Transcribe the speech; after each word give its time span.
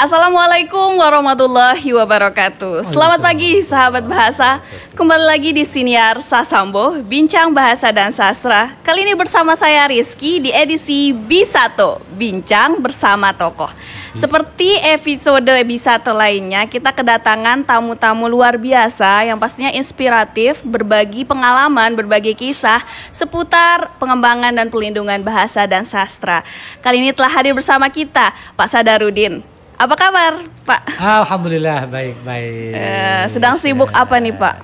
Assalamualaikum 0.00 0.96
warahmatullahi 0.96 1.92
wabarakatuh. 1.92 2.88
Selamat 2.88 3.20
pagi 3.20 3.60
sahabat 3.60 4.00
bahasa. 4.08 4.64
Kembali 4.96 5.28
lagi 5.28 5.52
di 5.52 5.60
Siniar 5.68 6.24
Sasambo, 6.24 7.04
Bincang 7.04 7.52
Bahasa 7.52 7.92
dan 7.92 8.08
Sastra. 8.08 8.72
Kali 8.80 9.04
ini 9.04 9.12
bersama 9.12 9.52
saya 9.52 9.84
Rizky 9.92 10.40
di 10.40 10.56
edisi 10.56 11.12
B1, 11.12 11.76
Bincang 12.16 12.80
bersama 12.80 13.36
Tokoh. 13.36 13.68
Seperti 14.16 14.80
episode 14.88 15.44
B1 15.44 16.00
lainnya, 16.16 16.64
kita 16.64 16.96
kedatangan 16.96 17.60
tamu-tamu 17.68 18.24
luar 18.24 18.56
biasa 18.56 19.28
yang 19.28 19.36
pastinya 19.36 19.68
inspiratif, 19.68 20.64
berbagi 20.64 21.28
pengalaman, 21.28 21.92
berbagi 21.92 22.32
kisah 22.32 22.80
seputar 23.12 23.92
pengembangan 24.00 24.56
dan 24.56 24.72
pelindungan 24.72 25.20
bahasa 25.20 25.68
dan 25.68 25.84
sastra. 25.84 26.40
Kali 26.80 27.04
ini 27.04 27.12
telah 27.12 27.28
hadir 27.28 27.52
bersama 27.52 27.92
kita 27.92 28.32
Pak 28.56 28.64
Sadarudin. 28.64 29.49
Apa 29.80 29.96
kabar, 29.96 30.44
Pak? 30.68 30.80
Alhamdulillah 31.00 31.88
baik 31.88 32.20
baik. 32.20 32.72
Eh, 32.76 33.24
sedang 33.32 33.56
sibuk 33.56 33.88
apa 33.90 34.20
nih, 34.20 34.36
Pak? 34.36 34.60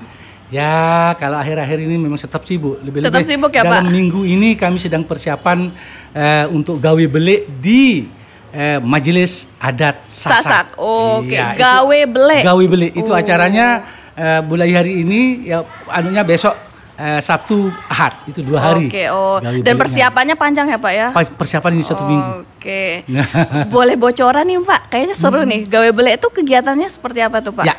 Ya, 0.53 1.17
kalau 1.17 1.41
akhir-akhir 1.41 1.81
ini 1.81 1.97
memang 1.97 2.21
tetap 2.21 2.45
sibuk. 2.45 2.77
Lebih-lebih 2.79 3.09
Tetap 3.09 3.25
sibuk 3.25 3.49
ya, 3.51 3.65
dalam 3.65 3.81
Pak? 3.83 3.91
minggu 3.91 4.23
ini 4.23 4.53
kami 4.55 4.77
sedang 4.77 5.03
persiapan 5.03 5.73
eh, 6.13 6.45
untuk 6.53 6.77
gawe 6.77 7.01
belik 7.09 7.49
di 7.57 8.13
eh, 8.53 8.77
Majelis 8.79 9.49
Adat 9.57 10.05
Sasak. 10.05 10.37
Sasak. 10.37 10.67
Oke, 10.77 11.33
Iya, 11.33 11.49
itu- 11.49 11.59
gawe 11.59 11.99
belik. 12.07 12.43
Gawe 12.45 12.65
belik 12.69 12.93
itu 12.95 13.11
Oh. 13.11 13.17
acaranya 13.17 13.67
eh, 14.13 14.41
mulai 14.45 14.69
hari 14.71 15.01
ini 15.01 15.21
ya 15.45 15.65
anunya 15.89 16.23
besok 16.23 16.53
eh, 16.97 17.21
Sabtu 17.21 17.73
Ahad 17.87 18.25
itu 18.27 18.41
dua 18.43 18.59
hari. 18.61 18.89
Oke, 18.89 19.05
oh. 19.09 19.39
Gawe 19.39 19.53
Dan 19.57 19.63
beliknya. 19.63 19.81
persiapannya 19.81 20.37
panjang 20.37 20.67
ya, 20.69 20.79
Pak 20.81 20.93
ya? 20.93 21.09
Pa- 21.13 21.35
persiapan 21.37 21.71
ini 21.77 21.85
satu 21.85 22.05
minggu. 22.05 22.33
Oke. 22.57 22.85
Boleh 23.75 23.97
bocoran 23.97 24.45
nih, 24.45 24.61
Pak? 24.61 24.81
Kayaknya 24.91 25.17
seru 25.17 25.41
nih. 25.45 25.65
Gawe 25.65 25.89
belik 25.93 26.21
itu 26.21 26.29
kegiatannya 26.29 26.89
seperti 26.89 27.21
apa 27.25 27.41
tuh, 27.41 27.53
Pak? 27.57 27.65
Hmm. 27.65 27.73
Ya. 27.73 27.77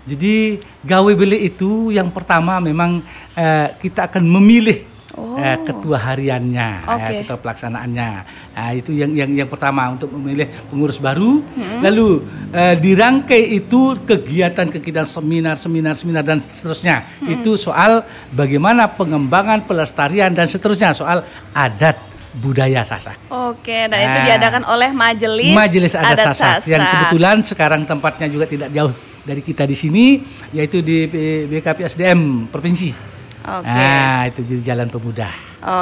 Jadi 0.00 0.58
gawe 0.82 1.12
belik 1.12 1.54
itu 1.54 1.92
yang 1.92 2.08
pertama 2.08 2.56
memang 2.58 3.04
eh, 3.36 3.68
kita 3.78 4.08
akan 4.08 4.24
memilih 4.24 4.89
eh, 5.12 5.58
ketua 5.60 5.98
hariannya, 6.00 6.70
Oh. 6.82 6.94
Oke. 6.94 7.02
ya, 7.02 7.10
ketua 7.20 7.38
pelaksanaannya. 7.38 8.10
Nah, 8.52 8.70
itu 8.72 8.90
yang 8.90 9.10
yang 9.10 9.30
yang 9.34 9.46
pertama 9.46 9.88
untuk 9.88 10.10
memilih 10.10 10.46
pengurus 10.66 10.96
baru. 10.96 11.42
Lalu 11.80 12.08
eh, 12.50 12.74
dirangkai 12.76 13.42
itu 13.52 13.98
kegiatan-kegiatan 14.00 15.04
seminar, 15.04 15.56
seminar, 15.56 15.94
seminar 15.94 16.22
dan 16.22 16.38
seterusnya. 16.38 17.04
Itu 17.22 17.54
soal 17.56 18.02
bagaimana 18.30 18.86
pengembangan 18.88 19.62
pelestarian 19.62 20.30
dan 20.30 20.46
seterusnya 20.46 20.90
soal 20.90 21.22
adat 21.50 21.98
budaya 22.32 22.80
Sasak. 22.80 23.18
Oke, 23.26 23.90
dan 23.90 23.98
itu 23.98 24.14
Nah. 24.16 24.24
diadakan 24.24 24.62
oleh 24.64 24.90
Majelis 24.90 25.50
Majelis 25.50 25.92
Adat, 25.92 26.30
Sasak, 26.30 26.62
yang 26.64 26.78
Sasak. 26.78 26.92
kebetulan 26.94 27.36
sekarang 27.42 27.82
tempatnya 27.82 28.26
juga 28.26 28.46
tidak 28.46 28.70
jauh 28.70 28.94
dari 29.20 29.42
kita 29.42 29.66
di 29.66 29.74
sini 29.74 30.22
yaitu 30.50 30.78
di 30.78 31.04
B- 31.04 31.50
BKP 31.50 31.82
SDM 31.84 32.46
provinsi. 32.46 33.09
Oke. 33.40 33.66
Nah, 33.66 34.28
itu 34.28 34.40
di 34.42 34.60
Jalan 34.60 34.86
Pemuda. 34.86 35.30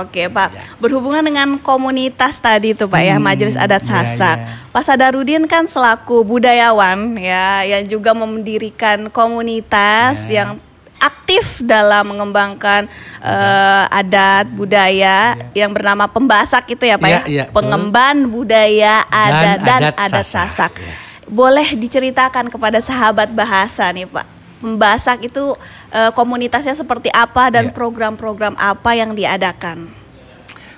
Oke, 0.02 0.26
Pak. 0.26 0.78
Berhubungan 0.78 1.22
dengan 1.22 1.54
komunitas 1.56 2.38
tadi 2.38 2.74
tuh, 2.74 2.86
Pak 2.86 2.98
ya, 2.98 3.14
Hmm, 3.14 3.22
Majelis 3.22 3.54
Adat 3.54 3.82
ya, 3.82 4.02
Sasak. 4.02 4.38
ya. 4.42 4.50
Pak 4.70 4.82
Sadarudin 4.82 5.46
kan 5.46 5.66
selaku 5.66 6.22
budayawan 6.22 7.14
ya, 7.14 7.62
yang 7.62 7.86
juga 7.86 8.10
mendirikan 8.10 9.06
komunitas 9.08 10.26
Ya. 10.26 10.42
yang 10.42 10.50
aktif 10.98 11.62
dalam 11.62 12.10
mengembangkan 12.10 12.90
eh, 13.22 13.84
adat 13.88 14.50
budaya 14.50 15.38
yang 15.54 15.70
bernama 15.70 16.10
Pembasak 16.10 16.66
itu 16.70 16.82
ya, 16.82 16.98
Pak 16.98 17.06
Ya, 17.06 17.14
ya. 17.14 17.22
ya, 17.22 17.44
betul. 17.46 17.54
Pengemban 17.62 18.16
budaya 18.26 19.06
adat 19.06 19.58
dan, 19.62 19.78
adat 19.78 19.94
adat, 19.94 20.26
Sasak, 20.26 20.50
Sasak. 20.50 20.72
ya. 20.82 20.94
Boleh 21.28 21.70
diceritakan 21.70 22.50
kepada 22.50 22.78
sahabat 22.78 23.30
bahasa 23.30 23.86
nih, 23.90 24.06
Pak. 24.06 24.26
Pembasak 24.58 25.22
itu 25.22 25.54
eh, 25.90 26.10
komunitasnya 26.12 26.72
seperti 26.72 27.08
apa 27.10 27.48
dan 27.48 27.68
Ya. 27.68 27.74
program-program 27.74 28.54
apa 28.54 28.90
yang 28.94 29.12
diadakan? 29.12 29.88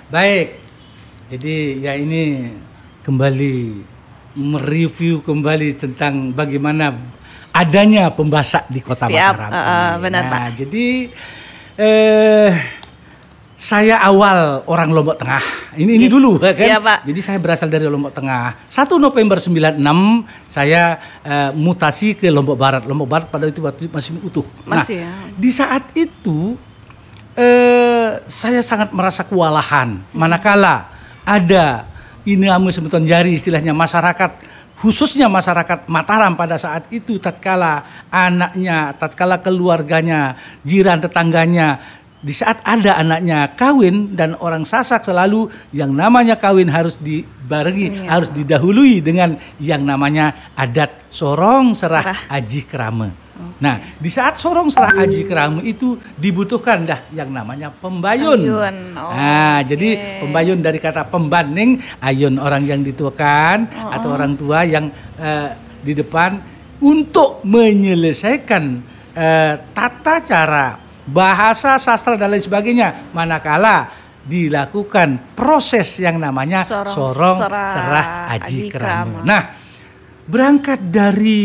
Baik. 0.07 0.59
Jadi 1.31 1.79
ya 1.79 1.95
ini 1.95 2.51
kembali 3.01 3.55
mereview 4.35 5.23
kembali 5.23 5.75
tentang 5.75 6.31
bagaimana 6.31 6.95
adanya 7.51 8.11
pembasak 8.11 8.67
di 8.67 8.79
Kota 8.79 9.07
Siap, 9.07 9.35
Mataram. 9.35 9.51
uh, 9.51 9.59
uh, 9.59 9.89
benar, 9.99 10.23
nah, 10.23 10.31
Pak. 10.31 10.45
Jadi 10.59 10.85
eh 11.75 12.51
saya 13.61 14.01
awal 14.01 14.65
orang 14.65 14.89
Lombok 14.89 15.21
Tengah. 15.21 15.37
Ini 15.77 16.01
ini 16.01 16.09
dulu 16.09 16.41
ya 16.41 16.57
kan. 16.57 16.65
Iya, 16.65 16.77
Pak. 16.81 16.99
Jadi 17.05 17.19
saya 17.21 17.37
berasal 17.37 17.69
dari 17.69 17.85
Lombok 17.85 18.09
Tengah. 18.09 18.65
1 18.65 18.97
November 18.97 19.37
96 19.37 19.77
saya 20.49 20.97
eh, 21.21 21.53
mutasi 21.53 22.17
ke 22.17 22.33
Lombok 22.33 22.57
Barat. 22.57 22.81
Lombok 22.89 23.05
Barat 23.05 23.27
pada 23.29 23.45
itu 23.45 23.61
waktu 23.61 23.85
itu 23.85 23.93
masih 23.93 24.17
utuh. 24.25 24.45
Masih, 24.65 25.05
ya. 25.05 25.13
nah, 25.13 25.29
di 25.37 25.49
saat 25.53 25.93
itu 25.93 26.57
eh 27.37 28.17
saya 28.25 28.65
sangat 28.65 28.89
merasa 28.97 29.29
kewalahan. 29.29 30.01
Manakala 30.09 30.89
ada 31.21 31.85
ini 32.25 32.49
amu 32.49 32.73
sebutan 32.73 33.05
jari 33.05 33.37
istilahnya 33.37 33.77
masyarakat 33.77 34.41
khususnya 34.81 35.29
masyarakat 35.29 35.85
Mataram 35.85 36.33
pada 36.33 36.57
saat 36.57 36.89
itu 36.89 37.21
tatkala 37.21 37.85
anaknya, 38.09 38.97
tatkala 38.97 39.37
keluarganya, 39.37 40.33
jiran 40.65 40.97
tetangganya 40.97 42.00
di 42.21 42.33
saat 42.37 42.61
ada 42.61 43.01
anaknya 43.01 43.49
kawin 43.57 44.13
dan 44.13 44.37
orang 44.37 44.61
Sasak 44.61 45.01
selalu 45.01 45.49
yang 45.73 45.89
namanya 45.89 46.37
kawin 46.37 46.69
harus 46.69 47.01
dibarengi, 47.01 48.05
harus 48.05 48.29
didahului 48.29 49.01
dengan 49.01 49.41
yang 49.57 49.81
namanya 49.81 50.53
adat 50.53 51.09
sorong 51.09 51.73
serah, 51.73 52.05
Serah. 52.05 52.21
aji 52.29 52.61
kerame. 52.69 53.09
Nah, 53.57 53.97
di 53.97 54.05
saat 54.05 54.37
sorong 54.37 54.69
serah 54.69 55.01
aji 55.01 55.25
kerame 55.25 55.65
itu 55.65 55.97
dibutuhkan 56.13 56.85
dah 56.85 57.09
yang 57.09 57.33
namanya 57.33 57.73
pembayun. 57.73 58.37
Ayun, 58.37 58.75
oh, 58.93 59.09
nah, 59.09 59.65
oke. 59.65 59.73
jadi 59.73 59.89
pembayun 60.21 60.61
dari 60.61 60.77
kata 60.77 61.09
pembanding, 61.09 61.81
ayun 62.05 62.37
orang 62.37 62.61
yang 62.69 62.85
dituakan 62.85 63.65
Oh, 63.81 63.89
atau 63.89 64.13
orang 64.13 64.37
tua 64.37 64.61
yang 64.61 64.93
eh, 65.17 65.49
di 65.81 65.97
depan 65.97 66.37
untuk 66.85 67.41
menyelesaikan 67.49 68.63
eh, 69.17 69.53
tata 69.73 70.15
cara 70.21 70.90
bahasa 71.11 71.75
sastra 71.75 72.15
dan 72.15 72.31
lain 72.31 72.41
sebagainya 72.43 73.11
manakala 73.11 73.91
dilakukan 74.21 75.35
proses 75.35 75.97
yang 75.97 76.21
namanya 76.21 76.61
Sorong 76.61 76.93
sorong, 76.93 77.37
serah 77.41 77.69
serah, 77.73 78.05
aji 78.37 78.45
aji 78.45 78.57
kerama. 78.69 79.19
kerama. 79.19 79.19
Nah, 79.25 79.41
berangkat 80.29 80.79
dari 80.93 81.41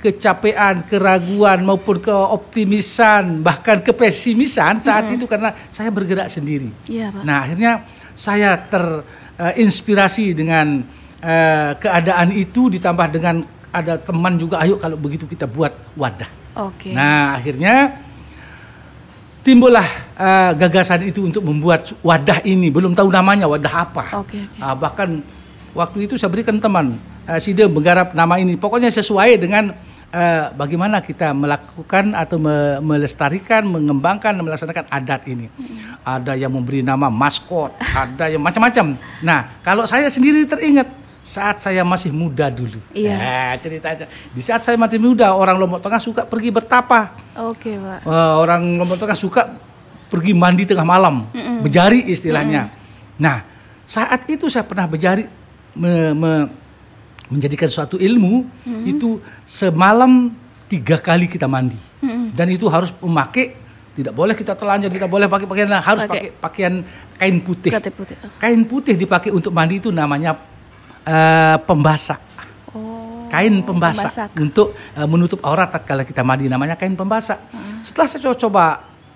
kecapean, 0.00 0.88
keraguan 0.88 1.60
maupun 1.62 2.00
keoptimisan, 2.00 3.44
bahkan 3.44 3.84
kepesimisan 3.84 4.80
saat 4.80 5.12
itu 5.12 5.28
karena 5.28 5.52
saya 5.68 5.92
bergerak 5.92 6.32
sendiri. 6.32 6.72
Iya, 6.88 7.12
Pak. 7.12 7.22
Nah, 7.22 7.36
akhirnya 7.44 7.72
saya 8.16 8.56
terinspirasi 8.56 10.32
dengan 10.32 10.80
eh, 11.20 11.70
keadaan 11.76 12.32
itu 12.32 12.72
ditambah 12.72 13.06
dengan 13.12 13.44
ada 13.70 14.00
teman 14.00 14.34
juga 14.34 14.58
ayo 14.64 14.80
kalau 14.80 14.96
begitu 14.98 15.28
kita 15.28 15.46
buat 15.46 15.94
wadah. 15.94 16.58
Oke. 16.58 16.90
Nah, 16.90 17.38
akhirnya 17.38 18.08
timbullah 19.40 19.86
eh, 20.16 20.50
gagasan 20.56 21.08
itu 21.08 21.26
untuk 21.26 21.42
membuat 21.44 21.90
wadah 22.04 22.44
ini. 22.44 22.68
Belum 22.68 22.92
tahu 22.92 23.08
namanya 23.08 23.48
wadah 23.48 23.74
apa. 23.86 24.04
Oke, 24.20 24.40
oke. 24.46 24.58
Ah, 24.60 24.76
bahkan 24.76 25.20
waktu 25.76 26.06
itu 26.06 26.18
saya 26.18 26.30
berikan 26.32 26.58
teman 26.58 26.98
uh, 27.30 27.38
Side 27.38 27.66
menggarap 27.70 28.12
nama 28.12 28.36
ini. 28.38 28.58
Pokoknya 28.58 28.90
sesuai 28.90 29.38
dengan 29.38 29.70
eh, 30.10 30.44
bagaimana 30.54 30.98
kita 30.98 31.30
melakukan 31.30 32.12
atau 32.18 32.36
me- 32.42 32.82
melestarikan, 32.82 33.62
mengembangkan, 33.66 34.34
melaksanakan 34.42 34.90
adat 34.90 35.22
ini. 35.30 35.46
Ada 36.02 36.34
yang 36.34 36.50
memberi 36.50 36.82
nama 36.82 37.06
maskot, 37.06 37.76
ada 37.94 38.26
yang 38.26 38.42
macam-macam. 38.42 38.98
Nah, 39.22 39.60
kalau 39.62 39.86
saya 39.86 40.10
sendiri 40.10 40.42
teringat 40.48 40.88
saat 41.20 41.60
saya 41.60 41.84
masih 41.84 42.10
muda 42.10 42.48
dulu. 42.48 42.80
Iya. 42.96 43.14
Nah, 43.16 43.52
ceritanya. 43.60 44.08
Di 44.32 44.40
saat 44.40 44.64
saya 44.64 44.80
masih 44.80 44.96
muda, 44.96 45.36
orang 45.36 45.60
Lombok 45.60 45.84
Tengah 45.84 46.00
suka 46.00 46.22
pergi 46.24 46.48
bertapa. 46.48 47.12
Oke, 47.44 47.76
Pak. 47.76 48.08
Eh, 48.08 48.34
orang 48.40 48.80
Lombok 48.80 48.96
Tengah 48.96 49.18
suka 49.18 49.42
pergi 50.10 50.34
mandi 50.34 50.66
tengah 50.66 50.82
malam, 50.82 51.30
berjari 51.62 52.02
istilahnya. 52.10 52.66
Nah, 53.14 53.46
saat 53.86 54.26
itu 54.26 54.50
saya 54.50 54.66
pernah 54.66 54.90
berjari 54.90 55.22
me- 55.78 56.14
me- 56.18 56.48
menjadikan 57.30 57.70
suatu 57.70 57.94
ilmu 57.94 58.42
itu 58.90 59.22
semalam 59.46 60.34
tiga 60.66 60.98
kali 60.98 61.30
kita 61.30 61.46
mandi, 61.46 61.78
dan 62.34 62.50
itu 62.50 62.66
harus 62.66 62.90
memakai 62.98 63.54
tidak 63.94 64.10
boleh 64.18 64.34
kita 64.34 64.58
telanjang, 64.58 64.90
tidak 64.90 65.06
boleh 65.06 65.30
pakai 65.30 65.46
pakaian 65.46 65.70
harus 65.78 66.02
Pakai. 66.02 66.10
pakai 66.10 66.30
pakaian 66.42 66.74
kain 67.14 67.36
putih. 67.38 67.70
Kain 67.70 67.94
putih. 67.94 68.16
Kain 68.42 68.62
putih 68.66 68.94
dipakai 68.98 69.30
untuk 69.30 69.54
mandi 69.54 69.78
itu 69.78 69.94
namanya 69.94 70.34
eh, 71.06 71.56
pembasak. 71.64 72.20
Oh. 72.70 73.26
kain 73.30 73.62
pembasak, 73.62 74.10
pembasak. 74.10 74.30
untuk 74.38 74.74
eh, 74.74 75.06
menutup 75.06 75.38
aurat 75.46 75.70
tatkala 75.70 76.02
kita 76.02 76.22
mandi 76.26 76.50
namanya 76.50 76.74
kain 76.74 76.94
pembasak. 76.98 77.38
Hmm. 77.50 77.82
Setelah 77.82 78.06
saya 78.10 78.20
coba, 78.26 78.36
coba 78.38 78.64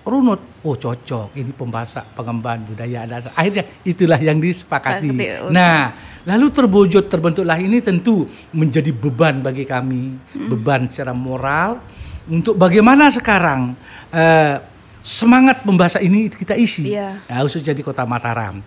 runut. 0.05 0.41
Oh 0.61 0.77
cocok, 0.77 1.33
ini 1.35 1.51
pembahasa 1.51 2.05
pengembangan 2.15 2.61
budaya 2.65 3.05
dasar. 3.09 3.33
Akhirnya 3.35 3.65
itulah 3.83 4.17
yang 4.21 4.37
disepakati. 4.37 5.09
Sepakati, 5.09 5.27
oke. 5.45 5.51
Nah, 5.53 5.93
lalu 6.25 6.47
terwujud 6.53 7.03
terbentuklah 7.09 7.57
ini 7.57 7.81
tentu 7.81 8.25
menjadi 8.53 8.89
beban 8.93 9.41
bagi 9.41 9.65
kami, 9.65 10.15
beban 10.49 10.89
secara 10.89 11.13
moral 11.13 11.81
untuk 12.25 12.57
bagaimana 12.57 13.13
sekarang 13.13 13.77
eh, 14.09 14.57
semangat 15.05 15.61
pembahasa 15.61 16.01
ini 16.01 16.33
kita 16.33 16.57
isi, 16.57 16.97
Iya. 16.97 17.21
ya, 17.29 17.37
khususnya 17.45 17.77
di 17.77 17.85
Kota 17.85 18.09
Mataram. 18.09 18.57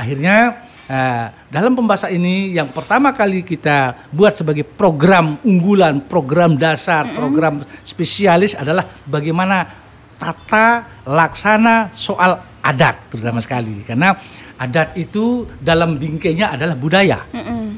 Akhirnya 0.00 0.64
eh, 0.88 1.26
dalam 1.48 1.72
pembahasa 1.76 2.10
ini 2.12 2.54
yang 2.56 2.70
pertama 2.70 3.12
kali 3.14 3.44
kita 3.44 4.08
buat 4.10 4.36
sebagai 4.36 4.64
program 4.64 5.40
unggulan, 5.44 6.04
program 6.04 6.56
dasar, 6.56 7.08
program 7.12 7.62
spesialis 7.86 8.56
adalah 8.56 8.84
bagaimana 9.04 9.84
tata 10.14 11.02
laksana 11.04 11.90
soal 11.92 12.38
adat 12.64 13.12
terutama 13.12 13.44
sekali 13.44 13.84
karena 13.84 14.16
adat 14.56 14.96
itu 14.96 15.44
dalam 15.60 15.98
bingkainya 15.98 16.54
adalah 16.54 16.78
budaya. 16.78 17.26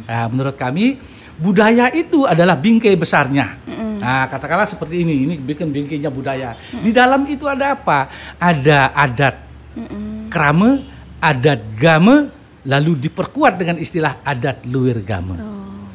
Nah, 0.06 0.26
menurut 0.30 0.54
kami 0.54 0.94
budaya 1.36 1.90
itu 1.92 2.24
adalah 2.24 2.54
bingkai 2.56 2.94
besarnya. 2.94 3.58
Nah, 3.96 4.28
katakanlah 4.30 4.68
seperti 4.68 5.02
ini, 5.02 5.26
ini 5.26 5.34
bikin 5.40 5.72
bingkainya 5.72 6.12
budaya. 6.12 6.54
Di 6.70 6.92
dalam 6.92 7.26
itu 7.26 7.48
ada 7.48 7.74
apa? 7.74 8.06
Ada 8.38 8.92
adat 8.92 9.36
krame, 10.30 10.84
adat 11.20 11.60
game, 11.76 12.30
lalu 12.66 12.98
diperkuat 13.08 13.56
dengan 13.56 13.78
istilah 13.78 14.20
adat 14.26 14.66
luir 14.66 15.00
game. 15.06 15.38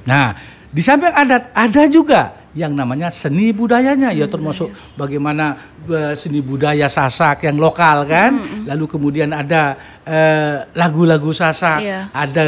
Nah, 0.08 0.34
di 0.72 0.80
samping 0.80 1.12
adat 1.12 1.52
ada 1.52 1.84
juga 1.92 2.22
yang 2.52 2.76
namanya 2.76 3.08
seni 3.08 3.56
budayanya 3.56 4.12
ya 4.12 4.28
termasuk 4.28 4.72
bagaimana 5.00 5.56
eh, 5.88 6.16
seni 6.20 6.44
budaya 6.44 6.88
Sasak 6.92 7.48
yang 7.48 7.60
lokal 7.60 8.04
kan. 8.08 8.40
Lalu 8.68 8.86
kemudian 8.88 9.32
ada 9.32 9.76
eh, 10.04 10.68
lagu-lagu 10.76 11.32
Sasak, 11.32 11.80
Iya. 11.84 12.00
ada 12.12 12.44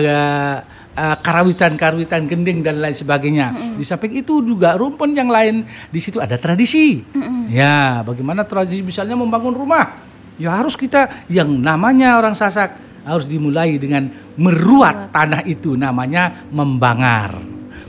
eh, 0.96 1.16
karawitan-karawitan 1.24 2.28
gending 2.28 2.60
dan 2.64 2.80
lain 2.84 2.96
sebagainya. 2.96 3.76
Di 3.80 3.84
samping 3.84 4.16
itu 4.20 4.44
juga 4.44 4.76
rumpun 4.76 5.16
yang 5.16 5.28
lain 5.32 5.64
di 5.92 6.00
situ 6.04 6.20
ada 6.20 6.36
tradisi. 6.40 7.04
Ya, 7.52 8.02
bagaimana 8.04 8.44
tradisi 8.48 8.84
misalnya 8.84 9.16
membangun 9.20 9.56
rumah. 9.56 10.00
Ya 10.42 10.50
harus 10.58 10.74
kita 10.74 11.28
yang 11.30 11.48
namanya 11.62 12.18
orang 12.18 12.34
Sasak 12.34 12.76
harus 13.04 13.26
dimulai 13.28 13.76
dengan 13.78 14.08
meruat 14.36 15.12
tanah 15.12 15.44
itu 15.44 15.76
namanya 15.76 16.48
membangar. 16.50 17.38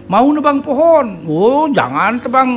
Mau 0.05 0.27
nebang 0.31 0.61
pohon, 0.61 1.25
oh 1.25 1.65
jangan 1.73 2.21
tebang 2.21 2.51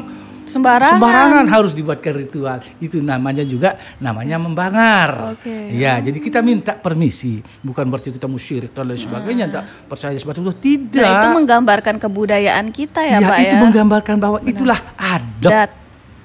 Sembarangan. 0.48 0.96
sembarangan 0.96 1.46
harus 1.52 1.76
dibuatkan 1.76 2.14
ritual. 2.16 2.64
Itu 2.80 3.04
namanya 3.04 3.44
juga 3.44 3.76
namanya 4.00 4.40
membangar. 4.40 5.36
Oke. 5.36 5.76
Ya, 5.76 6.00
jadi 6.00 6.16
kita 6.24 6.40
minta 6.40 6.72
permisi, 6.72 7.44
bukan 7.60 7.84
berarti 7.88 8.16
kita 8.16 8.32
musyrik 8.32 8.72
dan 8.72 8.88
lain 8.88 8.96
sebagainya, 8.96 9.46
tak 9.52 9.64
percaya 9.92 10.16
seperti 10.16 10.40
itu. 10.40 10.52
Tidak. 10.56 11.04
Nah, 11.04 11.12
itu 11.20 11.28
menggambarkan 11.36 11.96
kebudayaan 12.00 12.72
kita 12.72 13.04
ya, 13.04 13.20
Ya, 13.20 13.28
Pak 13.28 13.38
itu 13.44 13.56
ya. 13.56 13.64
menggambarkan 13.64 14.16
bahwa 14.20 14.40
itulah 14.48 14.80
adab, 14.96 15.52
Adat, 15.52 15.70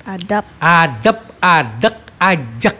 adab. 0.06 0.44
adab, 0.62 1.18
adek, 1.42 1.96
ajak 2.22 2.76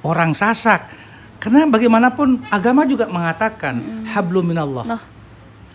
orang 0.00 0.32
Sasak. 0.32 0.88
Karena 1.36 1.68
bagaimanapun 1.68 2.42
agama 2.48 2.82
juga 2.84 3.06
mengatakan 3.06 3.78
hablum 4.08 4.44
minallah. 4.46 4.84
Noh, 4.84 5.02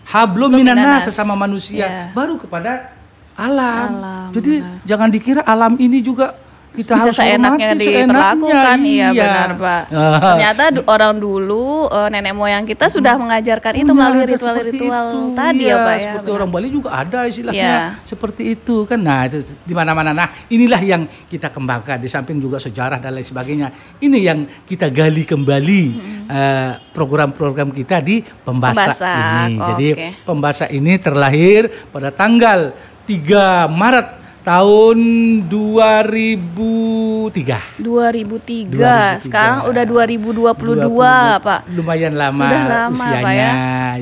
Hablum 0.02 0.50
minanas 0.52 1.06
sesama 1.06 1.38
manusia 1.38 1.86
Ya. 1.86 2.04
baru 2.10 2.34
kepada 2.34 2.90
alam. 3.38 3.88
Alam, 3.96 4.28
Jadi 4.34 4.60
benar. 4.60 4.82
jangan 4.82 5.08
dikira 5.08 5.40
alam 5.46 5.78
ini 5.78 6.02
juga 6.02 6.34
kita 6.72 6.92
bisa 6.94 7.04
harus 7.06 7.16
seenaknya 7.16 7.68
hormati, 7.70 7.84
diperlakukan. 7.84 8.76
iya, 8.82 9.08
Iya. 9.08 9.22
benar 9.22 9.50
pak. 9.54 9.82
Ternyata 10.26 10.64
du- 10.70 10.86
orang 10.86 11.14
dulu 11.14 11.64
eh, 11.86 12.08
nenek 12.08 12.32
moyang 12.32 12.64
kita 12.64 12.88
sudah 12.88 13.14
mengajarkan 13.14 13.72
itu 13.76 13.92
melalui 13.92 14.24
ritual-ritual 14.26 15.06
tadi 15.32 15.62
Iya, 15.62 15.70
ya 15.70 15.76
pak 15.78 15.92
ya 15.92 16.02
seperti 16.02 16.24
benar. 16.24 16.38
orang 16.38 16.48
Bali 16.48 16.68
juga 16.68 16.88
ada 16.90 17.18
istilahnya 17.24 17.60
Iya. 17.62 17.80
seperti 18.02 18.42
itu 18.50 18.76
kan. 18.84 18.98
Nah 18.98 19.20
itu 19.24 19.36
di 19.60 19.72
mana-mana. 19.72 20.10
Nah 20.10 20.28
inilah 20.46 20.80
yang 20.80 21.02
kita 21.26 21.46
kembangkan. 21.46 21.96
Di 21.96 22.08
samping 22.08 22.36
juga 22.36 22.56
sejarah 22.56 22.96
dan 22.96 23.12
lain 23.12 23.22
sebagainya. 23.22 23.68
Ini 23.98 24.18
yang 24.18 24.38
kita 24.64 24.88
gali 24.88 25.22
kembali 25.22 25.82
eh, 26.26 26.72
program-program 26.90 27.68
kita 27.70 28.00
di 28.00 28.24
pembasak, 28.40 28.96
Pembasak, 28.96 29.16
ini. 29.44 29.54
Jadi 29.58 29.88
oke. 29.92 30.08
pembasak 30.24 30.68
ini 30.70 30.92
terlahir 30.96 31.62
pada 31.88 32.08
tanggal 32.08 32.72
3 33.04 33.68
Maret 33.68 34.21
tahun 34.42 34.98
2003 35.46 37.78
2003, 37.78 38.74
2003. 38.74 39.22
sekarang 39.22 39.70
udah 39.70 39.84
2022 39.86 41.46
pak. 41.46 41.60
Lumayan 41.70 42.18
lama 42.18 42.42
sudah 42.42 42.62
lama 42.66 42.98
usianya. 42.98 43.22
pak 43.22 43.32
ya. 43.32 43.52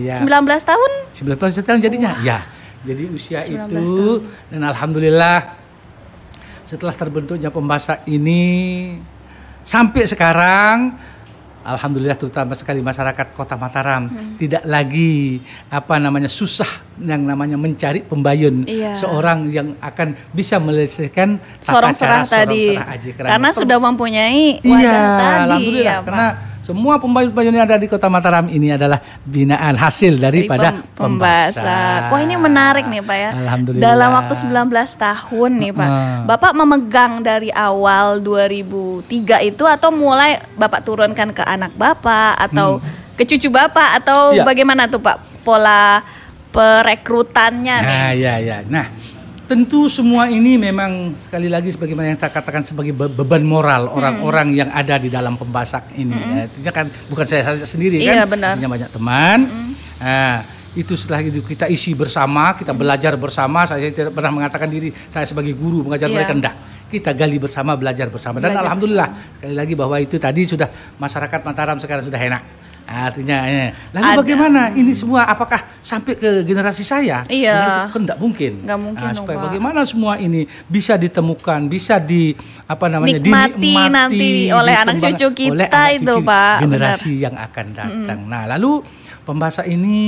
Ya. 0.01 0.17
19 0.17 0.65
tahun? 0.65 0.91
19 1.13 1.61
tahun 1.61 1.79
jadinya? 1.85 2.17
Ya. 2.25 2.41
Jadi 2.81 3.13
usia 3.13 3.45
19 3.45 3.69
itu 3.69 4.25
tahun. 4.25 4.49
dan 4.49 4.65
alhamdulillah 4.73 5.61
setelah 6.65 6.97
terbentuknya 6.97 7.53
pembasak 7.53 8.01
ini 8.09 8.97
sampai 9.61 10.09
sekarang 10.09 10.97
alhamdulillah 11.63 12.15
terutama 12.15 12.53
sekali 12.53 12.81
masyarakat 12.81 13.33
Kota 13.33 13.55
Mataram. 13.55 14.07
Hmm. 14.07 14.37
tidak 14.37 14.65
lagi 14.65 15.41
apa 15.69 15.97
namanya 15.97 16.27
susah 16.27 16.69
yang 16.97 17.21
namanya 17.21 17.55
mencari 17.55 18.01
pembayun. 18.01 18.65
Iya. 18.65 18.93
seorang 18.95 19.49
yang 19.49 19.77
akan 19.79 20.15
bisa 20.31 20.57
menyelesaikan 20.57 21.37
tata 21.59 21.73
sorong 21.73 21.95
serah 21.95 22.23
tadi. 22.23 22.77
sorong 22.77 22.77
serah 22.77 22.95
aji 22.95 23.09
karena 23.13 23.39
per- 23.43 23.57
sudah 23.57 23.79
mempunyai 23.79 24.43
wadah 24.59 24.81
Iya, 24.81 24.93
tadi 24.93 25.37
alhamdulillah. 25.43 25.93
ya, 25.93 26.05
karena 26.05 26.27
pak 26.31 26.60
semua 26.71 26.95
pembayun-pembayun 26.97 27.53
yang 27.53 27.67
ada 27.67 27.77
di 27.77 27.85
Kota 27.85 28.07
Mataram 28.07 28.47
ini 28.47 28.71
adalah 28.71 28.97
binaan 29.21 29.75
hasil 29.75 30.15
Dari 30.15 30.47
daripada 30.47 30.71
pem- 30.71 30.87
pembasak. 30.95 32.09
Wah 32.09 32.21
ini 32.21 32.35
menarik 32.35 32.87
nih 32.87 33.03
Pak 33.03 33.17
ya. 33.17 33.31
Alhamdulillah. 33.37 33.83
Dalam 33.83 34.09
waktu 34.15 34.35
19 34.37 34.71
tahun 34.97 35.51
nih 35.59 35.73
Pak. 35.73 35.89
Bapak 36.25 36.53
memegang 36.55 37.13
dari 37.21 37.51
awal 37.51 38.21
2003 38.21 39.05
itu 39.45 39.65
atau 39.65 39.91
mulai 39.91 40.39
Bapak 40.55 40.81
turunkan 40.81 41.31
ke 41.31 41.43
anak 41.43 41.75
Bapak 41.75 42.39
atau 42.41 42.79
ke 43.15 43.27
cucu 43.27 43.51
Bapak 43.51 43.99
atau 43.99 44.31
Hmm. 44.31 44.37
Iya. 44.39 44.45
bagaimana 44.47 44.87
tuh 44.87 44.99
Pak 44.99 45.43
pola 45.43 46.01
perekrutannya 46.51 47.77
nih? 47.79 47.99
Nah, 47.99 48.13
ya, 48.13 48.35
ya. 48.39 48.57
Nah, 48.65 48.87
tentu 49.51 49.91
semua 49.91 50.31
ini 50.31 50.55
memang 50.55 51.11
sekali 51.19 51.51
lagi 51.51 51.75
sebagaimana 51.75 52.15
yang 52.15 52.21
saya 52.23 52.31
katakan 52.31 52.63
sebagai 52.63 52.95
be- 52.95 53.11
beban 53.11 53.43
moral 53.43 53.91
orang-orang 53.91 54.55
yang 54.55 54.71
ada 54.71 54.95
di 54.95 55.11
dalam 55.11 55.35
pembasak 55.35 55.91
ini. 55.99 56.15
Ya, 56.15 56.47
Artinya 56.47 56.71
kan 56.71 56.87
bukan 57.11 57.27
saya 57.27 57.59
sendiri 57.67 57.99
Iya, 57.99 58.23
kan, 58.23 58.31
benar. 58.31 58.55
artinya 58.55 58.71
banyak 58.71 58.91
teman. 58.95 59.39
Nah, 59.99 60.47
itu 60.79 60.95
setelah 60.95 61.19
itu 61.27 61.43
kita 61.43 61.67
isi 61.67 61.99
bersama, 61.99 62.55
kita 62.55 62.71
belajar 62.71 63.19
bersama. 63.19 63.67
Saya 63.67 63.91
tidak 63.91 64.15
pernah 64.15 64.31
mengatakan 64.31 64.71
diri 64.71 64.95
saya 65.11 65.27
sebagai 65.27 65.59
guru 65.59 65.83
mengajar 65.83 66.07
Iya. 66.07 66.15
mereka 66.15 66.33
enggak. 66.39 66.55
Kita 66.87 67.11
gali 67.11 67.39
bersama, 67.43 67.75
belajar 67.75 68.07
bersama. 68.07 68.39
Dan 68.39 68.55
Belajar 68.55 68.63
alhamdulillah 68.71 69.09
sekali 69.35 69.55
lagi 69.59 69.75
bahwa 69.75 69.99
itu 69.99 70.15
tadi 70.15 70.47
sudah 70.47 70.71
masyarakat 70.95 71.41
Mataram 71.43 71.83
sekarang 71.83 72.07
sudah 72.07 72.23
enak. 72.23 72.43
Artinya, 72.91 73.47
eh. 73.47 73.71
lalu 73.95 74.03
Ada. 74.03 74.19
bagaimana 74.19 74.61
ini 74.75 74.91
semua? 74.91 75.23
Apakah 75.23 75.63
sampai 75.79 76.19
ke 76.19 76.43
generasi 76.43 76.83
saya? 76.83 77.23
Iya. 77.31 77.55
Generasi- 77.55 77.93
kan 77.95 78.01
enggak 78.03 78.19
mungkin. 78.19 78.53
Nggak 78.67 78.81
mungkin 78.83 79.07
Nah, 79.07 79.15
supaya 79.15 79.37
Pak. 79.39 79.45
bagaimana 79.47 79.81
semua 79.87 80.13
ini 80.19 80.43
bisa 80.67 80.99
ditemukan, 80.99 81.71
bisa 81.71 82.03
di 82.03 82.35
apa 82.67 82.91
namanya 82.91 83.23
Nikmati 83.23 83.75
nanti 83.87 84.31
oleh 84.51 84.75
anak 84.75 84.99
cucu 84.99 85.27
kita 85.39 85.55
oleh 85.55 85.67
anak 85.71 85.91
itu, 86.03 86.15
cucu 86.19 86.27
Pak. 86.27 86.57
Generasi 86.67 87.13
yang 87.23 87.35
akan 87.39 87.67
datang. 87.71 88.19
Nah, 88.27 88.43
lalu 88.51 88.83
pembahasan 89.23 89.71
ini 89.71 89.99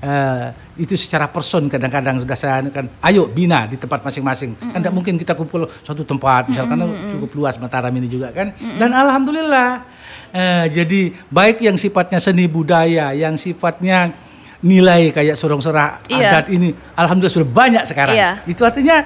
eh, 0.00 0.46
itu 0.80 0.96
secara 0.96 1.28
person 1.28 1.68
kadang-kadang 1.68 2.20
sudah 2.20 2.36
saya 2.36 2.64
kan 2.72 2.88
ayo 3.04 3.28
bina 3.28 3.68
di 3.68 3.76
tempat 3.76 4.00
masing-masing 4.00 4.56
kan 4.56 4.80
tidak 4.80 4.96
mungkin 4.96 5.20
kita 5.20 5.36
kumpul 5.36 5.68
suatu 5.84 6.08
tempat 6.08 6.48
misalkan 6.48 6.80
cukup 7.16 7.30
luas 7.36 7.60
Mataram 7.60 7.92
ini 7.92 8.08
juga 8.08 8.32
kan 8.32 8.48
dan 8.80 8.96
alhamdulillah 8.96 9.84
eh, 10.30 10.64
jadi 10.68 11.00
baik 11.26 11.60
yang 11.60 11.74
sifatnya 11.74 12.18
seni 12.18 12.46
budaya 12.46 13.10
yang 13.12 13.34
sifatnya 13.34 14.14
nilai 14.60 15.08
kayak 15.08 15.34
sorong 15.34 15.58
serah 15.58 16.04
Iya. 16.04 16.42
adat 16.42 16.46
ini 16.48 16.68
alhamdulillah 16.92 17.32
sudah 17.34 17.48
banyak 17.48 17.84
sekarang 17.84 18.12
Iya. 18.12 18.30
itu 18.44 18.60
artinya 18.60 19.04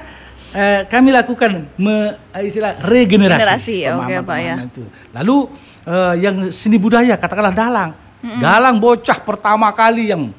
eh, 0.50 0.82
kami 0.84 1.10
lakukan 1.10 1.66
me, 1.76 1.96
eh, 2.30 2.44
istilah 2.44 2.78
regenerasi 2.78 3.38
Generasi, 3.38 3.76
pemahaman- 3.84 4.22
Pak, 4.24 4.38
ya. 4.38 4.54
itu. 4.62 4.82
lalu 5.12 5.36
eh, 5.84 6.14
yang 6.20 6.36
seni 6.48 6.76
budaya 6.76 7.14
katakanlah 7.14 7.52
dalang 7.52 7.90
dalang 8.34 8.76
bocah 8.76 9.18
pertama 9.18 9.68
kali 9.70 10.08
yang 10.08 10.32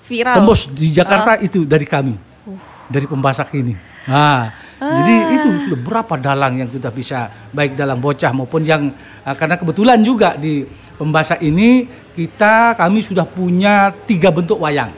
Viral. 0.00 0.36
tembus 0.36 0.66
di 0.68 0.90
Jakarta 0.90 1.34
Ah. 1.34 1.40
itu 1.40 1.62
dari 1.62 1.84
kami 1.84 2.14
Uh. 2.44 2.54
dari 2.86 3.04
pembasak 3.04 3.50
ini 3.52 3.74
nah 4.04 4.54
jadi 4.76 5.14
itu 5.40 5.48
sudah 5.68 5.80
berapa 5.80 6.14
dalang 6.20 6.60
yang 6.60 6.68
sudah 6.68 6.92
bisa 6.92 7.32
baik 7.48 7.80
dalang 7.80 7.96
bocah 7.96 8.28
maupun 8.36 8.60
yang 8.60 8.92
eh, 9.24 9.32
karena 9.32 9.56
kebetulan 9.56 10.04
juga 10.04 10.36
di 10.36 10.68
pembasak 11.00 11.40
ini 11.40 11.88
kita 12.12 12.76
kami 12.76 13.00
sudah 13.00 13.24
punya 13.24 13.92
tiga 14.04 14.28
bentuk 14.28 14.60
wayang. 14.60 14.92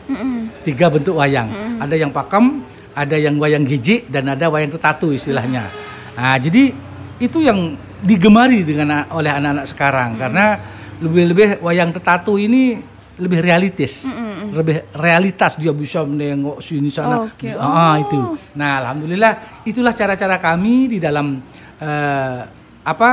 Tiga 0.67 0.91
bentuk 0.91 1.15
wayang. 1.19 1.79
Ada 1.79 1.95
yang 1.95 2.11
pakem 2.11 2.67
ada 2.99 3.15
yang 3.15 3.39
wayang 3.39 3.63
giji 3.63 4.03
dan 4.11 4.27
ada 4.35 4.51
wayang 4.51 4.75
ketatu 4.75 5.15
istilahnya. 5.15 5.71
Nah 6.19 6.35
jadi 6.43 6.75
itu 7.23 7.39
yang 7.39 7.79
digemari 8.03 8.67
dengan 8.67 9.07
oleh 9.15 9.31
anak-anak 9.31 9.67
sekarang. 9.71 10.19
Karena 10.19 10.59
lebih-lebih 10.99 11.63
wayang 11.63 11.95
tetatu 11.95 12.35
ini 12.35 12.83
lebih 13.19 13.39
realitis, 13.41 14.07
lebih 14.49 14.87
realitas 14.93 15.55
dia 15.55 15.71
bisa 15.71 16.03
menengok 16.03 16.59
sini 16.59 16.87
sana. 16.89 17.23
Oke, 17.25 17.51
Ah, 17.51 17.67
oh. 17.93 17.95
itu. 17.99 18.19
Nah, 18.55 18.79
alhamdulillah 18.81 19.33
itulah 19.63 19.91
cara-cara 19.91 20.39
kami 20.39 20.87
di 20.87 20.99
dalam 20.99 21.43
eh, 21.77 22.39
apa 22.81 23.11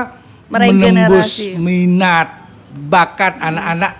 menembus 0.47 1.41
minat 1.57 2.47
bakat 2.71 3.39
anak-anak 3.39 3.93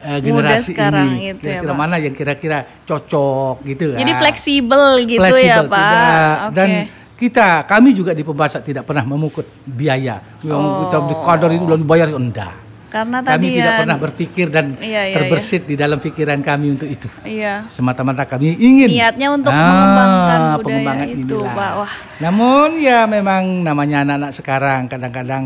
eh, 0.00 0.18
generasi 0.18 0.72
sekarang 0.72 1.08
ini. 1.12 1.32
itu 1.32 1.44
ya, 1.44 1.60
Kira-kira 1.60 1.68
Pak. 1.68 1.78
mana 1.78 1.94
yang 1.96 2.14
kira-kira 2.14 2.58
cocok 2.82 3.56
gitu 3.62 3.92
Jadi 3.92 4.08
kan. 4.10 4.20
fleksibel 4.20 4.82
gitu 5.04 5.20
ya, 5.20 5.30
Fleksibel, 5.60 5.64
Pak. 5.68 5.84
tidak. 5.84 6.36
Oke. 6.42 6.54
Dan 6.54 6.68
kita, 7.14 7.48
kami 7.64 7.90
juga 7.92 8.10
di 8.10 8.22
pembasak 8.22 8.64
tidak 8.64 8.82
pernah 8.82 9.04
memukut 9.04 9.46
biaya. 9.62 10.18
Yang 10.40 10.58
Oh. 10.58 10.78
kita 10.82 10.96
di 11.04 11.14
kadar 11.20 11.50
itu 11.50 11.62
belum 11.62 11.80
dibayar, 11.80 12.08
enggak. 12.10 12.54
Karena 12.92 13.18
Kami 13.18 13.28
tadi 13.32 13.46
tidak 13.50 13.64
ya- 13.66 13.80
pernah 13.80 13.96
berpikir 13.96 14.46
dan 14.46 14.66
Iya, 14.76 15.02
iya, 15.02 15.14
terbersit 15.16 15.64
di 15.64 15.74
dalam 15.74 15.96
pikiran 15.96 16.38
kami 16.38 16.66
untuk 16.70 16.84
itu. 16.86 17.08
Iya. 17.24 17.64
Semata-mata 17.66 18.28
kami 18.28 18.52
ingin 18.52 18.92
Niatnya 18.92 19.32
untuk 19.32 19.48
Ah, 19.48 19.64
mengembangkan 19.64 20.40
budaya 20.52 20.60
pengembangan 20.60 21.06
itu, 21.08 21.36
inilah. 21.40 21.54
Pak. 21.56 21.72
Wah. 21.74 21.94
Namun 22.20 22.68
ya 22.76 22.98
memang 23.06 23.42
namanya 23.62 24.04
anak-anak 24.04 24.30
sekarang 24.30 24.80
kadang-kadang 24.86 25.44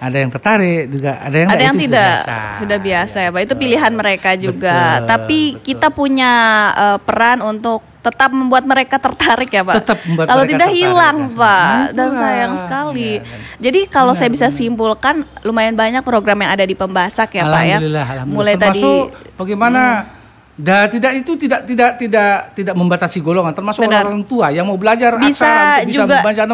ada 0.00 0.16
yang 0.16 0.32
tertarik 0.32 0.88
juga, 0.88 1.20
ada 1.20 1.36
yang 1.36 1.44
Ada 1.46 1.52
enggak, 1.52 1.60
yang 1.60 1.76
itu 1.76 1.84
tidak 1.84 2.14
sudah 2.16 2.44
sudah 2.56 2.78
biasa 2.80 3.16
Iya, 3.18 3.26
ya, 3.26 3.30
Pak. 3.30 3.40
Itu 3.44 3.54
pilihan 3.54 3.92
mereka 3.92 4.30
juga. 4.34 4.76
Betul, 4.96 5.04
Tapi 5.06 5.40
kita 5.60 5.88
punya 5.92 6.32
eh, 6.72 6.98
peran 6.98 7.44
untuk 7.44 7.84
tetap 8.00 8.30
membuat 8.32 8.64
mereka 8.64 8.96
tertarik 8.96 9.52
ya, 9.52 9.60
Pak. 9.60 9.76
Tetap 9.84 9.98
membuat 10.08 10.26
kalau 10.26 10.42
mereka 10.42 10.52
tidak 10.56 10.68
tertarik, 10.72 10.80
hilang, 10.80 11.18
ya. 11.20 11.36
Pak. 11.36 11.74
Dan 11.92 12.10
sayang 12.16 12.52
sekali. 12.56 13.10
Iya, 13.20 13.24
kan. 13.24 13.38
Jadi 13.60 13.80
kalau 13.86 14.12
saya 14.16 14.30
bisa 14.32 14.48
simpulkan 14.48 15.14
lumayan 15.44 15.76
banyak 15.76 16.00
program 16.00 16.40
yang 16.40 16.50
ada 16.56 16.64
di 16.64 16.72
Pembasak 16.72 17.36
ya, 17.36 17.44
Pak 17.44 17.62
ya. 17.64 17.78
Mulai 18.24 18.56
tadi 18.56 18.80
termasuk 18.80 19.36
bagaimana 19.36 19.82
da, 20.56 20.88
tidak 20.88 21.12
itu 21.24 21.32
tidak 21.40 21.60
tidak 21.64 21.90
tidak 21.96 22.32
tidak 22.52 22.74
membatasi 22.76 23.18
golongan 23.20 23.52
termasuk 23.52 23.80
Benar. 23.84 24.04
orang 24.04 24.20
tua 24.24 24.52
yang 24.52 24.68
mau 24.68 24.76
belajar 24.76 25.16
Bisa 25.16 25.44
aksara 25.44 25.64
untuk 25.84 25.88
bisa 25.88 26.00
juga- 26.04 26.16
membaca 26.20 26.44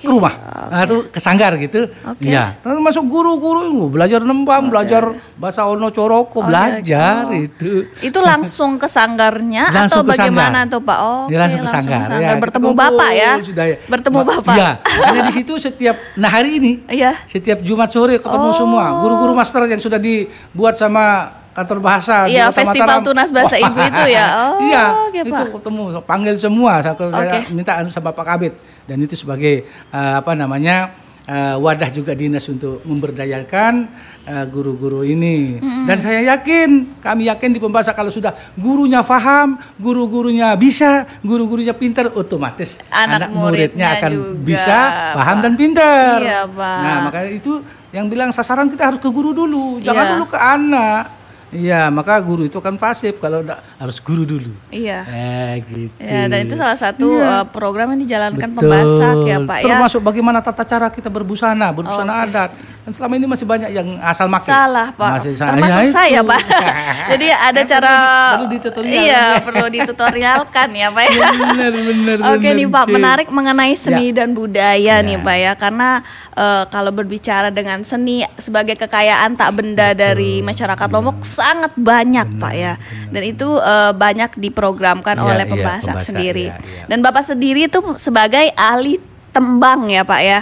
nembang 0.00 0.08
ke 0.08 0.10
rumah 0.10 0.34
nah, 0.70 0.82
itu 0.82 0.96
ke 1.06 1.20
sanggar 1.20 1.52
gitu 1.56 1.92
Oke. 2.02 2.24
ya 2.24 2.56
termasuk 2.58 3.04
guru-guru 3.04 3.60
belajar 3.88 4.24
nembang 4.24 4.72
belajar 4.72 5.12
bahasa 5.36 5.64
ono 5.64 5.88
coroko 5.90 6.40
Oke, 6.40 6.48
belajar 6.48 7.28
oke. 7.28 7.36
Oh. 7.36 7.44
itu 7.44 7.70
itu 8.00 8.18
langsung 8.20 8.76
ke 8.76 8.86
sanggarnya 8.86 9.68
Langsung 9.70 10.02
atau 10.02 10.08
ke 10.08 10.16
bagaimana 10.16 10.64
sanggar. 10.64 10.72
tuh 10.72 10.80
Pak? 10.80 10.98
Oh, 11.00 11.22
Dia 11.26 11.38
langsung 11.38 11.60
ke 11.60 11.68
sanggar, 11.68 12.00
ya. 12.06 12.34
Bertemu 12.36 12.66
Kumpul, 12.66 12.80
Bapak 12.80 13.10
ya. 13.12 13.32
sudah 13.40 13.64
ya. 13.66 13.76
Bertemu 13.84 14.16
Ma- 14.16 14.28
Bapak. 14.30 14.54
Iya, 14.54 14.70
karena 14.80 15.20
di 15.22 15.32
situ 15.32 15.52
setiap 15.56 15.96
nah 16.16 16.30
hari 16.30 16.50
ini 16.56 16.72
Iya. 16.86 17.12
setiap 17.26 17.60
Jumat 17.60 17.88
sore 17.90 18.16
ketemu 18.16 18.48
Oh. 18.48 18.56
semua 18.56 18.84
guru-guru 19.00 19.32
master 19.32 19.64
yang 19.66 19.80
sudah 19.80 19.98
dibuat 19.98 20.76
sama 20.76 21.30
kantor 21.50 21.78
bahasa 21.82 22.24
di 22.24 22.38
Iya, 22.38 22.54
Festival 22.54 22.86
Mataram. 22.86 23.04
Tunas 23.04 23.28
Bahasa 23.28 23.56
Ibu 23.58 23.78
itu 23.82 24.04
ya? 24.08 24.26
Oh, 24.40 24.58
iya, 24.62 24.84
oke, 25.02 25.18
itu 25.18 25.32
Pak. 25.32 25.46
ketemu 25.58 25.82
panggil 26.04 26.34
semua 26.38 26.72
saya, 26.78 26.94
Oke. 26.94 27.38
minta 27.50 27.72
sama 27.90 28.10
Pak 28.12 28.24
Kabit 28.24 28.52
dan 28.90 28.98
itu 28.98 29.14
sebagai 29.14 29.62
eh, 29.88 30.14
apa 30.18 30.34
namanya 30.34 30.90
eh, 31.22 31.54
wadah 31.54 31.86
juga 31.88 32.10
dinas 32.12 32.42
untuk 32.44 32.82
memberdayakan 32.82 33.86
eh, 34.24 34.44
guru-guru 34.44 35.06
ini 35.06 35.62
dan 35.86 35.96
saya 35.96 36.26
yakin 36.28 36.98
kami 36.98 37.30
yakin 37.30 37.50
di 37.50 37.60
pembahasan 37.60 37.94
kalau 37.94 38.10
sudah 38.10 38.34
gurunya 38.54 38.98
faham 39.00 39.54
guru-gurunya 39.78 40.50
bisa 40.54 41.06
guru-gurunya 41.22 41.70
pintar 41.72 42.10
otomatis 42.10 42.82
Anak 42.90 43.30
muridnya 43.30 43.94
akan 43.96 44.10
juga, 44.10 44.42
bisa 44.42 44.76
paham 45.14 45.36
Pak. 45.36 45.44
dan 45.44 45.52
pintar 45.54 46.18
Iya, 46.18 46.40
Pak. 46.50 46.78
nah 46.82 46.96
makanya 47.06 47.30
itu 47.30 47.52
yang 47.90 48.06
bilang 48.06 48.30
sasaran 48.30 48.66
kita 48.66 48.82
harus 48.84 48.98
ke 48.98 49.06
guru 49.06 49.30
dulu 49.30 49.78
jangan 49.78 50.02
Iya. 50.04 50.12
dulu 50.14 50.24
ke 50.26 50.38
anak 50.38 51.04
iya 51.50 51.86
maka 51.88 52.14
guru 52.18 52.42
itu 52.42 52.56
kan 52.56 52.74
pasif 52.74 53.16
kalau 53.16 53.40
enggak 53.40 53.58
harus 53.76 53.98
guru 53.98 54.22
dulu 54.22 54.52
Iya. 54.68 55.02
eh 55.04 55.54
gitu 55.64 55.94
Ya, 55.98 56.26
dan 56.26 56.38
itu 56.40 56.54
salah 56.54 56.74
satu 56.74 57.06
Iya. 57.12 57.42
uh, 57.42 57.44
program 57.46 57.90
yang 57.90 58.00
dijalankan 58.00 58.48
Betul. 58.48 58.62
pembasak 58.64 59.16
ya 59.24 59.38
Pak 59.40 59.58
ya. 59.58 59.64
Termasuk 59.66 60.00
bagaimana 60.00 60.38
tata 60.38 60.62
cara 60.62 60.86
kita 60.88 61.06
berbusana, 61.06 61.70
berbusana 61.70 62.24
adat. 62.24 62.50
Dan 62.80 62.92
selama 62.92 63.14
ini 63.14 63.26
masih 63.26 63.44
banyak 63.44 63.70
yang 63.70 63.88
asal 64.00 64.26
makai. 64.26 64.48
Salah 64.48 64.88
Pak, 64.90 65.10
Masih 65.16 65.32
salah. 65.34 65.52
termasuk 65.54 65.80
Ya, 65.80 65.90
saya. 65.90 66.20
Pak. 66.22 66.40
Jadi 67.12 67.26
ada 67.28 67.60
Ya, 67.60 67.66
cara, 67.68 67.92
perlu 67.92 68.06
di- 68.06 68.30
perlu 68.30 68.46
ditutorial. 68.52 69.00
iya 69.00 69.22
perlu 69.38 69.66
ditutorialkan 69.68 70.68
ya 70.72 70.88
Pak 70.88 71.04
ya. 71.04 71.28
Bener, 71.30 71.72
bener, 71.74 72.16
Oke 72.26 72.38
bener, 72.40 72.54
nih 72.56 72.66
Pak, 72.68 72.84
Cik. 72.84 72.92
menarik 72.92 73.28
mengenai 73.28 73.74
seni 73.74 74.06
dan 74.10 74.32
budaya 74.32 74.94
nih 75.00 75.12
Ya. 75.12 75.20
Pak 75.20 75.36
ya, 75.36 75.52
karena 75.54 75.88
eh, 76.32 76.64
kalau 76.66 76.90
berbicara 76.90 77.48
dengan 77.48 77.82
seni 77.82 78.22
sebagai 78.36 78.74
kekayaan 78.76 79.34
tak 79.34 79.50
benda 79.52 79.92
dari 79.92 80.40
masyarakat 80.40 80.88
Lombok 80.88 81.20
sangat 81.40 81.72
banyak 81.74 82.36
Pak 82.36 82.52
ya, 82.52 82.76
dan 83.08 83.22
itu 83.22 83.48
eh, 83.56 83.92
banyak 83.92 84.36
diprogramkan 84.36 85.16
Iya, 85.16 85.24
oleh 85.24 85.42
iya, 85.42 85.50
pembasak 85.50 85.96
pembasak, 85.96 86.06
sendiri. 86.06 86.46
iya, 86.46 86.60
iya. 86.60 86.84
Dan 86.84 87.00
Bapak 87.00 87.24
sendiri 87.24 87.64
itu 87.64 87.80
sebagai 87.96 88.52
ahli 88.52 89.00
tembang 89.30 89.88
ya 89.88 90.02
Pak 90.02 90.20
ya. 90.20 90.40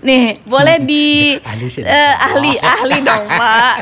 Nih, 0.00 0.38
boleh 0.44 0.78
di 0.90 1.34
Ahli 1.40 1.66
sih. 1.66 1.82
eh, 1.82 2.14
ahli 2.14 2.54
ahli 2.76 2.96
dong 3.00 3.24
Pak. 3.26 3.76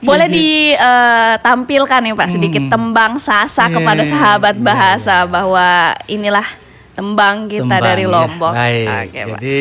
Boleh 0.00 0.26
ditampilkan 0.26 2.00
nih 2.02 2.10
Pak 2.12 2.28
sedikit 2.28 2.66
tembang 2.66 3.14
sasa 3.16 3.70
Iya, 3.70 3.78
kepada 3.78 4.02
sahabat 4.02 4.54
iya, 4.54 4.64
bahasa 4.64 5.16
bahwa 5.24 5.68
inilah 6.06 6.42
tembang 6.90 7.46
kita 7.46 7.62
Tembang, 7.68 7.82
dari 7.84 8.02
ya. 8.02 8.10
Lombok. 8.10 8.52
Baik. 8.52 8.86
Oke, 8.90 9.20
Pak. 9.22 9.38
jadi 9.38 9.58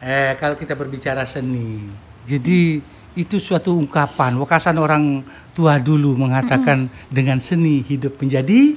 eh, 0.00 0.32
kalau 0.38 0.56
kita 0.56 0.72
berbicara 0.72 1.22
seni, 1.22 1.84
jadi 2.24 2.80
itu 3.14 3.38
suatu 3.38 3.74
ungkapan. 3.74 4.34
Wakasan 4.36 4.74
orang 4.76 5.22
tua 5.54 5.78
dulu 5.78 6.18
mengatakan 6.18 6.90
dengan 7.08 7.38
seni 7.38 7.80
hidup 7.80 8.18
menjadi 8.18 8.74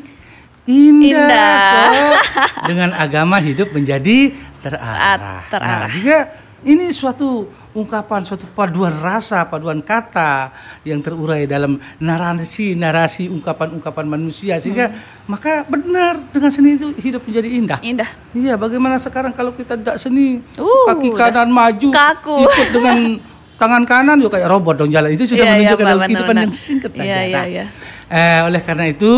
indah, 0.68 1.08
Indah. 1.08 1.64
kok. 1.80 2.68
dengan 2.68 2.90
agama 2.94 3.40
hidup 3.40 3.72
menjadi 3.72 4.36
terarah. 4.60 5.16
At- 5.16 5.50
terarah. 5.50 5.88
Nah, 5.88 5.90
juga 5.90 6.18
ini 6.62 6.92
suatu 6.92 7.48
ungkapan, 7.72 8.26
suatu 8.26 8.44
paduan 8.52 8.92
rasa, 9.00 9.46
paduan 9.46 9.80
kata 9.80 10.52
yang 10.84 11.00
terurai 11.00 11.46
dalam 11.46 11.78
narasi-narasi 12.02 13.30
ungkapan-ungkapan 13.30 14.06
manusia 14.10 14.58
sehingga 14.58 14.92
maka 15.26 15.62
benar 15.64 16.18
dengan 16.34 16.50
seni 16.50 16.76
itu 16.76 16.90
hidup 16.98 17.22
menjadi 17.24 17.48
indah. 17.48 17.80
Indah. 17.80 18.10
Iya, 18.34 18.58
bagaimana 18.58 18.98
sekarang 18.98 19.32
kalau 19.32 19.54
kita 19.54 19.78
tidak 19.78 19.98
seni, 19.98 20.42
Uh, 20.58 20.86
kaki 20.90 21.14
udah 21.14 21.30
kanan 21.32 21.50
maju, 21.50 21.90
kaku. 21.94 22.38
ikut 22.44 22.68
dengan 22.74 22.98
tangan 23.58 23.84
kanan 23.84 24.18
juga 24.18 24.38
kayak 24.38 24.50
robot 24.50 24.76
dong 24.78 24.90
jalan. 24.90 25.10
Itu 25.12 25.26
sudah 25.26 25.42
Iya, 25.42 25.50
iya, 25.50 25.56
menunjukkan 25.58 25.84
Pak, 25.84 25.92
benar, 25.92 26.08
kehidupan 26.08 26.30
benar. 26.32 26.44
yang 26.46 26.54
singkat 26.54 26.92
saja. 26.94 27.06
Iya, 27.06 27.22
iya, 27.22 27.36
Nah, 27.36 27.46
iya. 27.46 27.66
eh, 28.08 28.40
oleh 28.46 28.62
karena 28.62 28.86
itu, 28.86 29.12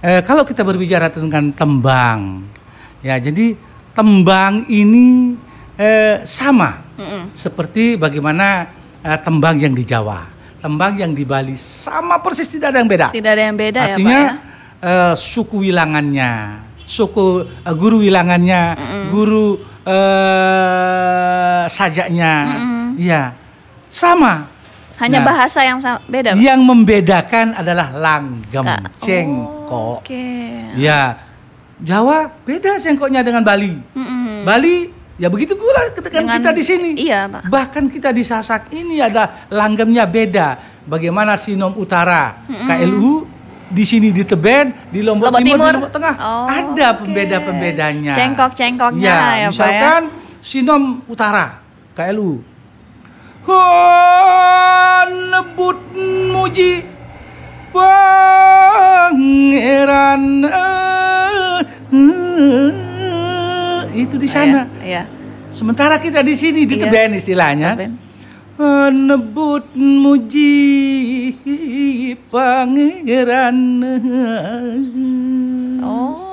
eh, 0.00 0.20
kalau 0.22 0.42
kita 0.42 0.62
berbicara 0.62 1.10
tentang 1.10 1.50
tembang, 1.50 2.46
ya 3.00 3.18
jadi 3.18 3.58
tembang 3.92 4.64
ini 4.66 5.34
eh, 5.74 6.22
sama 6.22 6.84
seperti 7.32 7.94
bagaimana 7.94 8.70
eh, 9.00 9.18
tembang 9.20 9.58
yang 9.58 9.72
di 9.72 9.82
Jawa, 9.82 10.24
tembang 10.56 10.96
yang 10.96 11.12
di 11.12 11.22
Bali 11.22 11.54
sama 11.54 12.16
persis 12.18 12.46
tidak 12.46 12.72
ada 12.72 12.78
yang 12.80 12.88
beda. 12.88 13.06
Tidak 13.10 13.30
ada 13.30 13.42
yang 13.44 13.56
beda 13.56 13.80
Artinya 13.82 14.16
ya 14.16 14.24
Pak 14.24 14.32
ya. 14.32 15.10
eh, 15.10 15.14
suku 15.14 15.56
wilangannya, 15.62 16.32
suku 16.82 17.24
eh, 17.44 17.74
guru 17.74 18.00
wilangannya, 18.00 18.62
guru 19.10 19.58
eh, 19.86 21.62
sajaknya, 21.66 22.32
ya 22.96 23.22
sama. 23.88 24.46
Hanya 24.96 25.20
Nah, 25.20 25.28
bahasa 25.28 25.60
yang 25.60 25.76
beda. 26.08 26.32
Pak? 26.32 26.40
Yang 26.40 26.60
membedakan 26.64 27.46
adalah 27.52 27.92
langgam, 27.92 28.64
Ka- 28.64 28.88
cengkok. 28.96 29.68
Oh, 29.68 30.00
Oke. 30.00 30.24
Ya, 30.74 31.20
Jawa 31.76 32.32
beda 32.42 32.80
cengkoknya 32.80 33.20
dengan 33.20 33.44
Bali. 33.44 33.76
Mm-mm. 33.92 34.48
Bali 34.48 34.88
ya 35.20 35.28
begitu 35.28 35.52
pula 35.52 35.92
ketika 35.92 36.24
Dengan- 36.24 36.40
kita 36.40 36.50
di 36.50 36.64
sini. 36.64 36.90
Iya, 36.96 37.28
Pak. 37.28 37.42
Bahkan 37.44 37.92
kita 37.92 38.08
di 38.08 38.24
Sasak 38.24 38.72
ini 38.72 38.96
ada 38.96 39.44
langgamnya 39.52 40.08
beda. 40.08 40.56
Bagaimana 40.88 41.36
Sinom 41.36 41.76
Utara, 41.76 42.40
KLU 42.48 43.28
di 43.68 43.84
sini 43.84 44.08
di 44.08 44.24
Teben, 44.24 44.72
di 44.88 45.04
Lombok, 45.04 45.28
Lombok 45.28 45.44
Timur, 45.44 45.52
Timur. 45.52 45.68
di 45.68 45.76
Lombok 45.76 45.92
Tengah 45.92 46.14
Oh, 46.16 46.46
ada 46.48 46.86
oke. 46.88 46.98
pembeda-pembedanya. 47.04 48.12
Cengkok-cengkoknya 48.16 49.04
ya, 49.04 49.12
ya, 49.12 49.20
Pak, 49.20 49.36
ya. 49.36 49.48
misalkan 49.52 50.02
Sinom 50.40 50.82
Utara, 51.04 51.60
KLU. 51.92 52.40
Nebut 55.06 55.78
muji 56.34 56.82
pangeran 57.70 59.22
eh, 60.50 61.62
itu 63.94 64.18
di 64.18 64.26
sana. 64.26 64.66
Iya. 64.82 65.06
Sementara 65.54 66.02
kita 66.02 66.26
di 66.26 66.34
sini 66.34 66.66
di 66.66 66.74
Iya. 66.74 66.90
Teben 66.90 67.14
istilahnya. 67.14 67.78
Teben. 67.78 67.92
Nebut 69.06 69.70
muji 69.78 70.58
pangeran. 72.34 73.58
Oh. 75.86 76.26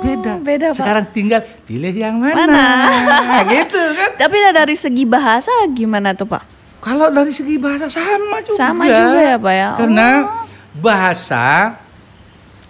Beda 0.00 0.40
beda. 0.40 0.44
beda, 0.44 0.66
Pak. 0.72 0.78
Sekarang 0.80 1.04
tinggal 1.12 1.44
pilih 1.68 1.92
yang 1.92 2.16
mana. 2.16 2.46
Mana? 2.46 2.64
gitu 3.52 3.80
kan. 3.96 4.10
Tapi 4.16 4.36
dari 4.54 4.76
segi 4.78 5.04
bahasa 5.04 5.52
gimana 5.72 6.16
tuh 6.16 6.24
Pak? 6.24 6.59
Kalau 6.80 7.12
dari 7.12 7.28
segi 7.30 7.60
bahasa 7.60 7.92
sama 7.92 8.40
juga. 8.40 8.56
Sama 8.56 8.84
juga 8.88 9.20
ya, 9.20 9.36
Pak, 9.36 9.54
ya? 9.54 9.68
Karena 9.76 10.08
Oh. 10.24 10.44
bahasa 10.80 11.76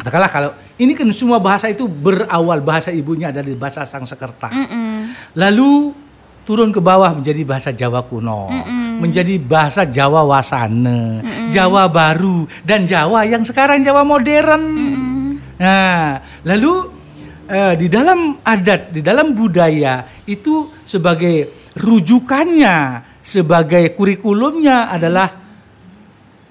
katakanlah 0.01 0.31
kalau 0.33 0.51
ini 0.81 0.97
kan 0.97 1.05
semua 1.13 1.37
bahasa 1.37 1.69
itu 1.69 1.85
berawal 1.85 2.59
bahasa 2.65 2.89
ibunya 2.91 3.29
dari 3.29 3.53
bahasa 3.53 3.85
Sanskerta. 3.85 4.49
Lalu 5.37 5.93
turun 6.43 6.73
ke 6.73 6.81
bawah 6.81 7.13
menjadi 7.13 7.45
bahasa 7.45 7.71
Jawa 7.71 8.03
kuno, 8.09 8.49
menjadi 8.99 9.37
bahasa 9.39 9.85
Jawa 9.85 10.25
wasana, 10.25 11.21
Jawa 11.53 11.87
baru 11.87 12.49
dan 12.65 12.89
Jawa 12.89 13.29
yang 13.29 13.45
sekarang 13.45 13.85
Jawa 13.85 14.03
modern. 14.03 14.63
Nah, 15.61 16.17
lalu 16.49 16.73
eh, 17.45 17.75
di 17.77 17.87
dalam 17.93 18.41
adat, 18.41 18.89
di 18.97 19.05
dalam 19.05 19.37
budaya 19.37 20.25
itu 20.25 20.73
sebagai 20.89 21.69
rujukannya, 21.77 22.77
sebagai 23.21 23.93
kurikulumnya 23.93 24.89
adalah 24.89 25.29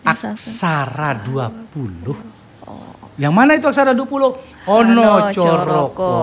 Aksara. 0.05 0.33
aksara 0.33 1.09
20. 1.25 2.39
Yang 3.19 3.33
mana 3.35 3.51
itu 3.59 3.67
aksara 3.67 3.91
20? 3.91 4.07
Ono 4.07 4.31
Ono 4.69 5.27
coroko, 5.35 6.15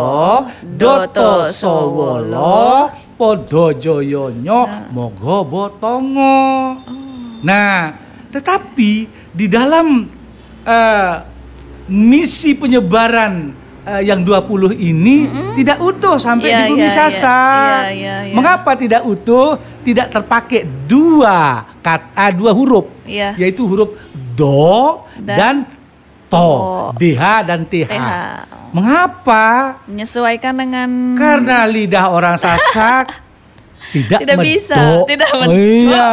doto 0.64 1.44
sowolo, 1.52 2.88
podo 3.20 3.76
joyonyo, 3.76 4.90
mogo 4.96 5.44
botongo. 5.44 6.40
Nah, 7.44 7.92
tetapi 8.32 8.90
di 9.28 9.46
dalam 9.46 10.08
eh, 10.64 11.14
misi 11.92 12.56
penyebaran 12.56 13.52
eh, 13.86 14.02
yang 14.02 14.20
20 14.20 14.74
ini 14.74 15.16
tidak 15.54 15.78
utuh 15.78 16.18
sampai 16.18 16.50
Iya, 16.50 16.58
di 16.58 16.62
bumi 16.68 16.84
iya, 16.84 16.92
sasa. 16.92 17.38
iya, 17.86 17.90
iya, 17.90 18.16
iya. 18.26 18.34
Mengapa 18.34 18.74
tidak 18.74 19.02
utuh? 19.02 19.54
Tidak 19.80 20.10
terpakai 20.10 20.66
dua 20.84 21.62
kata 21.78 22.34
dua 22.34 22.50
huruf, 22.50 22.90
Iya. 23.06 23.38
yaitu 23.38 23.62
huruf 23.62 23.94
do 24.34 25.06
Dan 25.16 25.38
dan, 25.38 25.56
to, 26.26 26.34
to. 26.36 26.98
dh 26.98 27.22
dan 27.40 27.60
th. 27.64 27.86
TH. 27.86 28.06
Mengapa? 28.74 29.78
Menyesuaikan 29.86 30.52
dengan 30.52 31.14
Karena 31.14 31.64
lidah 31.64 32.10
orang 32.10 32.34
Sasak 32.34 33.22
tidak, 33.94 34.18
Tidak 34.20 34.36
medok. 34.36 34.44
bisa, 34.44 34.76
tidak 35.06 35.28
Oh, 35.30 35.40
medok, 35.40 35.54
Iya, 35.54 36.10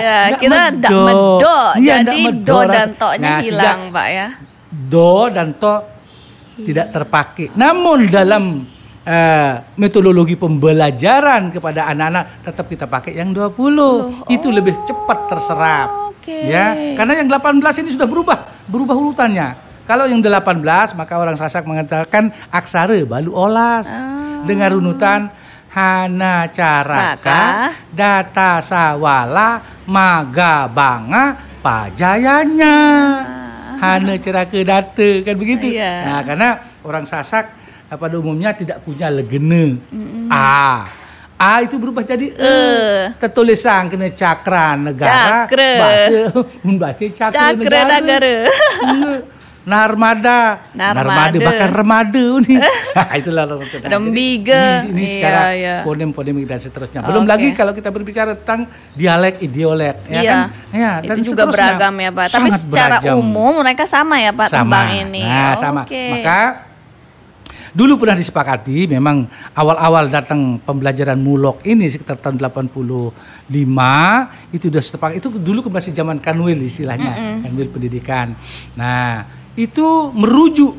ya, 0.00 0.18
Nggak 0.24 0.40
kita 0.40 0.58
tidak 0.72 0.90
medok, 0.90 1.70
Iya, 1.76 1.94
jadi 1.94 2.00
nggak 2.00 2.16
medok 2.24 2.56
do 2.58 2.72
dan 2.72 2.88
to-nya 2.96 3.20
Nah, 3.20 3.38
sehingga 3.38 3.44
hilang, 3.44 3.80
Pak 3.92 4.06
ya. 4.08 4.28
do 4.72 5.12
dan 5.28 5.48
to 5.54 5.74
tidak 6.66 6.86
terpakai. 6.90 7.54
Namun 7.54 8.10
dalam 8.10 8.66
eh, 9.08 9.52
metodologi 9.80 10.36
pembelajaran 10.36 11.48
kepada 11.54 11.88
anak-anak 11.88 12.24
tetap 12.44 12.66
kita 12.68 12.84
pakai 12.84 13.16
yang 13.16 13.32
20. 13.32 14.28
Itu 14.28 14.48
lebih 14.52 14.74
cepat 14.84 15.18
terserap. 15.32 15.88
Oke. 16.12 16.50
Ya, 16.50 16.96
karena 16.98 17.24
yang 17.24 17.28
18 17.30 17.80
ini 17.84 17.88
sudah 17.94 18.04
berubah, 18.04 18.68
berubah 18.68 18.94
urutannya. 18.94 19.68
Kalau 19.88 20.04
yang 20.04 20.20
18 20.20 20.60
maka 20.92 21.16
orang 21.16 21.40
Sasak 21.40 21.64
mengatakan 21.64 22.28
aksara 22.52 23.00
balu 23.08 23.32
olas 23.32 23.88
dengan 24.44 24.68
runutan 24.76 25.32
Hana 25.72 26.48
Caraka. 26.52 27.72
Data 27.88 28.60
Sawala, 28.60 29.80
Maga 29.88 30.68
Banga, 30.68 31.36
Pajayanya. 31.64 32.76
Hana 33.78 34.14
Ceraka 34.18 34.58
Data 34.58 35.10
kan 35.22 35.34
begitu. 35.38 35.66
Iya. 35.70 35.94
Nah, 36.04 36.20
karena 36.26 36.48
orang 36.82 37.04
Sasak 37.06 37.54
eh, 37.88 37.96
pada 37.98 38.14
umumnya 38.18 38.52
tidak 38.52 38.82
punya 38.82 39.08
legene. 39.08 39.78
A. 40.28 40.84
A 41.38 41.62
itu 41.62 41.78
berubah 41.78 42.02
jadi 42.02 42.34
e. 42.34 42.54
Tertulisan 43.22 43.86
kena 43.86 44.10
cakra 44.10 44.74
negara. 44.74 45.46
Cakra. 45.46 45.70
Bahasa 45.78 46.20
membaca 46.66 47.04
cakra, 47.14 47.34
Cakra 47.54 47.80
negara. 48.02 48.34
Iya. 48.82 49.37
Narmada, 49.68 50.64
Narmada. 50.72 51.36
bahkan 51.36 51.68
remada 51.68 52.24
ni. 52.40 52.56
Itulah 53.20 53.44
Narmada. 53.44 53.84
Rembiga. 53.84 54.62
Ini, 54.80 54.88
ini 54.88 55.02
Iya, 55.04 55.12
secara 55.12 55.42
iya. 55.52 55.74
fonem-fonemik 55.84 56.48
dan 56.48 56.58
seterusnya. 56.58 57.04
Belum 57.04 57.22
Oke. 57.22 57.30
lagi 57.30 57.48
kalau 57.52 57.76
kita 57.76 57.92
berbicara 57.92 58.32
tentang 58.32 58.64
dialek 58.96 59.44
ideolek, 59.44 60.08
ya 60.08 60.20
Iya. 60.20 60.32
kan? 60.32 60.40
Ya, 60.72 60.90
itu 61.04 61.20
juga 61.28 61.44
beragam 61.46 61.92
ya 61.94 62.10
Pak. 62.10 62.26
Tapi 62.32 62.48
secara 62.50 62.96
beragam. 62.98 63.20
umum 63.20 63.60
mereka 63.60 63.84
sama 63.84 64.16
ya 64.16 64.32
Pak 64.32 64.48
sama. 64.48 64.58
tembang 64.64 64.88
ini. 65.06 65.20
Nah, 65.20 65.52
sama. 65.52 65.82
Oke. 65.84 66.04
Maka 66.16 66.40
dulu 67.68 68.00
pernah 68.00 68.16
disepakati 68.16 68.88
memang 68.88 69.28
awal-awal 69.52 70.08
datang 70.08 70.56
pembelajaran 70.58 71.20
mulok 71.20 71.60
ini 71.62 71.84
sekitar 71.86 72.16
tahun 72.16 72.40
85 72.40 73.12
itu 74.50 74.72
sudah 74.72 74.82
setepak 74.82 75.10
itu 75.14 75.28
dulu 75.30 75.68
masih 75.68 75.92
zaman 75.92 76.16
kanwil 76.16 76.56
istilahnya, 76.58 77.44
kanwil 77.44 77.68
pendidikan. 77.68 78.32
Nah, 78.72 79.37
itu 79.58 80.14
merujuk 80.14 80.78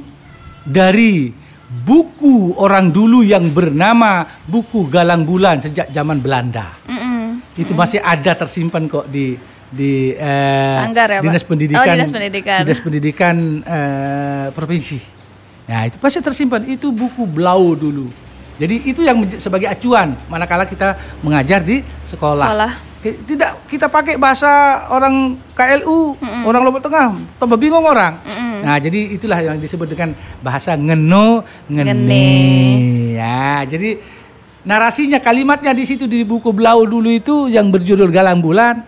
dari 0.64 1.36
buku 1.70 2.56
orang 2.56 2.90
dulu 2.90 3.22
yang 3.22 3.46
bernama 3.52 4.26
buku 4.48 4.88
Galang 4.88 5.28
Bulan 5.28 5.60
sejak 5.60 5.92
zaman 5.92 6.24
Belanda. 6.24 6.80
Mm-mm. 6.88 7.44
Itu 7.60 7.76
masih 7.76 8.00
ada 8.00 8.34
tersimpan 8.40 8.88
kok 8.88 9.12
di 9.12 9.36
di 9.70 10.18
eh, 10.18 10.74
Sanggar 10.74 11.12
ya, 11.12 11.20
Pak? 11.22 11.26
dinas 11.30 11.44
Oh, 11.46 11.48
pendidikan 11.54 11.94
Dinas 11.94 12.10
Pendidikan. 12.10 12.60
Dinas 12.66 12.82
pendidikan 12.82 13.36
eh, 13.62 14.48
provinsi. 14.56 14.98
Nah 15.70 15.86
itu 15.86 16.02
pasti 16.02 16.18
tersimpan 16.24 16.66
itu 16.66 16.90
buku 16.90 17.30
Blau 17.30 17.78
dulu. 17.78 18.10
Jadi 18.60 18.90
itu 18.90 19.06
yang 19.06 19.24
sebagai 19.38 19.70
acuan 19.70 20.18
manakala 20.28 20.66
kita 20.66 20.98
mengajar 21.22 21.62
di 21.62 21.86
sekolah. 22.08 22.48
Sekolah. 22.50 22.74
Tidak 23.00 23.72
kita 23.72 23.88
pakai 23.88 24.20
bahasa 24.20 24.84
orang 24.92 25.40
KLU, 25.56 26.20
orang 26.44 26.68
Lombok 26.68 26.84
Tengah, 26.84 27.16
tambah 27.40 27.56
bingung 27.56 27.88
orang. 27.88 28.20
Nah 28.64 28.78
jadi 28.78 29.00
itulah 29.16 29.40
yang 29.40 29.58
disebut 29.58 29.88
dengan 29.88 30.12
bahasa 30.40 30.76
ngeno 30.76 31.44
ngene. 31.68 31.94
Ngene. 31.94 32.28
Ya 33.16 33.64
jadi 33.66 34.00
narasinya 34.64 35.20
kalimatnya 35.20 35.72
di 35.72 35.84
situ 35.88 36.06
di 36.06 36.22
buku 36.24 36.52
Blau 36.52 36.84
dulu 36.84 37.10
itu 37.10 37.48
yang 37.48 37.72
berjudul 37.72 38.12
Galang 38.12 38.40
Bulan. 38.40 38.84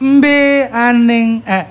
Mbe 0.00 0.68
aneng 0.68 1.40
eh, 1.46 1.64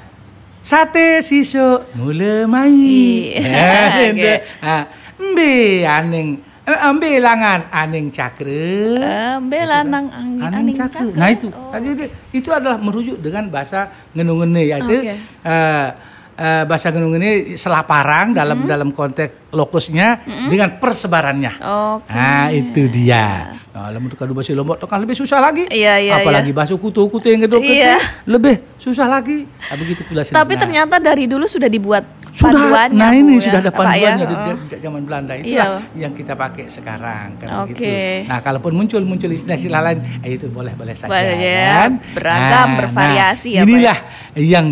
sate 0.63 1.19
siso 1.19 1.85
mule 1.93 2.47
mai. 2.47 3.29
Eh, 3.35 3.43
oke. 3.43 4.05
gitu. 4.15 4.31
Ah, 4.63 4.83
Mbe 5.19 5.51
aneng 5.83 6.27
eh, 6.63 6.91
mbe 6.95 7.19
langan 7.19 7.67
aneng 7.69 8.07
cakre. 8.09 8.95
Eh, 8.95 9.35
bela 9.43 9.83
nang 9.83 10.07
angin 10.07 10.39
Aning 10.39 10.59
aning 10.63 10.75
cakre. 10.79 11.11
Nah 11.11 11.29
itu, 11.29 11.47
Oh. 11.51 11.75
Jadi 11.75 12.07
itu, 12.31 12.49
adalah 12.55 12.79
merujuk 12.79 13.19
dengan 13.19 13.51
bahasa 13.51 13.91
ngenungene 14.15 14.63
yaitu 14.71 15.03
Oke. 15.03 15.15
eh, 15.19 15.87
eh, 16.33 16.63
bahasa 16.63 16.89
ngenungene 16.89 17.53
selaparang 17.53 18.31
dalam 18.31 18.55
Mm-hmm. 18.55 18.69
dalam 18.69 18.89
konteks 18.89 19.33
lokusnya 19.49 20.07
dengan 20.47 20.77
persebarannya. 20.77 21.53
Oke. 21.59 22.09
Nah 22.09 22.47
itu 22.49 22.81
dia. 22.87 23.53
Nah, 23.69 23.89
lamun 23.89 24.13
kadu 24.13 24.31
bahasa 24.31 24.53
Lombok 24.53 24.77
Tengah 24.77 25.01
lebih 25.01 25.17
susah 25.17 25.41
lagi. 25.41 25.65
Iya, 25.65 25.97
iya, 25.97 26.13
Apalagi 26.15 26.53
bahasa 26.53 26.73
kutu-kutu 26.73 27.25
yang 27.25 27.41
gedok 27.41 27.57
Iya. 27.59 27.97
lebih 28.23 28.61
susah 28.77 29.09
lagi. 29.09 29.49
Nah, 29.49 29.75
begitu 29.75 30.05
pula 30.05 30.21
Tapi 30.21 30.53
Nah, 30.53 30.61
ternyata 30.61 30.95
dari 30.97 31.25
dulu 31.25 31.43
sudah 31.43 31.65
dibuat 31.65 32.05
sudah 32.29 32.49
panduannya, 32.51 32.97
nah 32.97 33.09
Bu, 33.09 33.17
ini 33.19 33.33
ya, 33.35 33.41
sudah 33.41 33.59
ada 33.59 33.69
Pak, 33.69 33.77
ya? 33.77 33.85
panduannya 33.87 34.25
di- 34.25 34.37
Oh. 34.43 34.57
sejak 34.59 34.79
zaman 34.79 35.01
Belanda 35.03 35.33
itulah 35.35 35.53
Iya. 35.53 35.65
yang 35.99 36.13
kita 36.13 36.33
pakai 36.33 36.65
sekarang 36.67 37.27
kan 37.35 37.47
Oke. 37.61 37.73
begitu. 37.73 37.93
Nah, 38.25 38.39
kalaupun 38.39 38.71
muncul 38.73 39.01
muncul 39.01 39.29
istilah-istilah 39.31 39.81
lain 39.83 39.99
eh, 40.19 40.31
itu 40.31 40.45
boleh-boleh 40.47 40.93
saja 40.93 41.09
Boleh 41.09 41.33
ya, 41.35 41.65
kan. 41.79 41.91
beragam, 42.13 42.67
bervariasi 42.77 43.49
ya, 43.51 43.61
Pak, 43.61 43.65
Inilah 43.67 43.97
yang 44.35 44.67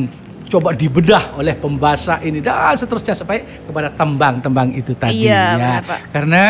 coba 0.52 0.76
dibedah 0.76 1.40
oleh 1.40 1.56
pembaca 1.56 2.20
ini 2.20 2.44
dan 2.44 2.76
seterusnya 2.76 3.16
sampai 3.16 3.64
kepada 3.64 3.88
tembang-tembang 3.96 4.76
itu 4.76 4.92
tadi 4.92 5.24
Iya, 5.24 5.32
ya. 5.32 5.44
benar, 5.56 5.82
Pak. 5.88 6.00
Karena 6.12 6.46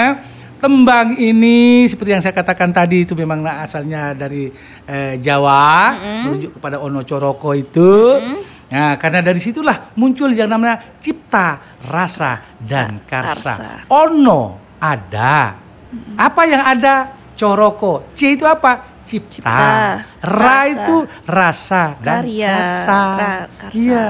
tembang 0.58 1.18
ini 1.22 1.86
seperti 1.86 2.10
yang 2.18 2.22
saya 2.26 2.34
katakan 2.34 2.74
tadi 2.74 3.06
itu 3.06 3.14
memang 3.14 3.46
asalnya 3.46 4.18
dari 4.18 4.50
eh, 4.86 5.22
Jawa 5.22 5.94
merujuk 6.26 6.58
kepada 6.58 6.82
Ono 6.82 7.06
Coroko 7.06 7.54
itu. 7.54 8.18
Nah, 8.72 8.96
karena 8.96 9.20
dari 9.20 9.38
situlah 9.44 9.92
muncul 10.00 10.32
yang 10.32 10.48
namanya 10.48 10.98
cipta, 11.04 11.78
rasa 11.92 12.56
dan 12.56 13.04
karsa. 13.04 13.36
Karsa. 13.36 13.70
Ono 13.92 14.42
ada. 14.80 15.60
Apa 16.16 16.42
yang 16.48 16.64
ada? 16.64 17.20
Coroko. 17.36 18.14
C 18.16 18.38
itu 18.38 18.48
apa? 18.48 18.91
Cipta. 19.12 19.28
Cipta, 19.28 19.68
Ra 20.24 20.40
rasa. 20.56 20.70
itu 20.70 20.96
rasa 21.28 21.84
dan 22.00 22.24
Karya, 22.24 22.48
karsa. 22.48 23.00
ra- 23.14 23.50
karsa. 23.60 23.76
Iya. 23.76 24.08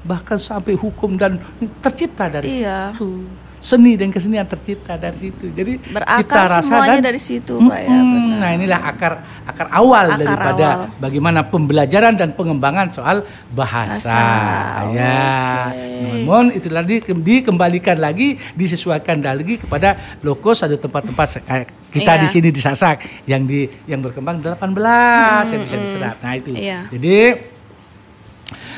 Bahkan 0.00 0.38
sampai 0.38 0.74
hukum 0.74 1.18
dan 1.18 1.42
tercipta 1.80 2.30
dari 2.30 2.62
Iya. 2.62 2.94
situ. 2.94 3.26
Seni 3.58 3.94
dan 3.94 4.08
kesenian 4.08 4.44
tercipta 4.44 4.94
dari 4.94 5.16
situ. 5.18 5.48
Jadi 5.48 5.80
Berakar 5.86 6.20
cita 6.20 6.36
rasa 6.38 6.60
semuanya 6.60 6.96
dan 6.96 7.04
dari 7.04 7.18
situ, 7.18 7.54
Pak 7.58 7.78
ya. 7.78 7.90
Benar. 7.90 8.36
Nah 8.36 8.50
inilah 8.52 8.80
akar 8.82 9.12
akar 9.42 9.66
awal 9.70 10.06
Akar 10.08 10.20
daripada 10.20 10.68
awal. 10.86 10.98
bagaimana 10.98 11.40
pembelajaran 11.42 12.14
dan 12.14 12.32
pengembangan 12.32 12.90
soal 12.90 13.24
bahasa. 13.48 14.12
Bahasa, 14.12 14.92
Ya, 14.92 15.32
oke. 15.66 16.20
namun 16.20 16.44
itu 16.50 16.66
tadi 16.66 16.96
ke- 16.98 17.16
dikembalikan 17.16 17.96
lagi, 17.96 18.36
disesuaikan 18.52 19.18
lagi 19.18 19.56
kepada 19.56 19.94
lokos 20.20 20.60
ada 20.60 20.76
tempat-tempat 20.76 21.42
kayak 21.42 21.66
kita 21.88 22.12
Iya. 22.12 22.22
di 22.22 22.28
sini 22.28 22.48
di 22.48 22.60
Sasak 22.60 22.96
yang 23.24 23.42
di 23.42 23.64
yang 23.84 23.98
berkembang 23.98 24.38
18 24.38 25.48
yang 25.48 25.62
bisa 25.62 25.76
diserap. 25.76 26.16
Nah 26.20 26.32
itu. 26.34 26.52
Iya. 26.52 26.86
Jadi 26.88 27.16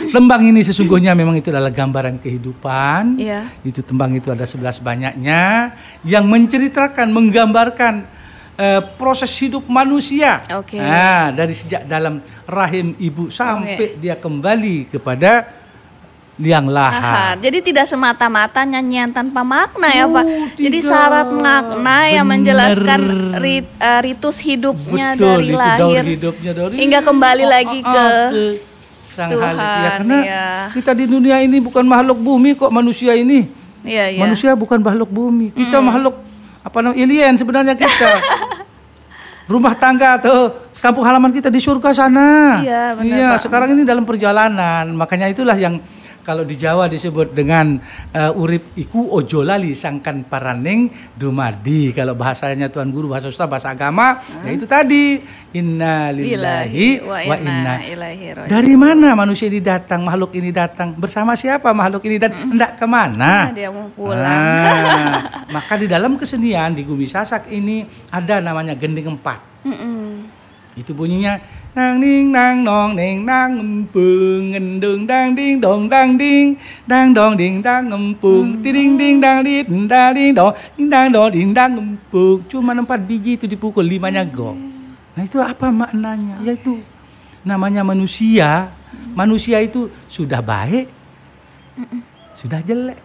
Tembang 0.09 0.41
ini 0.41 0.65
sesungguhnya 0.65 1.13
memang 1.13 1.37
itu 1.37 1.53
adalah 1.53 1.69
gambaran 1.69 2.17
kehidupan. 2.19 3.21
Iya. 3.21 3.53
Itu 3.61 3.85
tembang 3.85 4.17
itu 4.17 4.33
ada 4.33 4.49
11 4.49 4.81
banyaknya 4.81 5.77
yang 6.03 6.25
menceritakan, 6.25 7.13
menggambarkan 7.13 7.95
eh, 8.57 8.81
proses 8.97 9.29
hidup 9.37 9.69
manusia. 9.69 10.41
Oke. 10.57 10.81
Nah, 10.81 11.37
dari 11.37 11.53
sejak 11.53 11.85
dalam 11.85 12.19
rahim 12.43 12.97
ibu 12.97 13.29
sampai 13.29 14.01
dia 14.01 14.17
kembali 14.17 14.89
kepada 14.89 15.61
liang 16.39 16.71
Aha, 16.71 16.79
lahat. 16.79 17.35
jadi 17.43 17.59
tidak 17.59 17.87
semata-mata 17.91 18.63
nyanyian 18.63 19.11
tanpa 19.11 19.43
makna 19.43 19.91
ya 19.91 20.07
Oh, 20.07 20.15
Pak. 20.15 20.55
Jadi 20.55 20.79
tidak. 20.79 20.87
syarat 20.87 21.29
makna 21.35 21.99
yang 22.07 22.23
Bener. 22.23 22.35
menjelaskan 22.39 23.01
rit- 23.43 23.75
eh, 23.77 24.01
ritus 24.07 24.39
hidupnya 24.39 25.19
Betul, 25.19 25.27
dari 25.27 25.45
itu 25.45 25.59
lahir 25.59 25.83
daur 25.83 26.05
hidupnya 26.07 26.51
dari 26.55 26.75
hingga 26.79 27.01
kembali 27.03 27.43
lagi 27.45 27.79
ah, 27.83 27.91
ke 27.91 28.07
sang 29.09 29.33
Tuhan, 29.33 29.55
Halik. 29.57 29.65
Ya, 29.65 29.91
karena 29.97 30.19
iya. 30.21 30.47
kita 30.77 30.93
di 30.93 31.05
dunia 31.09 31.37
ini 31.41 31.59
bukan 31.59 31.85
makhluk 31.89 32.19
bumi 32.21 32.55
kok 32.55 32.69
manusia 32.69 33.17
ini. 33.17 33.49
Iya, 33.83 34.13
iya. 34.13 34.21
Manusia 34.21 34.53
bukan 34.53 34.79
makhluk 34.85 35.09
bumi. 35.09 35.55
Kita 35.55 35.81
makhluk 35.81 36.21
apa 36.61 36.79
namanya 36.85 36.99
alien 37.01 37.35
sebenarnya 37.41 37.75
kita. 37.75 38.11
Rumah 39.53 39.75
tangga 39.81 40.21
atau 40.21 40.53
kampung 40.79 41.05
halaman 41.09 41.33
kita 41.33 41.49
di 41.49 41.57
surga 41.57 41.91
sana. 41.97 42.61
Iya, 42.61 42.85
benar, 43.01 43.17
Iya, 43.17 43.29
sekarang 43.41 43.73
ini 43.73 43.83
dalam 43.89 44.05
perjalanan. 44.05 44.93
Makanya 44.93 45.33
itulah 45.33 45.57
yang 45.57 45.81
kalau 46.29 46.45
di 46.45 46.61
Jawa 46.61 46.93
disebut 46.93 47.33
dengan 47.33 47.81
eh, 48.13 48.33
urip 48.37 48.77
iku 48.77 49.17
ojo 49.17 49.41
lali 49.41 49.73
sangkan 49.73 50.29
paraning 50.29 50.93
dumadi. 51.17 51.97
Kalau 51.97 52.13
bahasanya 52.13 52.69
Tuan 52.69 52.93
Guru 52.93 53.09
bahasa 53.09 53.33
Ustaz 53.33 53.49
bahasa 53.49 53.73
agama 53.73 54.21
ya 54.45 54.53
itu 54.53 54.69
tadi 54.69 55.25
inna 55.57 56.13
lillahi 56.13 57.01
wa 57.01 57.37
inna 57.41 57.81
ilaihi 57.81 58.29
dari 58.45 58.75
mana 58.77 59.17
manusia 59.17 59.49
ini 59.49 59.65
datang, 59.65 60.05
makhluk 60.05 60.37
ini 60.37 60.53
datang? 60.53 60.93
Bersama 60.93 61.33
siapa 61.33 61.73
makhluk 61.73 62.05
ini 62.05 62.21
dan 62.21 62.37
hendak 62.37 62.77
ke 62.77 62.85
mana? 62.85 63.49
Ah, 63.49 63.55
dia 63.55 63.73
mau 63.73 63.89
pulang. 63.95 64.21
Ah, 64.21 65.21
maka 65.57 65.81
di 65.81 65.89
dalam 65.89 66.21
kesenian 66.21 66.77
di 66.77 66.85
Gumi 66.85 67.09
Sasak 67.09 67.49
ini 67.49 67.89
ada 68.13 68.45
namanya 68.45 68.77
gending 68.77 69.17
empat. 69.17 69.65
Mm-mm. 69.65 70.29
Itu 70.77 70.93
bunyinya 70.93 71.41
nang 71.75 72.01
ning 72.01 72.33
nang 72.33 72.65
nong 72.65 72.97
ning 72.97 73.25
nang 73.25 73.61
empung 73.61 74.53
ngendung 74.53 75.05
dang 75.05 75.37
ding 75.37 75.61
dong 75.61 75.89
dang 75.89 76.17
ding 76.17 76.57
dang 76.89 77.13
dong 77.13 77.37
ding 77.37 77.61
dang 77.61 77.93
empung 77.93 78.63
ding 78.65 78.97
ding 78.97 79.21
dang 79.21 79.45
di 79.45 79.63
dang 79.65 80.13
ding 80.17 80.33
dong 80.33 80.53
ding 80.77 80.89
dang 80.89 81.09
dong 81.13 81.29
ding 81.29 81.51
dang 81.53 81.73
empung 81.77 82.41
cuma 82.49 82.73
empat 82.73 83.01
biji 83.05 83.37
itu 83.37 83.45
dipukul 83.45 83.85
limanya 83.85 84.25
gong 84.25 84.59
nah 85.13 85.27
itu 85.27 85.43
apa 85.43 85.67
maknanya? 85.75 86.39
Yaitu 86.47 86.79
namanya 87.43 87.83
manusia. 87.83 88.71
Manusia 89.19 89.59
itu 89.59 89.91
sudah 90.07 90.39
baik 90.39 90.87
sudah 92.39 92.63
jelek. 92.63 92.99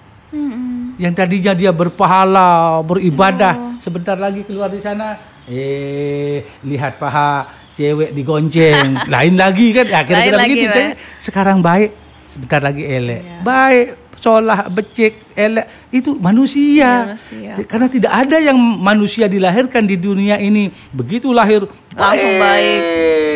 Yang 0.98 1.14
tadinya 1.14 1.54
dia 1.54 1.70
berpahala, 1.74 2.82
beribadah, 2.86 3.78
sebentar 3.78 4.18
lagi 4.18 4.46
keluar 4.46 4.70
di 4.70 4.82
sana, 4.82 5.18
eh 5.46 6.46
lihat 6.66 6.98
paha 7.02 7.63
cewek 7.74 8.10
digonceng, 8.12 8.98
lain 9.14 9.34
lagi 9.34 9.68
kan, 9.72 9.86
ya 9.86 10.02
kira-kira 10.02 10.30
Lain 10.30 10.34
lagi, 10.38 10.54
begitu. 10.54 10.70
Jadi 10.72 10.92
sekarang 11.18 11.58
baik, 11.60 11.90
sebentar 12.26 12.60
lagi 12.60 12.84
elek, 12.84 13.22
Iya. 13.22 13.38
baik, 13.42 13.88
solah, 14.16 14.60
becek, 14.68 15.14
elek, 15.34 15.66
itu 15.90 16.14
manusia. 16.16 17.10
Manusia. 17.10 17.52
Karena 17.66 17.88
tidak 17.90 18.14
ada 18.14 18.38
yang 18.38 18.56
manusia 18.56 19.26
dilahirkan 19.26 19.84
di 19.84 19.98
dunia 19.98 20.38
ini 20.38 20.70
begitu 20.90 21.30
lahir 21.30 21.66
Langsung 21.92 22.34
baik. 22.38 22.80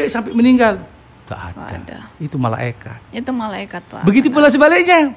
sampai 0.08 0.32
meninggal, 0.32 0.80
tak 1.26 1.52
ada. 1.52 1.66
Ada. 1.76 1.98
Itu 2.18 2.38
malaikat. 2.38 3.00
Itu 3.12 3.32
malaikat 3.34 3.82
Pak. 3.86 4.02
Begitu 4.06 4.30
pula 4.30 4.48
sebaliknya. 4.48 5.12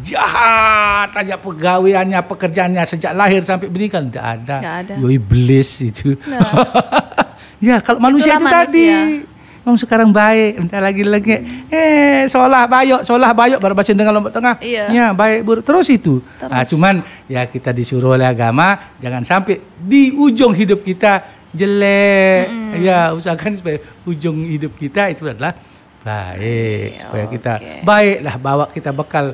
Jahat 0.00 1.12
aja 1.12 1.36
pegawaiannya, 1.36 2.16
pekerjaannya 2.24 2.82
sejak 2.88 3.12
lahir 3.12 3.44
sampai 3.44 3.68
meninggal 3.68 4.08
tidak 4.08 4.26
ada. 4.40 4.56
Nggak 4.58 4.76
ada. 4.80 4.94
Yo 4.96 5.08
iblis 5.12 5.70
itu. 5.78 6.16
Nah. 6.24 6.40
ya 7.64 7.80
kalau 7.80 7.96
manusia 7.98 8.36
itu 8.36 8.44
Itulah 8.44 8.52
tadi. 8.52 8.84
manusia. 8.84 9.32
Om 9.64 9.80
sekarang 9.80 10.12
baik, 10.12 10.60
entar 10.60 10.84
lagi 10.84 11.00
lagi. 11.00 11.40
Eh, 11.72 12.28
solah 12.28 12.68
bayok, 12.68 13.00
solah 13.00 13.32
bayok 13.32 13.56
baru 13.56 13.72
baca 13.72 13.88
dengan 13.88 14.12
lombok 14.12 14.28
tengah. 14.28 14.60
Iya. 14.60 14.92
Ya, 14.92 15.06
baik 15.10 15.40
buruk 15.40 15.64
terus 15.64 15.88
itu. 15.88 16.20
Terus. 16.36 16.52
Nah, 16.52 16.68
cuman 16.68 16.94
ya 17.24 17.48
kita 17.48 17.72
disuruh 17.72 18.12
oleh 18.12 18.28
agama 18.28 18.76
jangan 19.00 19.24
sampai 19.24 19.64
di 19.72 20.12
ujung 20.12 20.52
hidup 20.52 20.84
kita 20.84 21.24
jelek. 21.48 22.44
Ya, 22.76 23.16
usahakan 23.16 23.56
supaya 23.56 23.80
ujung 24.04 24.44
hidup 24.44 24.76
kita 24.76 25.08
itu 25.08 25.24
adalah 25.24 25.56
baik 26.04 27.00
supaya 27.00 27.24
kita 27.24 27.52
Oke. 27.56 27.74
baiklah 27.80 28.36
bawa 28.36 28.64
kita 28.68 28.92
bekal 28.92 29.32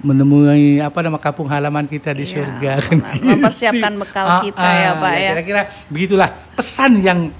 menemui 0.00 0.82
apa 0.82 0.98
nama 0.98 1.20
kampung 1.20 1.46
halaman 1.46 1.86
kita 1.86 2.10
di 2.10 2.24
Iya, 2.24 2.42
surga 2.42 2.72
benar. 2.82 3.12
Mempersiapkan 3.22 3.92
bekal 4.02 4.26
kita 4.42 4.66
ya, 4.66 4.90
Pak, 4.98 5.14
ya. 5.14 5.30
Kira-kira 5.30 5.60
begitulah 5.86 6.28
pesan 6.56 6.98
yang 6.98 7.30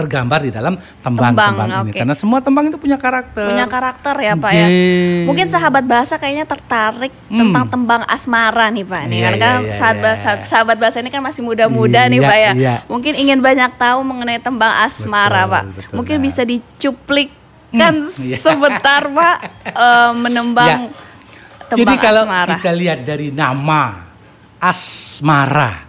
tergambar 0.00 0.40
di 0.40 0.50
dalam 0.50 0.74
tembang-tembang 0.98 1.68
Tembang, 1.68 1.84
ini 1.84 1.92
karena 1.94 2.14
semua 2.14 2.38
tembang 2.38 2.64
itu 2.66 2.76
punya 2.76 2.96
karakter. 2.96 3.46
punya 3.46 3.66
karakter 3.66 4.14
ya 4.16 4.32
Pak 4.34 4.50
ya. 4.50 4.66
Oke. 4.66 5.24
Mungkin 5.24 5.46
sahabat 5.46 5.84
bahasa 5.84 6.14
kayaknya 6.14 6.44
tertarik 6.44 7.12
Hmm. 7.26 7.38
tentang 7.40 7.64
tembang 7.68 8.02
asmara 8.04 8.68
nih 8.68 8.82
Pak. 8.82 9.02
Nih 9.06 9.16
Iya, 9.16 9.24
karena 9.24 9.36
iya, 9.36 9.44
kan 9.46 9.54
iya, 9.60 9.72
sahabat 9.72 10.02
iya. 10.06 10.16
sahabat- 10.16 10.46
sahabat 10.46 10.76
bahasa 10.76 10.96
ini 10.98 11.08
kan 11.08 11.20
masih 11.20 11.40
muda-muda 11.40 12.00
nih 12.04 12.18
Iya, 12.18 12.26
Pak 12.26 12.38
ya. 12.38 12.52
iya. 12.54 12.74
Mungkin 12.86 13.12
ingin 13.14 13.38
banyak 13.38 13.70
tahu 13.76 13.98
mengenai 14.00 14.38
tembang 14.38 14.72
asmara 14.80 15.42
Betul, 15.42 15.52
Pak. 15.52 15.62
betul, 15.70 15.92
Mungkin 15.94 16.16
Nak. 16.16 16.24
bisa 16.24 16.42
dicuplikkan 16.42 17.94
iya. 18.18 18.36
sebentar 18.36 19.02
Pak 19.06 19.36
eh, 19.66 20.12
menembang 20.14 20.90
tembang 21.66 21.78
Jadi 21.78 21.94
kalau 21.96 22.24
asmara. 22.24 22.56
kita 22.56 22.72
lihat 22.72 22.98
dari 23.02 23.30
nama 23.30 24.09
asmara, 24.60 25.88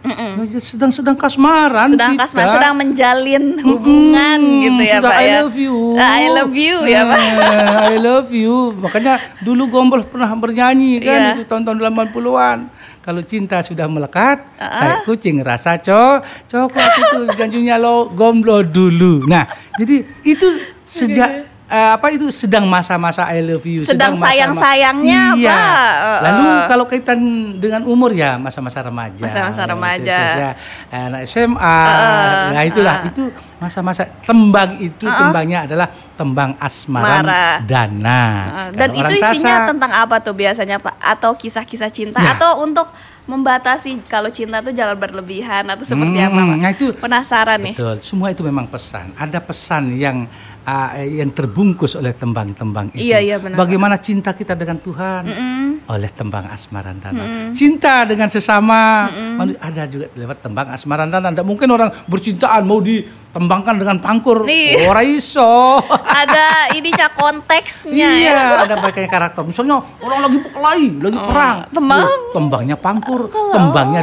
sedang-sedang 0.58 1.14
kasmaran 1.14 1.92
sedang 1.92 2.16
kita. 2.16 2.24
kasmara 2.24 2.50
sedang 2.50 2.74
menjalin 2.74 3.44
hubungan 3.60 4.40
Mm, 4.40 4.64
gitu 4.64 4.82
ya 4.82 4.96
sudah 4.98 5.12
Pak 5.12 5.18
I 5.18 5.26
ya. 5.28 5.34
love 5.38 5.58
you. 5.58 5.76
Ah, 5.94 6.12
I 6.14 6.26
love 6.30 6.56
you 6.56 6.76
ya 6.86 7.02
Pak. 7.04 7.20
Eh, 7.20 7.36
I 7.92 7.98
love 8.00 8.32
you. 8.32 8.56
Makanya 8.74 9.14
dulu 9.40 9.68
Gombol 9.68 10.02
pernah 10.04 10.32
bernyanyi 10.32 10.98
kan 11.00 11.20
Iya. 11.22 11.32
itu 11.34 11.44
tahun-tahun 11.44 11.78
80-an. 11.78 12.60
Kalau 13.02 13.22
cinta 13.22 13.60
sudah 13.60 13.86
melekat, 13.86 14.46
Ah. 14.56 14.72
kayak 14.78 14.98
kucing 15.04 15.42
rasa 15.42 15.76
co, 15.76 16.22
coklat 16.46 16.92
itu 16.94 17.20
janjinya 17.36 17.76
lo 17.76 18.08
gomblo 18.08 18.62
dulu. 18.62 19.26
Nah, 19.26 19.44
jadi 19.76 20.06
itu 20.24 20.48
sejak 20.86 21.30
eh, 21.72 21.90
apa 21.96 22.12
itu 22.12 22.28
sedang 22.30 22.68
masa-masa 22.68 23.24
I 23.26 23.40
love 23.40 23.64
you, 23.64 23.80
Sedang 23.80 24.12
masa-masa- 24.12 24.28
sayang-sayangnya, 24.28 25.22
iya. 25.34 25.56
Pak. 25.56 25.94
Eh, 25.96 26.20
Lalu 26.22 26.44
eh. 26.44 26.60
kalau 26.68 26.84
kaitan 26.86 27.20
dengan 27.56 27.82
umur 27.84 28.12
ya 28.12 28.36
masa-masa 28.36 28.84
remaja, 28.84 29.16
Masa-masa 29.18 29.62
Ya, 29.62 29.66
remaja. 29.66 30.18
usia-usia 30.20 30.52
anak 30.92 31.22
SMA, 31.26 31.80
Eh, 31.88 32.48
ya 32.52 32.62
itulah 32.68 32.96
eh. 32.98 33.10
itu 33.10 33.24
masa-masa 33.58 34.04
tembang 34.22 34.76
itu 34.78 35.06
Uh-uh. 35.06 35.20
tembangnya 35.22 35.64
adalah 35.64 35.88
tembang 36.12 36.54
asmaran 36.58 37.24
Mara. 37.24 37.48
dana. 37.64 38.22
Uh, 38.44 38.70
dan 38.74 38.90
itu 38.92 39.14
isinya 39.16 39.56
Sasak, 39.58 39.70
tentang 39.72 39.92
apa 39.96 40.16
tuh 40.18 40.34
biasanya 40.34 40.76
Pak? 40.78 40.96
Atau 41.00 41.34
kisah-kisah 41.34 41.88
cinta 41.88 42.20
Ya. 42.20 42.36
atau 42.36 42.60
untuk 42.60 42.90
membatasi 43.24 44.02
kalau 44.06 44.28
cinta 44.28 44.60
tuh 44.60 44.70
jangan 44.72 44.98
berlebihan 44.98 45.64
atau 45.64 45.82
seperti 45.82 46.18
Hmm, 46.18 46.28
apa 46.28 46.40
Pak? 46.44 46.58
nah 46.58 46.72
itu- 46.72 46.96
penasaran 46.96 47.60
nih. 47.62 47.74
Betul, 47.74 47.96
semua 48.02 48.28
itu 48.28 48.42
memang 48.42 48.66
pesan. 48.66 49.14
Ada 49.16 49.40
pesan 49.40 49.94
yang 49.94 50.26
uh, 50.64 50.90
yang 51.02 51.32
terbungkus 51.32 51.98
oleh 51.98 52.14
tembang-tembang 52.14 52.94
itu. 52.94 53.02
Iya, 53.02 53.18
iya, 53.20 53.36
benar. 53.38 53.58
Bagaimana 53.58 53.98
cinta 53.98 54.32
kita 54.32 54.54
dengan 54.54 54.78
Tuhan 54.78 55.24
Mm-mm. 55.26 55.90
oleh 55.90 56.10
tembang 56.12 56.46
asmaran 56.50 56.98
dana. 56.98 57.52
Cinta 57.52 58.06
dengan 58.06 58.28
sesama 58.28 59.08
manu- 59.38 59.58
ada 59.58 59.84
juga 59.86 60.10
lewat 60.14 60.38
tembang 60.42 60.68
asmaran 60.72 61.10
dana. 61.10 61.30
Tidak 61.30 61.46
mungkin 61.46 61.68
orang 61.70 61.90
bercintaan 62.06 62.64
mau 62.66 62.80
ditembangkan 62.80 63.76
dengan 63.78 63.98
pangkur. 64.00 64.46
Nih. 64.46 64.86
Ora 64.86 65.02
iso. 65.02 65.82
Ada 66.22 66.76
ininya 66.78 67.08
konteksnya 67.12 67.94
ya. 67.98 68.12
iya, 68.14 68.42
ada 68.62 68.78
banyak 68.78 69.10
karakter. 69.10 69.42
Misalnya 69.42 69.82
orang 69.98 70.20
lagi 70.30 70.38
berkelahi, 70.38 70.88
lagi 71.02 71.20
perang. 71.20 71.58
Oh, 71.66 71.74
tembang. 71.74 72.02
Tuh, 72.06 72.20
Tembangnya 72.32 72.78
pangkur, 72.78 73.22
tembangnya 73.52 74.02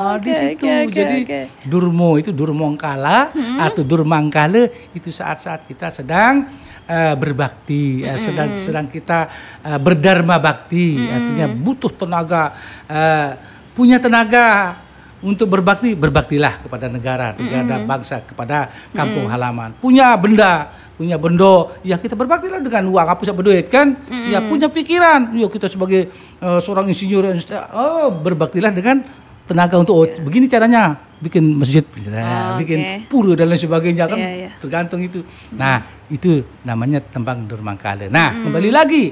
durma. 0.00 0.16
Ah, 0.16 0.16
di 0.16 0.32
situ. 0.32 0.64
oke, 0.64 0.72
oke, 0.88 0.94
Jadi 0.96 1.18
oke. 1.28 1.40
durmo 1.68 2.10
itu 2.16 2.30
durmongkala 2.32 3.18
atau 3.60 3.82
durmangkala 3.84 4.92
itu 4.96 5.12
saat-saat 5.12 5.68
kita 5.68 5.92
sedang 5.92 6.48
eh, 6.88 7.14
berbakti, 7.14 8.02
eh, 8.02 8.18
sedang 8.18 8.56
sedang 8.56 8.86
kita 8.88 9.28
eh, 9.62 9.78
berdharma 9.78 10.40
bakti, 10.40 10.96
artinya 10.96 11.46
butuh 11.52 11.92
tenaga, 11.92 12.56
eh, 12.88 13.30
punya 13.76 14.00
tenaga 14.00 14.80
untuk 15.20 15.52
berbakti, 15.52 15.92
berbaktilah 15.92 16.64
kepada 16.64 16.88
negara, 16.88 17.36
negara 17.36 17.84
bangsa, 17.84 18.24
kepada 18.24 18.72
kampung 18.96 19.28
halaman. 19.28 19.76
Punya 19.76 20.16
benda, 20.16 20.72
punya 20.96 21.20
bendo, 21.20 21.76
ya 21.84 22.00
kita 22.00 22.16
berbaktilah 22.16 22.64
dengan 22.64 22.88
uang 22.88 23.04
apa 23.04 23.20
bisa 23.20 23.36
berduit 23.36 23.68
kan? 23.68 24.00
Ya 24.32 24.40
punya 24.40 24.72
pikiran, 24.72 25.36
ya 25.36 25.46
kita 25.52 25.68
sebagai 25.68 26.08
eh, 26.40 26.60
seorang 26.64 26.88
insinyur, 26.88 27.36
oh 27.76 28.08
berbaktilah 28.16 28.72
dengan 28.72 29.04
tenaga 29.50 29.74
untuk 29.76 29.94
oh, 29.96 30.06
begini 30.06 30.46
caranya 30.46 30.94
bikin 31.18 31.58
masjid, 31.58 31.82
misalnya, 31.84 32.54
Oh, 32.54 32.56
bikin 32.56 32.78
oke. 32.78 32.94
pura 33.10 33.34
dan 33.34 33.50
lain 33.50 33.58
sebagainya 33.58 34.06
kan 34.06 34.16
Iya, 34.16 34.30
iya. 34.30 34.50
tergantung 34.56 35.02
itu. 35.02 35.20
Nah, 35.52 35.82
itu 36.06 36.46
namanya 36.62 37.02
tembang 37.02 37.44
Durmangkala. 37.44 38.06
Nah, 38.06 38.30
kembali 38.40 38.70
lagi 38.70 39.04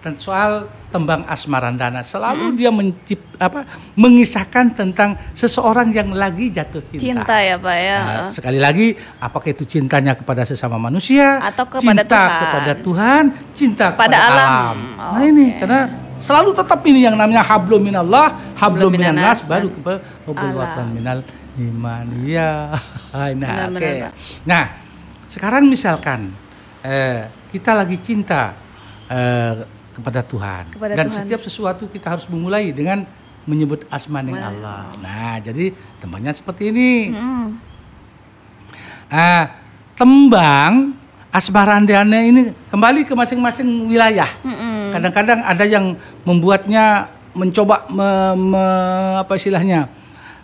dan 0.00 0.16
soal 0.16 0.64
tembang 0.88 1.28
Asmarandana 1.28 2.00
selalu 2.00 2.56
dia 2.56 2.72
mencip 2.72 3.20
apa 3.36 3.68
mengisahkan 3.92 4.72
tentang 4.72 5.12
seseorang 5.30 5.92
yang 5.92 6.10
lagi 6.10 6.48
jatuh 6.48 6.80
cinta. 6.80 7.20
Cinta 7.20 7.36
ya 7.36 7.60
Pak 7.60 7.76
ya. 7.76 7.98
Nah, 8.00 8.26
sekali 8.32 8.56
lagi, 8.56 8.86
apakah 9.20 9.52
itu 9.52 9.68
cintanya 9.68 10.16
kepada 10.16 10.42
sesama 10.42 10.80
manusia, 10.80 11.36
Atau 11.38 11.68
kepada 11.68 12.00
cinta 12.00 12.20
Tuhan. 12.24 12.40
kepada 12.40 12.72
Tuhan, 12.80 13.22
cinta 13.52 13.86
Pada 13.92 13.92
kepada 13.92 14.16
alam. 14.18 14.48
alam. 14.48 14.76
Oh, 14.96 15.12
nah 15.12 15.22
ini 15.22 15.44
oke. 15.46 15.58
karena 15.60 15.80
selalu 16.20 16.52
tetap 16.54 16.80
ini 16.84 17.02
yang 17.08 17.16
namanya 17.16 17.42
hablum 17.42 17.80
minallah, 17.80 18.54
hablum 18.54 18.92
Hablum 18.92 19.00
minan 19.00 19.16
nas, 19.16 19.44
minannas, 19.44 19.48
baru 19.48 19.68
ke 19.72 20.82
minal 20.92 21.18
iman. 21.58 22.06
Ya, 22.22 22.76
nah, 23.40 23.68
oke. 23.72 23.80
Pak. 23.80 24.12
Nah, 24.46 24.64
sekarang 25.26 25.64
misalkan 25.66 26.30
eh, 26.84 27.26
kita 27.50 27.74
lagi 27.74 27.96
cinta 27.98 28.54
eh, 29.10 29.66
kepada 29.90 30.22
Tuhan 30.22 30.64
Kepada 30.70 30.92
dan 30.94 31.06
Tuhan. 31.10 31.18
setiap 31.26 31.40
sesuatu 31.42 31.84
kita 31.90 32.14
harus 32.14 32.24
memulai 32.30 32.70
dengan 32.70 33.04
menyebut 33.48 33.88
asmaning 33.90 34.36
Allah. 34.36 34.92
Nah, 35.00 35.40
jadi 35.42 35.74
tembangnya 35.98 36.36
seperti 36.36 36.70
ini. 36.70 37.10
Mm. 37.10 37.48
Ah, 39.10 39.58
tembang 39.98 40.94
asmarandana 41.30 42.18
ini 42.26 42.50
kembali 42.70 43.06
ke 43.06 43.14
masing-masing 43.14 43.66
wilayah. 43.90 44.28
Kadang-kadang 44.90 45.40
ada 45.46 45.64
yang 45.66 45.94
membuatnya 46.24 47.08
mencoba 47.32 47.86
me- 47.88 48.36
me- 48.36 49.16
apa 49.22 49.32
istilahnya 49.38 49.86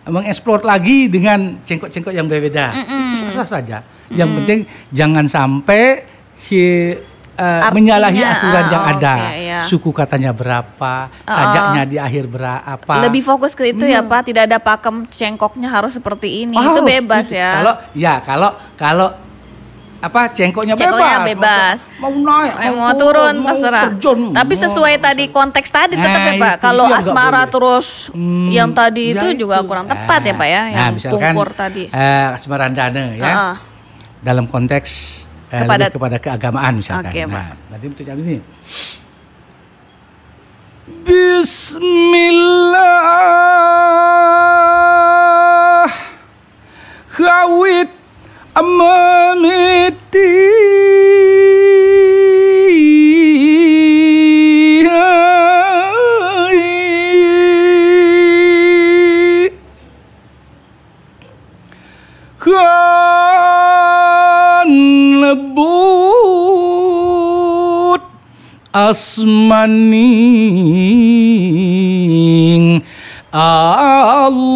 mengeksplor 0.06 0.62
lagi 0.62 1.10
dengan 1.10 1.58
cengkok-cengkok 1.66 2.14
yang 2.14 2.30
berbeda. 2.30 2.70
Itu 3.10 3.34
sah 3.34 3.58
saja. 3.58 3.82
Yang 4.06 4.30
penting 4.38 4.58
jangan 4.94 5.26
sampai 5.26 6.06
si 6.38 6.94
Artinya, 7.36 7.68
menyalahi 7.76 8.20
aturan 8.24 8.64
yang 8.72 8.84
ah, 8.86 8.92
ada. 8.96 9.14
oke, 9.20 9.36
ya. 9.44 9.60
Suku 9.68 9.90
katanya 9.92 10.32
berapa, 10.32 11.12
sajaknya 11.28 11.82
di 11.84 11.96
akhir 12.00 12.32
berapa. 12.32 12.92
Lebih 13.04 13.20
fokus 13.20 13.52
ke 13.52 13.76
itu 13.76 13.84
ya 13.84 14.00
Pak, 14.00 14.32
tidak 14.32 14.48
ada 14.48 14.56
pakem 14.56 15.04
cengkoknya 15.04 15.68
harus 15.68 15.92
seperti 16.00 16.48
ini. 16.48 16.56
Oh, 16.56 16.64
itu 16.64 16.80
harus 16.80 16.92
bebas 16.96 17.28
ya. 17.28 17.60
Kalau 17.60 17.74
ya 17.92 18.14
kalau 18.24 18.50
kalau 18.80 19.08
apa 20.07 20.21
cengkoknya, 20.31 20.73
Cengkoknya 20.75 21.19
bebas, 21.21 21.85
bebas. 21.85 21.99
Mau, 21.99 22.09
mau 22.09 22.11
naik, 22.38 22.53
Eh, 22.57 22.71
mau 22.71 22.92
turun 22.92 23.35
terserah. 23.45 23.83
terjun, 23.90 24.19
Tapi 24.31 24.53
mau- 24.53 24.62
sesuai 24.62 24.95
tadi 24.99 25.25
konteks 25.29 25.69
tadi 25.69 25.92
tetap 25.95 26.12
Nah, 26.12 26.25
ya 26.25 26.33
Pak. 26.37 26.53
itu- 26.53 26.62
Kalau 26.62 26.85
itu 26.87 26.95
asmara 26.97 27.42
terus 27.47 27.87
Hmm, 28.11 28.49
yang 28.49 28.71
tadi 28.71 29.05
ya 29.11 29.14
itu 29.19 29.27
juga 29.42 29.57
kurang 29.62 29.85
tepat 29.85 30.21
ya 30.23 30.33
Pak 30.33 30.47
ya, 30.47 30.62
Nah, 30.62 30.71
yang 30.71 30.95
misalkan, 30.95 31.19
pungkur 31.35 31.49
tadi. 31.53 31.83
eh, 31.87 32.27
asmarandana 32.33 33.05
ya. 33.12 33.25
Heeh. 33.25 33.55
Dalam 34.21 34.45
konteks 34.45 34.88
eh, 35.47 35.62
Kepada- 35.62 35.88
kepada 35.88 36.16
keagamaan 36.19 36.73
misalkan. 36.77 37.09
Oke, 37.09 37.21
Pak. 37.23 37.31
nah, 37.31 37.49
tadi 37.69 37.85
untuk 37.87 38.03
jam 38.03 38.16
ini. 38.16 38.37
Bismillah 47.07 47.95
Kan 48.57 48.64
lebut 65.21 66.40
asmaning 68.73 70.01
Allah 73.35 74.47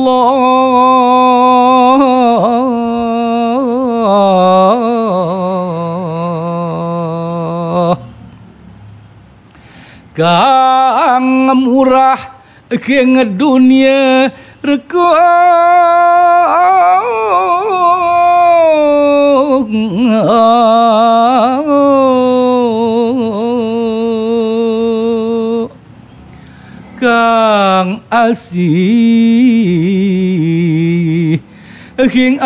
Kang 10.21 11.49
murah 11.65 12.45
keng 12.69 13.17
dunia 13.41 14.29
rekong. 14.61 15.09
Kang 27.01 28.05
asih 28.13 28.61
King 32.13 32.37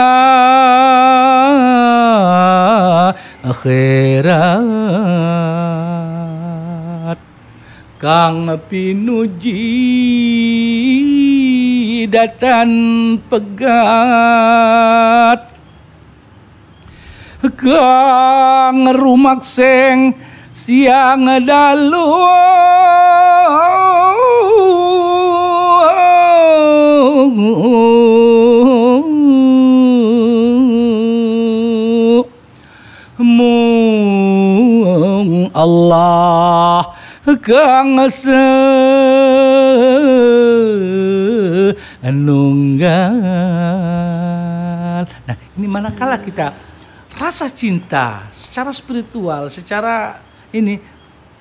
akhirat 3.43 5.34
Kang 8.05 8.53
pinuji 8.69 9.65
datan 12.05 13.17
pegat. 13.33 15.41
Kang 17.41 18.93
rumakseng 18.93 20.13
siang 20.53 21.25
dalu. 21.49 22.13
Allah 35.55 36.94
kang 37.25 37.97
senunggal. 38.13 38.37
Nah, 45.09 45.37
ini 45.57 45.65
manakala 45.65 46.21
kita 46.21 46.53
rasa 47.17 47.49
cinta 47.49 48.29
secara 48.29 48.69
spiritual, 48.77 49.49
secara 49.49 50.21
ini 50.53 50.77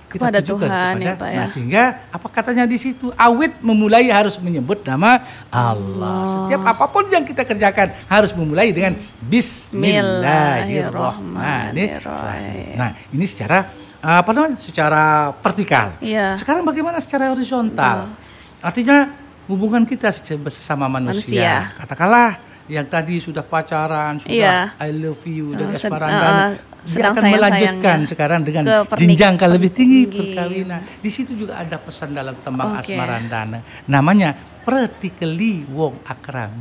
kita 0.08 0.24
Kepada 0.30 0.40
Tuhan, 0.46 0.70
kepada, 0.70 1.04
ya, 1.04 1.18
Pak, 1.18 1.26
ya. 1.26 1.42
Nah, 1.42 1.50
sehingga 1.50 2.06
apa 2.14 2.30
katanya 2.30 2.70
di 2.70 2.78
situ 2.78 3.10
awit 3.18 3.58
memulai 3.66 4.14
harus 4.14 4.38
menyebut 4.38 4.86
nama 4.86 5.26
Allah. 5.50 6.46
Setiap 6.48 6.62
apa 6.70 6.86
pun 6.86 7.10
yang 7.10 7.26
kita 7.26 7.42
kerjakan 7.42 7.98
harus 8.06 8.30
memulai 8.38 8.70
dengan 8.70 8.94
Bismillahirrahmanirrahim. 9.26 11.34
Nah, 11.34 11.74
Bismillahirrahmanirrahim. 11.74 12.78
nah, 12.78 12.94
ini 13.10 13.26
secara 13.26 13.74
apa 14.04 14.30
namanya? 14.30 14.60
Secara 14.60 15.04
vertikal. 15.40 15.96
Iya. 15.98 16.36
Sekarang 16.36 16.62
bagaimana 16.62 17.00
secara 17.00 17.32
horizontal? 17.32 18.12
Artinya 18.60 19.16
hubungan 19.48 19.84
kita 19.84 20.12
se- 20.12 20.36
sesama 20.52 20.88
manusia. 20.88 21.16
Manusia. 21.16 21.80
Katakanlah 21.80 22.30
yang 22.68 22.84
tadi 22.84 23.20
sudah 23.20 23.44
pacaran, 23.44 24.20
sudah 24.20 24.32
Iya. 24.32 24.76
I 24.78 24.92
love 24.92 25.24
you 25.24 25.52
dari 25.52 25.72
Uh, 25.72 25.80
Asparandana. 25.80 26.44
uh, 26.52 26.52
dia 26.84 27.04
akan 27.06 27.24
melanjutkan 27.32 27.98
sekarang 28.04 28.42
dengan 28.44 28.64
jenjang 28.92 29.40
yang 29.40 29.52
lebih 29.56 29.72
tinggi 29.72 30.04
tinggi. 30.04 30.36
perkawinan. 30.36 30.82
Di 31.00 31.08
situ 31.08 31.32
juga 31.32 31.56
ada 31.56 31.80
pesan 31.80 32.12
dalam 32.12 32.36
tembang 32.36 32.76
Oke. 32.76 32.92
Asmarandana. 32.92 33.64
Namanya 33.88 34.36
Pratikeli 34.64 35.64
Wong 35.72 36.04
Akram. 36.04 36.52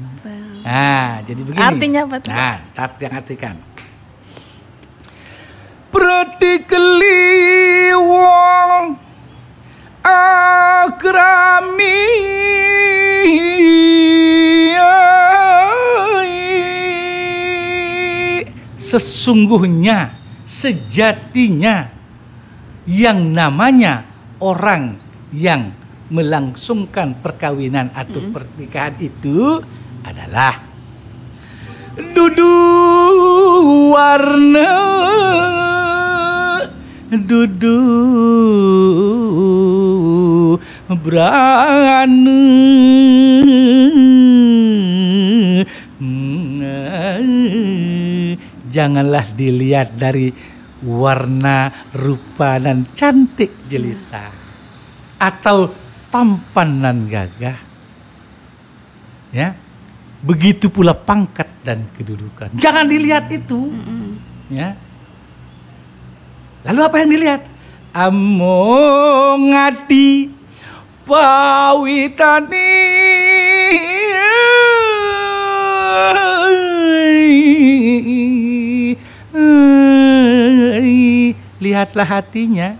Nah, 0.62 1.22
jadi 1.22 1.38
begini. 1.38 1.62
Artinya 1.62 2.00
apa 2.06 2.16
tuh? 2.18 2.30
Nah, 2.30 2.54
yang 2.98 3.14
artikan. 3.14 3.54
Pratikeli 5.92 7.92
Wong 7.92 8.96
Akrami. 10.00 12.00
Sesungguhnya 18.80 20.16
sejatinya 20.48 21.92
yang 22.88 23.32
namanya 23.32 24.04
orang 24.40 24.96
yang 25.32 25.72
melangsungkan 26.12 27.20
perkawinan 27.20 27.92
atau 27.92 28.20
pernikahan 28.32 28.96
itu 29.00 29.60
adalah 30.04 30.71
duduk 31.92 33.92
warna 33.92 34.72
duduk 37.12 37.76
berani 40.88 42.48
janganlah 48.72 49.28
dilihat 49.36 50.00
dari 50.00 50.32
warna 50.80 51.68
rupa 51.92 52.56
dan 52.56 52.88
cantik 52.96 53.68
jelita 53.68 54.32
atau 55.20 55.68
tampan 56.08 56.80
dan 56.80 57.04
gagah. 57.06 57.60
Ya 59.32 59.61
begitu 60.22 60.70
pula 60.70 60.94
pangkat 60.94 61.50
dan 61.66 61.90
kedudukan. 61.98 62.54
Jangan 62.54 62.86
dilihat 62.86 63.26
itu. 63.34 63.74
Ya. 64.46 64.78
Lalu 66.62 66.80
apa 66.86 66.96
yang 67.02 67.10
dilihat? 67.10 67.42
Among 67.92 69.50
ati 69.50 70.30
pawitani. 71.04 72.70
Lihatlah 81.62 82.06
hatinya. 82.06 82.78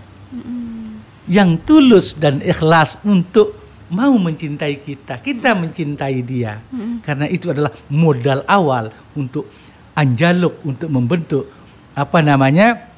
Yang 1.23 1.49
tulus 1.63 2.15
dan 2.19 2.43
ikhlas 2.43 2.99
untuk 3.07 3.62
mau 3.93 4.17
mencintai 4.17 4.81
kita, 4.81 5.21
kita 5.21 5.53
mencintai 5.53 6.17
dia. 6.25 6.57
Karena 7.05 7.29
itu 7.29 7.53
adalah 7.53 7.69
modal 7.93 8.41
awal 8.49 8.89
untuk 9.13 9.45
anjaluk 9.93 10.65
untuk 10.65 10.89
membentuk 10.89 11.45
apa 11.93 12.19
namanya 12.25 12.89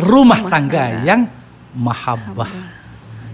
rumah, 0.00 0.40
Rumah 0.40 0.48
tangga, 0.48 0.84
tangga. 0.88 1.04
yang 1.04 1.20
mahabbah, 1.76 2.50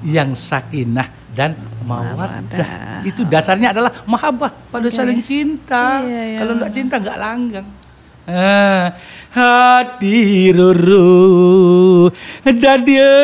yang 0.03 0.35
sakinah 0.35 1.07
dan 1.31 1.55
mawaddah. 1.87 3.07
Itu 3.07 3.23
dasarnya 3.23 3.71
adalah 3.71 4.03
mahabbah 4.03 4.51
pada 4.75 4.91
Oke. 4.91 4.99
saling 4.99 5.23
cinta. 5.23 6.03
Iya, 6.03 6.23
iya. 6.35 6.39
Kalau 6.43 6.53
enggak 6.59 6.73
cinta 6.75 6.95
enggak 6.99 7.19
langgang. 7.23 7.69
Ah, 8.29 8.93
hati 9.33 10.53
ruru 10.53 12.13
dan 12.45 12.85
dia 12.85 13.15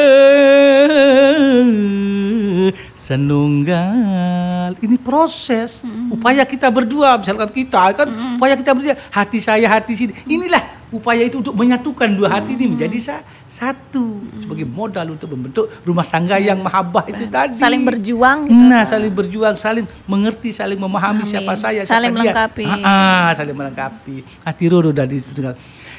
senunggal. 3.04 4.72
Ini 4.76 4.96
proses. 4.96 5.84
Upaya 6.08 6.40
kita 6.42 6.72
berdua 6.72 7.20
misalkan 7.20 7.52
kita 7.52 7.92
kan 7.92 8.08
upaya 8.36 8.56
kita 8.56 8.72
berdua. 8.72 8.96
Hati 9.10 9.38
saya 9.38 9.68
hati 9.68 9.92
sini. 9.92 10.12
Inilah 10.24 10.88
upaya 10.88 11.20
itu 11.20 11.38
untuk 11.38 11.52
menyatukan 11.52 12.08
dua 12.08 12.32
hati 12.32 12.56
ini 12.56 12.72
menjadi 12.72 12.96
sa- 12.98 13.24
satu. 13.44 14.24
Sebagai 14.40 14.64
modal 14.64 15.12
untuk 15.12 15.28
membentuk 15.28 15.68
rumah 15.82 16.08
tangga 16.08 16.40
yang 16.40 16.58
mahabbah 16.58 17.04
itu 17.06 17.28
tadi. 17.28 17.52
Saling 17.52 17.84
berjuang 17.84 18.48
gitu. 18.48 18.64
Nah, 18.64 18.82
saling 18.82 19.12
berjuang, 19.12 19.54
saling 19.54 19.84
mengerti, 20.06 20.48
saling 20.48 20.80
memahami 20.80 21.22
Memahami. 21.22 21.28
siapa 21.28 21.52
saya, 21.54 21.84
Saling 21.84 22.08
siapa 22.10 22.24
dia. 22.24 22.32
melengkapi. 22.32 22.64
Ah, 22.66 22.80
ah, 22.80 23.28
saling 23.36 23.52
melengkapi. 23.52 24.16
Hati 24.42 24.64
ruru 24.66 24.90
dari 24.90 25.20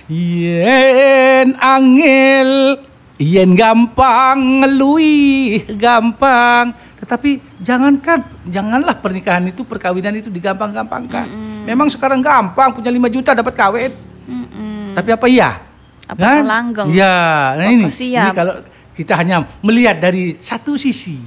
Yen 0.05 1.57
angel, 1.57 2.77
yen 3.17 3.57
gampang, 3.57 4.69
lui 4.69 5.57
gampang. 5.75 6.84
Tetapi 7.05 7.61
jangankan, 7.61 8.25
janganlah 8.49 8.97
pernikahan 8.97 9.45
itu, 9.45 9.61
perkawinan 9.61 10.17
itu 10.17 10.33
digampang-gampangkan. 10.33 11.29
Memang 11.69 11.85
sekarang 11.93 12.17
gampang, 12.17 12.73
punya 12.73 12.89
5 12.89 13.13
juta 13.13 13.37
dapat 13.37 13.53
kawin. 13.53 13.93
Mm-mm. 14.25 14.97
Tapi 14.97 15.09
apa 15.13 15.25
iya? 15.29 15.61
Apakah 16.09 16.41
langgeng? 16.41 16.89
Ya, 16.89 17.53
nah 17.61 17.69
ini, 17.69 17.93
siap? 17.93 18.25
ini 18.25 18.29
kalau 18.33 18.53
kita 18.97 19.13
hanya 19.21 19.45
melihat 19.61 20.01
dari 20.01 20.33
satu 20.41 20.81
sisi, 20.81 21.21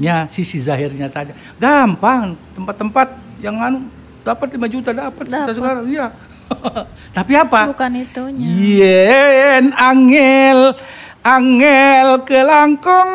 ya 0.00 0.24
sisi 0.32 0.56
zahirnya 0.56 1.12
saja. 1.12 1.36
Gampang, 1.60 2.32
tempat-tempat 2.56 3.12
yang 3.44 3.60
anu 3.60 3.84
dapat 4.24 4.48
5 4.56 4.64
juta 4.72 4.96
dapat 4.96 5.28
kita 5.28 5.44
Dapat. 5.44 5.56
sekarang, 5.60 5.84
iya. 5.92 6.08
Tapi 7.16 7.32
apa? 7.36 7.68
Bukan 7.68 7.92
itunya. 8.00 8.48
Yen 8.48 9.76
angel 9.76 10.72
angel 11.20 12.24
kelangkong 12.24 13.12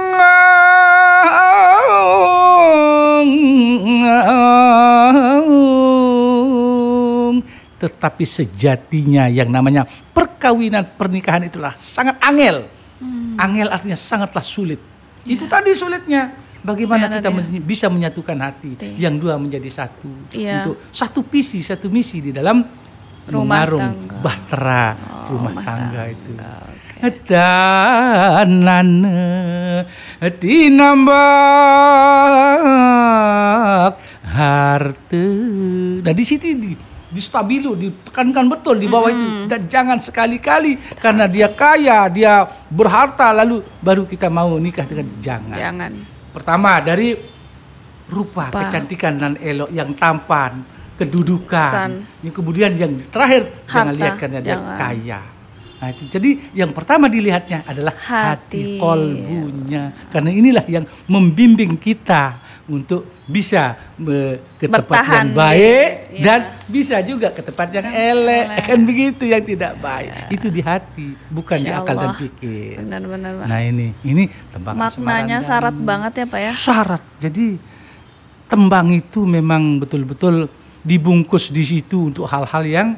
tetapi 7.83 8.23
sejatinya 8.23 9.27
yang 9.27 9.51
namanya 9.51 9.83
perkawinan 10.15 10.87
pernikahan 10.89 11.43
itulah 11.43 11.75
sangat 11.75 12.15
angel. 12.17 12.63
Hmm. 12.97 13.35
Angel 13.35 13.67
artinya 13.67 13.99
sangatlah 13.99 14.39
sulit. 14.39 14.79
Itu 15.23 15.43
tadi 15.45 15.75
sulitnya. 15.75 16.31
Bagaimana 16.63 17.11
Ya, 17.11 17.19
kita 17.19 17.27
men- 17.27 17.59
bisa 17.59 17.91
menyatukan 17.91 18.39
hati 18.39 18.79
yang 18.95 19.19
dua 19.19 19.35
menjadi 19.35 19.67
satu 19.67 20.07
Iya. 20.31 20.63
untuk 20.63 20.79
satu 20.89 21.19
visi, 21.21 21.59
satu 21.59 21.91
misi 21.91 22.23
di 22.23 22.31
dalam 22.31 22.63
Rumah 22.63 23.43
mengarung 23.43 23.83
tangga. 23.83 24.15
bahtera 24.23 24.85
Oh, 25.27 25.35
rumah 25.35 25.59
tangga 25.59 26.07
tangga. 26.07 26.07
itu. 26.07 26.31
Oke. 26.39 27.27
Danane 27.27 29.19
tinambak 32.63 33.93
harta. 34.23 35.27
Nah 35.99 36.13
di 36.13 36.23
situ 36.23 36.45
di, 37.13 37.21
stabilo 37.21 37.77
ditekankan 37.77 38.49
betul 38.49 38.81
di 38.81 38.89
bawah 38.89 39.13
itu 39.13 39.45
dan 39.45 39.69
jangan 39.69 40.01
sekali-kali 40.01 40.97
karena 40.97 41.29
dia 41.29 41.53
kaya 41.53 42.09
dia 42.09 42.43
berharta 42.73 43.29
lalu 43.29 43.61
baru 43.79 44.09
kita 44.09 44.33
mau 44.33 44.57
nikah 44.57 44.89
dengan 44.89 45.07
jangan. 45.21 45.57
Jangan. 45.61 45.91
Pertama 46.33 46.81
dari 46.81 47.13
rupa, 48.09 48.49
Rupa. 48.49 48.59
kecantikan 48.67 49.13
dan 49.21 49.33
elok 49.37 49.69
yang 49.69 49.93
tampan, 49.93 50.65
kedudukan. 50.97 51.71
Kan. 51.71 51.91
Yang 52.25 52.33
kemudian 52.33 52.71
yang 52.73 52.93
terakhir 53.09 53.63
jangan 53.69 53.93
Harta, 53.93 53.99
lihat 54.01 54.13
karena 54.17 54.39
dia 54.41 54.55
jangan. 54.57 54.77
kaya. 54.77 55.21
Nah, 55.83 55.91
itu. 55.91 56.03
Jadi 56.07 56.29
yang 56.55 56.71
pertama 56.71 57.11
dilihatnya 57.11 57.67
adalah 57.67 57.91
Hati. 57.91 58.55
hati, 58.55 58.79
kolbunya. 58.79 59.91
Karena 60.07 60.31
inilah 60.31 60.65
yang 60.71 60.87
membimbing 61.11 61.75
kita 61.75 62.39
untuk 62.63 63.03
bisa 63.25 63.75
ke 63.97 64.39
tempat 64.57 65.03
yang 65.03 65.35
baik 65.35 65.87
di- 66.09 66.15
ya. 66.15 66.23
dan 66.23 66.39
bisa 66.63 66.95
juga 67.01 67.27
ke 67.29 67.43
tempat 67.43 67.67
yang 67.69 67.85
elek. 67.85 68.45
elek. 68.47 68.63
Kan 68.63 68.79
begitu 68.83 69.23
yang 69.25 69.43
tidak 69.43 69.75
baik. 69.77 70.11
Itu 70.29 70.47
di 70.47 70.59
hati, 70.59 71.11
bukan 71.27 71.57
di 71.57 71.67
Insya 71.67 71.83
akal 71.83 71.91
dan 71.93 72.03
Allah. 72.05 72.15
pikir. 72.17 72.73
Benar-benar, 72.79 73.31
Pak. 73.35 73.45
Nah 73.45 73.59
ini, 73.59 73.87
ini 74.01 74.23
tembang 74.47 74.75
Maknanya 74.77 75.37
syarat 75.39 75.71
dan- 75.71 75.83
banget 75.83 76.11
ya, 76.15 76.25
Pak 76.25 76.39
ya. 76.39 76.51
Syarat. 76.51 77.03
Jadi 77.19 77.45
tembang 78.47 78.87
itu 78.89 79.19
memang 79.21 79.77
betul-betul 79.77 80.47
dibungkus 80.79 81.49
di 81.49 81.63
situ 81.63 82.07
untuk 82.07 82.23
hal-hal 82.25 82.63
yang 82.63 82.89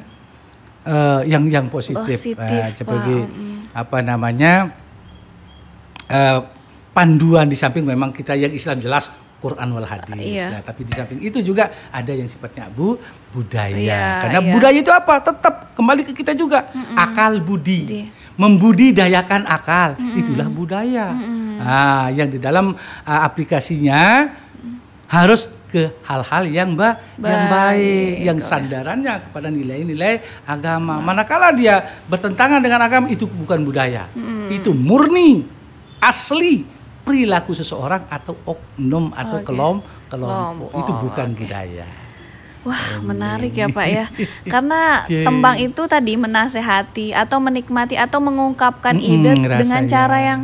eh, 0.84 1.20
yang 1.26 1.42
yang 1.48 1.66
positif, 1.66 1.98
Positif, 1.98 2.38
Eh, 2.38 2.62
Pak. 2.62 2.78
sebagai 2.78 3.26
Mm. 3.26 3.74
apa 3.74 3.98
namanya 4.00 4.70
eh, 6.06 6.38
panduan 6.92 7.44
di 7.44 7.54
samping 7.54 7.82
memang 7.82 8.08
kita 8.08 8.32
yang 8.32 8.48
Islam 8.48 8.78
jelas 8.78 9.10
Quran 9.46 9.68
wal 9.70 9.86
hadis. 9.86 10.18
Iya. 10.18 10.58
Nah, 10.58 10.62
tapi 10.66 10.82
di 10.82 10.92
samping 10.98 11.22
itu 11.22 11.38
juga 11.46 11.70
ada 11.94 12.10
yang 12.10 12.26
sifatnya 12.26 12.66
bu 12.66 12.98
budaya. 13.30 13.78
Iya, 13.78 14.06
Karena 14.26 14.40
iya. 14.42 14.50
budaya 14.50 14.78
itu 14.82 14.90
apa? 14.90 15.14
Tetap 15.22 15.54
kembali 15.78 16.02
ke 16.02 16.12
kita 16.18 16.34
juga 16.34 16.66
akal 16.98 17.38
budi. 17.38 17.80
Budi. 17.86 18.02
Membudidayakan 18.36 19.48
akal 19.48 19.96
itulah 20.18 20.50
budaya. 20.50 21.14
Nah, 21.56 22.12
yang 22.12 22.28
di 22.28 22.36
dalam 22.36 22.76
uh, 23.06 23.20
aplikasinya 23.24 24.28
harus 25.06 25.48
ke 25.66 25.88
hal-hal 26.04 26.44
yang 26.50 26.76
ba 26.78 27.00
yang 27.16 27.44
baik, 27.48 28.12
yang 28.22 28.38
sandarannya 28.38 29.24
kepada 29.24 29.48
nilai-nilai 29.48 30.44
agama. 30.44 31.00
Manakala 31.00 31.54
dia 31.54 31.80
bertentangan 32.10 32.60
dengan 32.60 32.84
agama 32.84 33.06
itu 33.08 33.24
bukan 33.24 33.64
budaya. 33.64 34.04
Itu 34.52 34.76
murni 34.76 35.48
asli 35.96 36.75
perilaku 37.06 37.54
seseorang 37.54 38.02
atau 38.10 38.34
oknum 38.42 39.14
atau 39.14 39.38
Oke. 39.38 39.46
kelom 39.46 39.78
kelompok. 40.10 40.74
Kelompok, 40.74 40.80
Itu 40.82 40.92
bukan 41.06 41.28
oke. 41.30 41.38
budaya. 41.38 41.86
Wah, 42.66 42.98
menarik 42.98 43.54
ya 43.54 43.70
Pak 43.70 43.86
ya. 43.86 44.10
Karena 44.52 45.06
tembang 45.06 45.54
itu 45.54 45.86
tadi 45.86 46.18
menasehati 46.18 47.14
atau 47.14 47.38
menikmati 47.38 47.94
atau 47.94 48.18
mengungkapkan 48.18 48.98
Mm-mm, 48.98 49.22
ide 49.22 49.32
dengan 49.38 49.86
rasanya. 49.86 49.92
cara 49.94 50.18
yang 50.18 50.40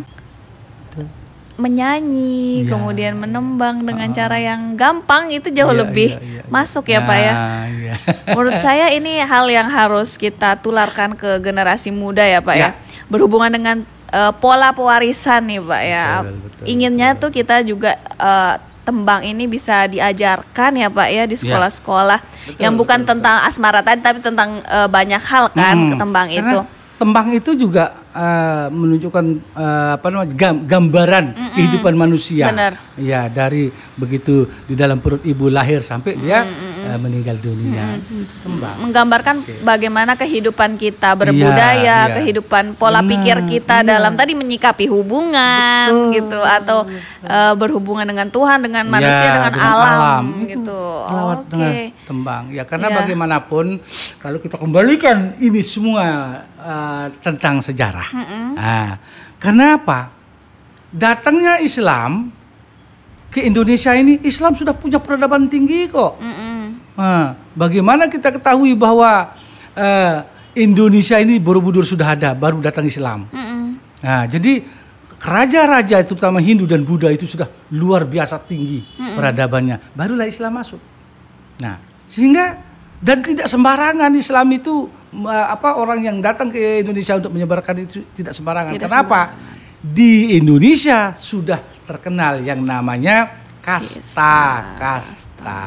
menyanyi, 1.52 2.64
Iya. 2.64 2.70
kemudian 2.72 3.14
menembang 3.18 3.84
dengan 3.84 4.08
cara 4.10 4.40
yang 4.40 4.72
gampang 4.72 5.28
itu 5.30 5.52
jauh 5.52 5.74
Iya, 5.74 5.80
lebih 5.84 6.10
iya, 6.16 6.40
iya. 6.40 6.42
masuk 6.48 6.88
ya 6.88 7.04
Pak 7.04 7.18
ya. 7.18 7.34
Iya. 7.68 7.94
Menurut 8.34 8.56
saya 8.56 8.86
ini 8.88 9.20
hal 9.20 9.46
yang 9.52 9.68
harus 9.68 10.16
kita 10.16 10.56
tularkan 10.58 11.12
ke 11.12 11.42
generasi 11.44 11.92
muda 11.92 12.24
ya 12.24 12.40
Pak 12.40 12.56
ya. 12.56 12.72
Ya. 12.72 12.78
Berhubungan 13.12 13.52
dengan 13.52 13.84
eh, 14.12 14.32
pola 14.36 14.70
pewarisan 14.70 15.42
nih 15.48 15.60
Pak 15.60 15.82
ya. 15.82 16.06
Betul, 16.22 16.36
betul, 16.44 16.64
Inginnya 16.68 17.08
tuh 17.16 17.30
kita 17.32 17.56
juga 17.64 17.96
eh, 17.98 18.54
tembang 18.82 19.22
ini 19.22 19.46
bisa 19.46 19.86
diajarkan 19.86 20.74
ya 20.74 20.88
Pak 20.90 21.08
ya 21.08 21.24
di 21.24 21.36
sekolah-sekolah. 21.38 22.18
Yang 22.58 22.74
bukan 22.76 23.00
tentang 23.06 23.46
asmara 23.46 23.80
tadi 23.80 24.04
tapi 24.04 24.20
tentang 24.20 24.60
eh, 24.62 24.88
banyak 24.90 25.22
hal 25.22 25.48
kan 25.54 25.76
Hmm, 25.76 25.98
tembang 25.98 26.28
karena 26.28 26.52
itu. 26.52 26.58
Tembang 27.00 27.26
itu 27.34 27.50
juga 27.58 28.01
eh, 28.12 28.66
menunjukkan 28.68 29.24
eh, 29.52 29.90
apa 29.96 30.06
namanya 30.08 30.32
gam- 30.32 30.62
gambaran 30.64 31.24
kehidupan 31.52 31.94
manusia. 31.94 32.48
Benar. 32.48 32.72
Ya 32.94 33.24
dari 33.26 33.72
begitu 33.96 34.46
di 34.68 34.76
dalam 34.76 35.00
perut 35.00 35.24
ibu 35.24 35.48
lahir 35.48 35.80
sampai 35.80 36.16
dia 36.16 36.44
eh, 36.82 36.98
meninggal 37.00 37.36
dunia. 37.36 37.96
Itu 37.96 38.28
tembang. 38.44 38.76
menggambarkan 38.78 39.34
bagaimana 39.60 40.12
kehidupan 40.14 40.76
kita 40.76 41.16
berbudaya, 41.16 42.06
iya. 42.06 42.14
kehidupan 42.20 42.76
pola 42.76 43.00
Benar, 43.00 43.10
pikir 43.16 43.36
kita 43.48 43.80
iya. 43.80 43.96
dalam 43.96 44.12
tadi 44.12 44.32
menyikapi 44.32 44.86
hubungan 44.86 46.12
gitu 46.12 46.40
atau 46.40 46.84
eh, 47.24 47.54
berhubungan 47.56 48.04
dengan 48.04 48.28
Tuhan, 48.28 48.60
dengan 48.60 48.84
manusia, 48.86 49.20
Ya, 49.22 49.32
dengan, 49.40 49.52
dengan 49.54 49.72
alam, 49.72 50.24
Itu 50.44 50.48
gitu. 50.50 50.80
Oke. 51.02 51.48
dengan 51.48 51.72
tembang. 52.04 52.42
Ya 52.52 52.64
karena 52.64 52.86
Ya. 52.92 52.96
bagaimanapun 53.00 53.80
kalau 54.18 54.36
kita 54.36 54.60
kembalikan 54.60 55.32
ini 55.38 55.64
semua 55.64 56.04
eh, 56.62 57.06
tentang 57.20 57.58
sejarah. 57.58 58.08
Nah, 58.54 58.88
karena 59.42 59.76
apa? 59.76 60.14
Datangnya 60.92 61.58
Islam 61.58 62.30
ke 63.32 63.42
Indonesia 63.42 63.96
ini 63.96 64.20
Islam 64.22 64.52
sudah 64.52 64.76
punya 64.76 65.00
peradaban 65.00 65.48
tinggi 65.48 65.88
kok. 65.88 66.20
Mm-mm. 66.20 66.56
Nah, 66.94 67.32
bagaimana 67.56 68.06
kita 68.06 68.28
ketahui 68.28 68.76
bahwa 68.76 69.32
eh, 69.72 70.16
Indonesia 70.60 71.16
ini 71.16 71.40
Borobudur 71.40 71.88
sudah 71.88 72.12
ada, 72.12 72.36
baru 72.36 72.60
datang 72.60 72.84
Islam. 72.84 73.24
Mm-mm. 73.32 73.80
Nah, 74.04 74.28
jadi 74.28 74.60
raja-raja 75.22 76.02
terutama 76.04 76.42
Hindu 76.44 76.68
dan 76.68 76.84
Buddha 76.84 77.08
itu 77.08 77.24
sudah 77.24 77.48
luar 77.72 78.04
biasa 78.04 78.36
tinggi 78.42 78.84
peradabannya. 78.98 79.96
Barulah 79.96 80.28
Islam 80.28 80.58
masuk. 80.58 80.82
Nah, 81.62 81.78
sehingga 82.10 82.58
dan 83.02 83.22
tidak 83.22 83.48
sembarangan 83.48 84.12
Islam 84.12 84.46
itu 84.52 84.90
apa 85.28 85.76
orang 85.76 86.00
yang 86.00 86.16
datang 86.24 86.48
ke 86.48 86.80
Indonesia 86.80 87.20
untuk 87.20 87.32
menyebarkan 87.36 87.84
itu 87.84 88.08
tidak 88.16 88.32
sembarangan. 88.32 88.72
Tidak 88.72 88.88
Kenapa? 88.88 89.20
Di 89.82 90.38
Indonesia 90.38 91.12
sudah 91.18 91.60
terkenal 91.84 92.40
yang 92.40 92.64
namanya 92.64 93.44
kasta, 93.60 94.72
kasta. 94.78 95.62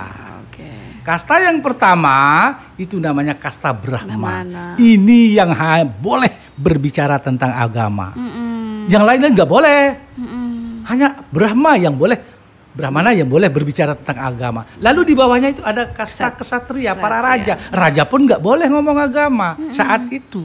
Oke. 0.47 1.01
Kasta 1.05 1.37
yang 1.37 1.61
pertama 1.61 2.17
itu 2.79 2.97
namanya 2.97 3.37
kasta 3.37 3.69
Brahma. 3.69 4.09
Brahmana. 4.09 4.65
Ini 4.81 5.37
yang 5.37 5.53
boleh 6.01 6.57
berbicara 6.57 7.21
tentang 7.21 7.53
agama. 7.53 8.15
Mm-mm. 8.17 8.89
Yang 8.89 9.03
lain-lain 9.03 9.33
nggak 9.37 9.51
boleh. 9.51 9.81
Mm-mm. 10.17 10.49
Hanya 10.89 11.17
Brahma 11.29 11.77
yang 11.77 11.93
boleh 11.93 12.34
Brahmana 12.75 13.15
yang 13.15 13.31
boleh 13.31 13.47
berbicara 13.47 13.95
tentang 13.95 14.19
agama. 14.35 14.67
Lalu 14.83 15.01
di 15.07 15.13
bawahnya 15.15 15.55
itu 15.55 15.63
ada 15.63 15.87
kasta 15.87 16.35
kesatria, 16.35 16.91
para 16.91 17.23
raja. 17.23 17.55
Raja 17.71 18.03
pun 18.03 18.27
nggak 18.27 18.43
boleh 18.43 18.67
ngomong 18.67 18.99
agama 18.99 19.55
saat 19.71 20.03
itu. 20.11 20.43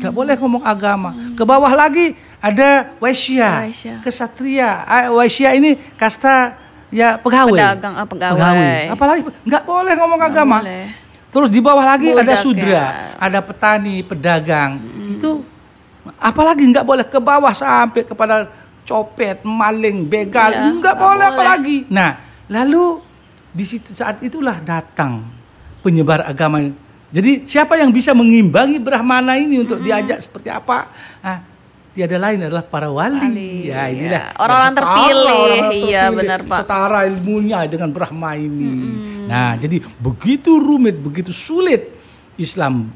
Nggak 0.00 0.12
boleh 0.16 0.34
ngomong 0.40 0.64
agama. 0.64 1.12
Ke 1.36 1.44
bawah 1.44 1.68
lagi 1.76 2.16
ada 2.40 2.96
Waisya, 2.96 3.68
kesatria. 4.00 4.88
Ah, 4.88 5.12
Waisya 5.12 5.52
ini 5.52 5.76
kasta 6.00 6.56
ya 6.88 7.20
pegawai. 7.20 7.60
Pedagang, 7.60 7.94
ah, 7.94 8.06
pegawai. 8.08 8.96
Apalagi 8.96 9.20
nggak 9.44 9.62
boleh 9.68 9.92
ngomong 10.00 10.20
agama. 10.24 10.58
boleh. 10.64 10.88
Terus 11.28 11.52
di 11.52 11.60
bawah 11.60 11.84
lagi 11.84 12.16
ada 12.16 12.24
Budak 12.24 12.40
sudra, 12.40 12.72
ya. 12.72 12.84
ada 13.20 13.38
petani, 13.44 14.00
pedagang. 14.00 14.80
Itu 15.12 15.44
apalagi 16.16 16.64
nggak 16.64 16.86
boleh 16.86 17.04
ke 17.04 17.20
bawah 17.20 17.52
sampai 17.52 18.06
kepada 18.08 18.48
copet, 18.86 19.42
maling, 19.42 20.06
begal, 20.06 20.54
Iya, 20.54 20.72
nggak 20.78 20.96
boleh 20.96 21.26
boleh. 21.26 21.26
apalagi. 21.34 21.76
Nah, 21.90 22.16
lalu 22.46 23.02
di 23.50 23.64
situ 23.66 23.92
saat 23.92 24.22
itulah 24.22 24.62
datang 24.62 25.26
penyebar 25.82 26.22
agama. 26.22 26.62
Jadi 27.10 27.46
siapa 27.46 27.74
yang 27.74 27.90
bisa 27.90 28.14
mengimbangi 28.14 28.78
Brahmana 28.78 29.34
ini 29.34 29.62
untuk 29.62 29.82
diajak 29.82 30.22
seperti 30.22 30.50
apa? 30.50 30.90
Ah, 31.22 31.42
tiada 31.94 32.18
lain 32.18 32.44
adalah 32.46 32.62
para 32.66 32.90
wali. 32.90 33.18
Wali, 33.18 33.52
ya 33.70 33.88
inilah 33.88 34.24
ya. 34.30 34.38
Orang-orang 34.38 34.66
yang 34.66 34.74
setara, 34.74 34.84
terpilih. 34.84 35.38
Iya, 35.40 35.62
terpilih, 35.66 36.16
benar, 36.18 36.40
Pak. 36.44 36.58
Setara 36.62 36.98
ilmunya 37.06 37.58
dengan 37.66 37.88
Brahma 37.90 38.30
ini. 38.36 38.70
Nah, 39.26 39.58
jadi 39.58 39.82
begitu 39.98 40.62
rumit, 40.62 40.94
begitu 40.98 41.34
sulit 41.34 41.90
Islam 42.36 42.90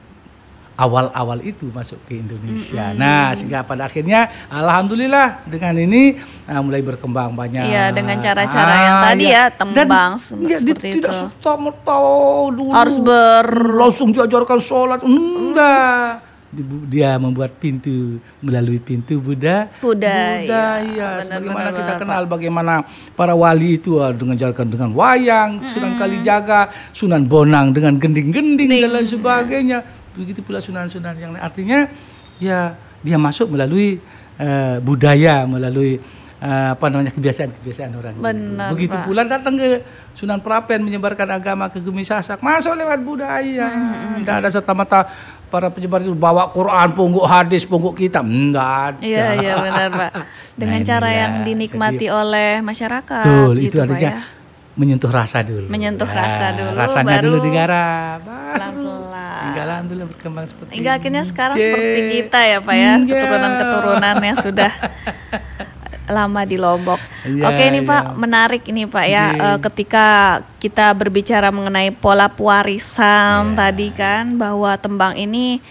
awal-awal 0.81 1.45
itu 1.45 1.69
masuk 1.69 2.01
ke 2.05 2.17
Indonesia. 2.17 2.97
Nah, 2.97 3.37
sehingga 3.37 3.61
pada 3.61 3.85
akhirnya 3.85 4.33
alhamdulillah 4.49 5.45
dengan 5.45 5.77
ini 5.77 6.17
ah, 6.49 6.65
mulai 6.65 6.81
berkembang 6.81 7.37
banyak. 7.37 7.61
Iya, 7.63 7.93
dengan 7.93 8.17
cara-cara 8.17 8.75
yang 8.81 8.99
tadi 9.05 9.25
ya, 9.29 9.45
tembang 9.53 10.11
se- 10.17 10.33
iya, 10.35 10.47
dia 10.47 10.59
seperti 10.59 10.89
tidak 10.97 11.13
itu. 11.13 11.21
serta-merta 11.21 11.97
dulu 12.51 12.73
Harus 12.73 12.97
ber- 12.97 13.77
langsung 13.77 14.09
diajarkan 14.09 14.59
sholat. 14.59 15.01
Enggak. 15.05 16.33
Di- 16.51 16.67
Dia 16.91 17.15
membuat 17.15 17.63
pintu 17.63 18.19
melalui 18.43 18.83
pintu 18.83 19.23
Buddha. 19.23 19.71
Budaya. 19.79 20.43
Budaya. 20.43 21.09
Benar, 21.15 21.23
Sebagaimana 21.23 21.69
benar, 21.71 21.79
kita 21.79 21.93
kenal 21.95 22.23
bagaimana 22.27 22.73
para 23.15 23.39
wali 23.39 23.79
itu 23.79 24.03
ah, 24.03 24.11
dengan 24.11 24.35
jalan 24.35 24.67
dengan 24.67 24.91
wayang, 24.91 25.63
Sunan 25.65 25.95
Kalijaga, 25.95 26.61
Sunan 26.91 27.23
Bonang 27.23 27.71
dengan 27.71 27.95
gending-gending 27.95 28.67
dan 28.67 28.91
lain 28.91 29.07
sebagainya. 29.07 29.79
Begitu 30.13 30.41
pula 30.41 30.59
sunan-sunan 30.59 31.15
yang 31.15 31.31
lain. 31.31 31.41
Artinya 31.41 31.87
ya 32.37 32.75
dia 32.99 33.17
masuk 33.17 33.51
melalui 33.51 34.01
eh, 34.37 34.77
budaya, 34.79 35.45
melalui 35.45 36.01
eh, 36.37 36.69
apa 36.71 36.85
namanya 36.87 37.11
kebiasaan-kebiasaan 37.11 37.93
orang. 37.93 38.15
Benar, 38.17 38.69
Begitu 38.71 38.95
Pak. 38.95 39.05
pula 39.05 39.23
datang 39.23 39.55
ke 39.55 39.81
Sunan 40.11 40.39
Prapen 40.39 40.81
menyebarkan 40.81 41.29
agama 41.31 41.69
ke 41.69 41.79
Gumi 41.79 42.03
Sasak, 42.03 42.41
masuk 42.41 42.75
lewat 42.75 42.99
budaya. 42.99 43.69
Tidak 44.17 44.35
ada 44.37 44.49
serta 44.49 44.73
mata 44.73 45.07
para 45.47 45.67
penyebar 45.67 45.99
itu 45.99 46.13
bawa 46.13 46.47
Quran, 46.49 46.91
pungguk 46.91 47.25
hadis, 47.25 47.63
pungguk 47.63 47.95
kitab. 47.95 48.23
Enggak 48.23 48.69
ada. 48.93 48.99
Iya, 49.01 49.27
iya 49.37 49.55
benar, 49.57 49.89
Pak. 49.91 50.11
Dengan 50.61 50.77
Nah, 50.77 50.87
cara 50.87 51.07
inilah. 51.07 51.17
yang 51.17 51.33
dinikmati 51.43 52.07
oleh 52.07 52.51
masyarakat 52.61 53.25
Betul, 53.25 53.55
itu 53.57 53.65
gitu, 53.65 53.77
Pak 53.77 53.85
artinya 53.87 54.13
ya. 54.13 54.21
menyentuh 54.73 55.11
rasa 55.11 55.39
dulu. 55.41 55.67
Menyentuh 55.69 56.05
Ya, 56.07 56.17
rasa 56.21 56.47
dulu, 56.53 56.71
Rasanya 56.75 57.09
baru 57.17 57.25
dulu 57.27 57.39
digarap. 57.41 58.19
baru. 58.21 58.97
Hingga 59.43 59.63
alhamdulillah 59.63 60.09
berkembang 60.09 60.45
seperti 60.45 60.71
Hingga 60.73 60.91
akhirnya 60.95 61.23
ini. 61.23 61.29
sekarang 61.29 61.57
Cek. 61.57 61.65
seperti 61.65 62.01
kita 62.13 62.41
ya 62.43 62.59
Pak 62.61 62.75
ya, 62.75 62.93
Iya. 62.93 63.07
keturunan-keturunan 63.07 64.17
yang 64.21 64.37
sudah 64.39 64.71
lama 66.11 66.43
di 66.43 66.57
Lombok. 66.57 66.99
Iya, 67.23 67.45
Oke 67.47 67.63
ini 67.65 67.81
iya. 67.81 67.89
Pak, 67.89 68.03
menarik 68.15 68.63
ini 68.67 68.83
Pak 68.85 69.05
ya, 69.05 69.25
Iya. 69.31 69.45
eh, 69.47 69.59
ketika 69.61 70.07
kita 70.59 70.91
berbicara 70.93 71.49
mengenai 71.49 71.91
pola 71.93 72.27
pewarisan 72.27 73.55
Iya. 73.55 73.57
tadi 73.57 73.89
kan, 73.91 74.35
bahwa 74.35 74.75
tembang 74.77 75.15
ini 75.15 75.63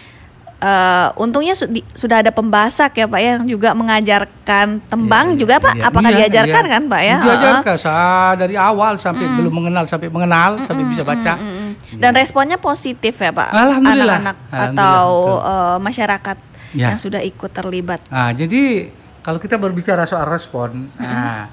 eh, 0.58 1.08
untungnya 1.16 1.52
su- 1.52 1.64
di- 1.66 1.80
sudah 1.90 2.20
ada 2.20 2.28
pembasak 2.28 2.92
ya 2.94 3.04
Pak 3.04 3.16
ya, 3.16 3.30
yang 3.34 3.48
juga 3.48 3.72
mengajarkan 3.72 4.84
tembang 4.84 5.32
Iya, 5.32 5.38
juga 5.38 5.54
Pak. 5.56 5.72
iya. 5.72 5.84
Apakah 5.86 6.10
Iya, 6.10 6.18
diajarkan 6.20 6.62
iya. 6.62 6.70
kan 6.70 6.82
Pak 6.84 7.00
ya? 7.02 7.16
Diajarkan 7.18 7.76
sa- 7.76 8.36
dari 8.36 8.54
awal 8.54 8.92
sampai 8.96 9.24
belum 9.30 9.52
mengenal 9.54 9.84
sampai 9.86 10.08
mengenal 10.08 10.60
sampai 10.60 10.84
bisa 10.86 11.00
baca. 11.02 11.32
Mm-mm. 11.34 11.59
Dan 11.92 12.12
responnya 12.12 12.54
positif 12.56 13.14
ya 13.14 13.30
Pak, 13.30 13.50
Alhamdulillah. 13.50 14.18
anak-anak 14.20 14.36
atau 14.70 15.06
eh, 15.40 15.78
masyarakat 15.78 16.38
Ya. 16.70 16.86
yang 16.86 16.98
sudah 16.98 17.18
ikut 17.18 17.50
terlibat. 17.50 17.98
Nah, 18.06 18.30
jadi 18.30 18.94
kalau 19.20 19.36
kita 19.36 19.56
berbicara 19.56 20.06
soal 20.06 20.22
respon, 20.24 20.86
nah, 20.94 21.50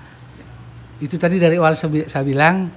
itu 0.96 1.16
tadi 1.16 1.36
dari 1.36 1.58
awal 1.58 1.74
saya, 1.74 1.90
bi- 1.90 2.06
saya 2.06 2.22
bilang 2.22 2.70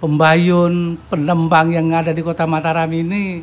pembayun, 0.00 0.74
penembang 1.04 1.70
yang 1.70 1.90
ada 1.90 2.10
di 2.10 2.18
Kota 2.20 2.42
Mataram 2.44 2.88
ini 2.88 3.42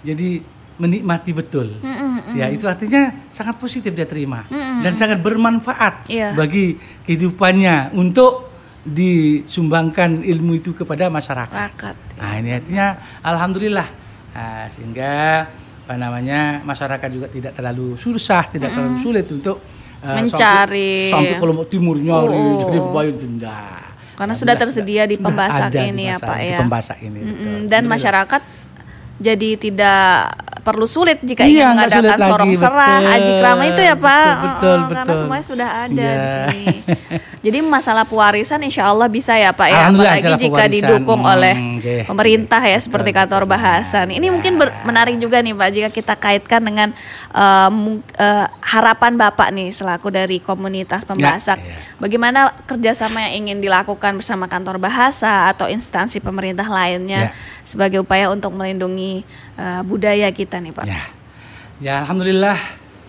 jadi 0.00 0.40
menikmati 0.76 1.32
betul. 1.32 1.80
Ya, 2.30 2.46
itu 2.46 2.64
artinya 2.64 3.10
sangat 3.28 3.56
positif 3.56 3.90
dia 3.90 4.04
terima 4.04 4.44
dan 4.78 4.92
sangat 4.92 5.18
bermanfaat 5.18 6.06
Iya. 6.06 6.36
bagi 6.36 6.76
kehidupannya 7.02 7.90
untuk 7.92 8.47
disumbangkan 8.86 10.22
ilmu 10.22 10.58
itu 10.60 10.74
kepada 10.74 11.10
masyarakat. 11.10 11.54
Masyarakat. 11.54 11.94
Nah 12.18 12.32
ini 12.38 12.50
artinya 12.54 12.86
alhamdulillah 13.22 14.08
Nah, 14.38 14.70
sehingga 14.70 15.14
apa 15.82 15.94
namanya 15.98 16.62
masyarakat 16.62 17.08
juga 17.10 17.26
tidak 17.26 17.52
terlalu 17.58 17.98
susah, 17.98 18.46
tidak 18.54 18.70
terlalu 18.70 19.02
sulit 19.02 19.26
untuk 19.26 19.58
uh, 20.04 20.14
Mencari. 20.14 21.10
sampai, 21.10 21.34
sampai 21.34 21.34
ke 21.40 21.44
Lombok 21.48 21.66
Timur 21.66 21.96
nyari 21.98 22.38
Oh. 22.38 22.70
jadi 22.70 22.78
pembayun 22.78 23.16
tidak. 23.18 23.82
Karena 24.14 24.34
sudah 24.34 24.54
tersedia 24.54 25.02
di 25.10 25.18
pembasak 25.18 25.70
ada 25.70 25.78
di 25.78 25.90
ini 25.94 26.10
ya, 26.10 26.18
Pak, 26.22 26.38
di 26.38 26.50
ya. 26.54 26.58
Pembasak 26.62 26.98
ini. 27.02 27.18
Mm-mm. 27.22 27.34
betul. 27.34 27.58
Dan 27.70 27.82
masyarakat 27.90 28.42
jadi 29.18 29.50
tidak 29.58 30.10
perlu 30.68 30.84
sulit 30.84 31.16
jika 31.22 31.42
Iya, 31.42 31.72
ingin 31.72 31.80
mengadakan 31.80 32.18
sorong 32.20 32.50
lagi, 32.50 32.60
serah, 32.60 32.98
betul. 32.98 33.14
aji 33.14 33.30
krama 33.34 33.62
itu 33.64 33.80
ya 33.80 33.94
Pak. 33.96 34.28
Betul, 34.28 34.44
betul, 34.44 34.68
Oh, 34.68 34.84
Karena 34.84 35.00
betul. 35.02 35.16
semuanya 35.18 35.44
sudah 35.46 35.68
ada 35.80 35.96
Iya. 36.04 36.12
di 36.14 36.28
sini. 36.28 36.64
Jadi 37.48 37.58
masalah 37.62 38.02
pewarisan 38.02 38.60
insya 38.60 38.84
Allah 38.84 39.06
bisa 39.06 39.32
ya 39.32 39.50
Pak 39.50 39.64
ya. 39.66 39.80
Apalagi 39.88 40.32
jika 40.36 40.52
pewarisan. 40.58 40.70
didukung 40.92 41.20
Hmm, 41.20 41.32
oleh 41.32 41.54
oke. 41.78 41.94
pemerintah 42.04 42.60
ya 42.60 42.76
seperti 42.76 43.10
kantor 43.10 43.46
bahasan. 43.46 44.10
Ini 44.10 44.26
mungkin 44.28 44.56
ber- 44.56 44.74
menarik 44.82 45.16
juga 45.16 45.38
nih 45.38 45.52
Pak 45.52 45.68
jika 45.70 45.88
kita 45.88 46.14
kaitkan 46.14 46.60
dengan 46.60 46.92
mung- 47.68 48.04
eh, 48.12 48.46
harapan 48.60 49.14
Bapak 49.14 49.48
nih 49.50 49.70
selaku 49.70 50.10
dari 50.10 50.38
komunitas 50.38 51.02
pembahasak. 51.02 51.56
ya. 51.56 51.74
Bagaimana 51.96 52.38
kerjasama 52.64 53.24
yang 53.24 53.46
ingin 53.46 53.58
dilakukan 53.60 54.14
bersama 54.14 54.44
kantor 54.44 54.76
bahasa 54.76 55.48
atau 55.48 55.66
instansi 55.66 56.18
pemerintah 56.18 56.66
lainnya 56.66 57.30
Ya. 57.30 57.34
sebagai 57.62 57.98
upaya 57.98 58.28
untuk 58.28 58.50
melindungi 58.52 59.22
eh, 59.54 59.82
budaya 59.82 60.30
kita 60.30 60.57
nih 60.60 60.72
Pak. 60.74 60.84
Ya, 60.84 61.02
ya 61.78 61.94
alhamdulillah 62.04 62.58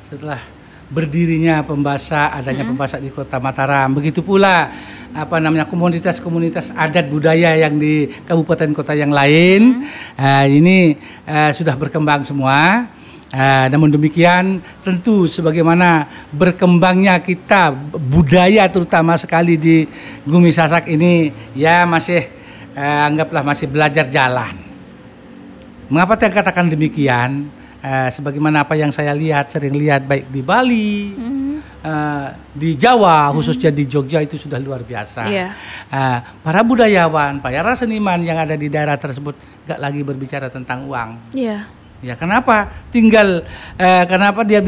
setelah 0.10 0.42
berdirinya 0.90 1.62
pembahasa 1.62 2.34
adanya 2.34 2.66
pembahasa 2.66 2.98
di 2.98 3.14
Kota 3.14 3.38
Mataram, 3.38 3.94
begitu 3.94 4.26
pula 4.26 4.74
apa 5.14 5.38
namanya 5.42 5.70
komunitas-komunitas 5.70 6.74
adat 6.74 7.10
budaya 7.10 7.58
yang 7.58 7.78
di 7.82 8.10
kabupaten 8.26 8.70
kota 8.74 8.94
yang 8.94 9.10
lain, 9.10 9.90
eh, 10.18 10.46
ini 10.50 10.98
eh, 11.26 11.52
sudah 11.54 11.74
berkembang 11.78 12.22
semua. 12.26 12.90
Eh, 13.30 13.66
namun 13.70 13.94
demikian 13.94 14.58
tentu 14.82 15.30
sebagaimana 15.30 16.10
berkembangnya 16.34 17.22
kita 17.22 17.70
budaya 17.94 18.66
terutama 18.66 19.14
sekali 19.22 19.54
di 19.54 19.86
Gumi 20.26 20.50
Sasak 20.50 20.90
ini 20.90 21.30
ya 21.54 21.86
masih 21.86 22.26
eh, 22.74 23.02
anggaplah 23.06 23.46
masih 23.46 23.70
belajar 23.70 24.10
jalan. 24.10 24.69
Mengapa 25.90 26.14
saya 26.22 26.30
katakan 26.30 26.70
demikian? 26.70 27.50
Eh, 27.80 28.10
sebagaimana 28.12 28.68
apa 28.68 28.76
yang 28.76 28.92
saya 28.92 29.16
lihat, 29.16 29.56
sering 29.56 29.72
lihat 29.72 30.04
baik 30.04 30.28
di 30.28 30.44
Bali, 30.44 31.16
eh, 31.80 32.28
di 32.52 32.76
Jawa, 32.76 33.32
khususnya 33.32 33.72
di 33.72 33.88
Jogja 33.88 34.20
itu 34.20 34.36
sudah 34.36 34.60
luar 34.60 34.84
biasa. 34.84 35.26
Iya. 35.32 35.48
Eh, 35.88 36.18
para 36.44 36.60
budayawan, 36.60 37.40
para 37.40 37.72
seniman 37.80 38.20
yang 38.20 38.36
ada 38.36 38.60
di 38.60 38.68
daerah 38.68 39.00
tersebut 39.00 39.64
gak 39.64 39.80
lagi 39.80 40.04
berbicara 40.04 40.52
tentang 40.52 40.92
uang. 40.92 41.32
Iya. 41.32 41.72
Ya 42.00 42.16
kenapa? 42.16 42.68
Tinggal 42.92 43.44
eh, 43.80 44.04
kenapa 44.08 44.44
dia 44.44 44.60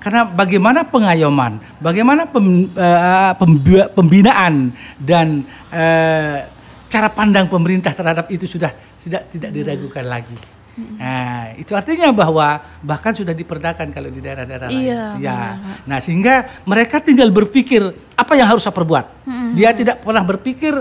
karena 0.00 0.24
bagaimana 0.24 0.84
pengayoman, 0.88 1.60
bagaimana 1.80 2.28
pem- 2.28 2.72
eh, 2.72 3.32
pembi- 3.40 3.88
pembinaan 3.92 4.72
dan 5.00 5.44
eh, 5.68 6.48
cara 6.88 7.08
pandang 7.12 7.44
pemerintah 7.48 7.92
terhadap 7.92 8.28
itu 8.32 8.48
sudah 8.48 8.72
tidak 9.00 9.28
tidak 9.32 9.50
diragukan 9.52 10.04
lagi. 10.04 10.53
Nah, 10.74 11.54
itu 11.54 11.70
artinya 11.78 12.10
bahwa 12.10 12.58
bahkan 12.82 13.14
sudah 13.14 13.30
diperdakan 13.30 13.94
kalau 13.94 14.10
di 14.10 14.18
daerah-daerah 14.18 14.68
Iya, 14.74 15.14
lain. 15.14 15.22
Ya. 15.22 15.40
Nah, 15.86 15.98
sehingga 16.02 16.62
mereka 16.66 16.98
tinggal 16.98 17.30
berpikir 17.30 17.94
apa 18.18 18.32
yang 18.34 18.50
harus 18.50 18.66
saya 18.66 18.74
perbuat. 18.74 19.26
Dia 19.54 19.70
tidak 19.70 20.02
pernah 20.02 20.26
berpikir 20.26 20.74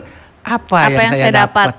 apa, 0.43 0.79
Apa 0.89 1.01
yang 1.07 1.13
saya 1.13 1.45
dapat. 1.45 1.77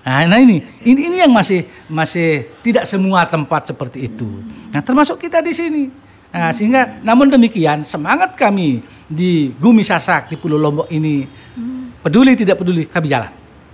Nah, 0.00 0.24
nah 0.24 0.40
ini, 0.40 0.64
ini 0.88 1.12
ini 1.12 1.16
yang 1.20 1.28
masih 1.28 1.68
masih 1.84 2.48
tidak 2.64 2.88
semua 2.88 3.28
tempat 3.28 3.68
seperti 3.68 4.08
itu. 4.08 4.26
Nah, 4.72 4.80
termasuk 4.80 5.20
kita 5.20 5.44
di 5.44 5.52
sini. 5.52 5.84
Nah, 6.30 6.54
sehingga 6.56 7.02
namun 7.04 7.28
demikian 7.28 7.84
semangat 7.84 8.38
kami 8.38 8.80
di 9.04 9.52
Gumi 9.58 9.82
Sasak 9.82 10.30
di 10.32 10.38
Pulau 10.38 10.56
Lombok 10.56 10.88
ini 10.88 11.26
peduli 12.00 12.32
tidak 12.38 12.62
peduli 12.62 12.88
kami 12.88 13.06
jalan. 13.10 13.32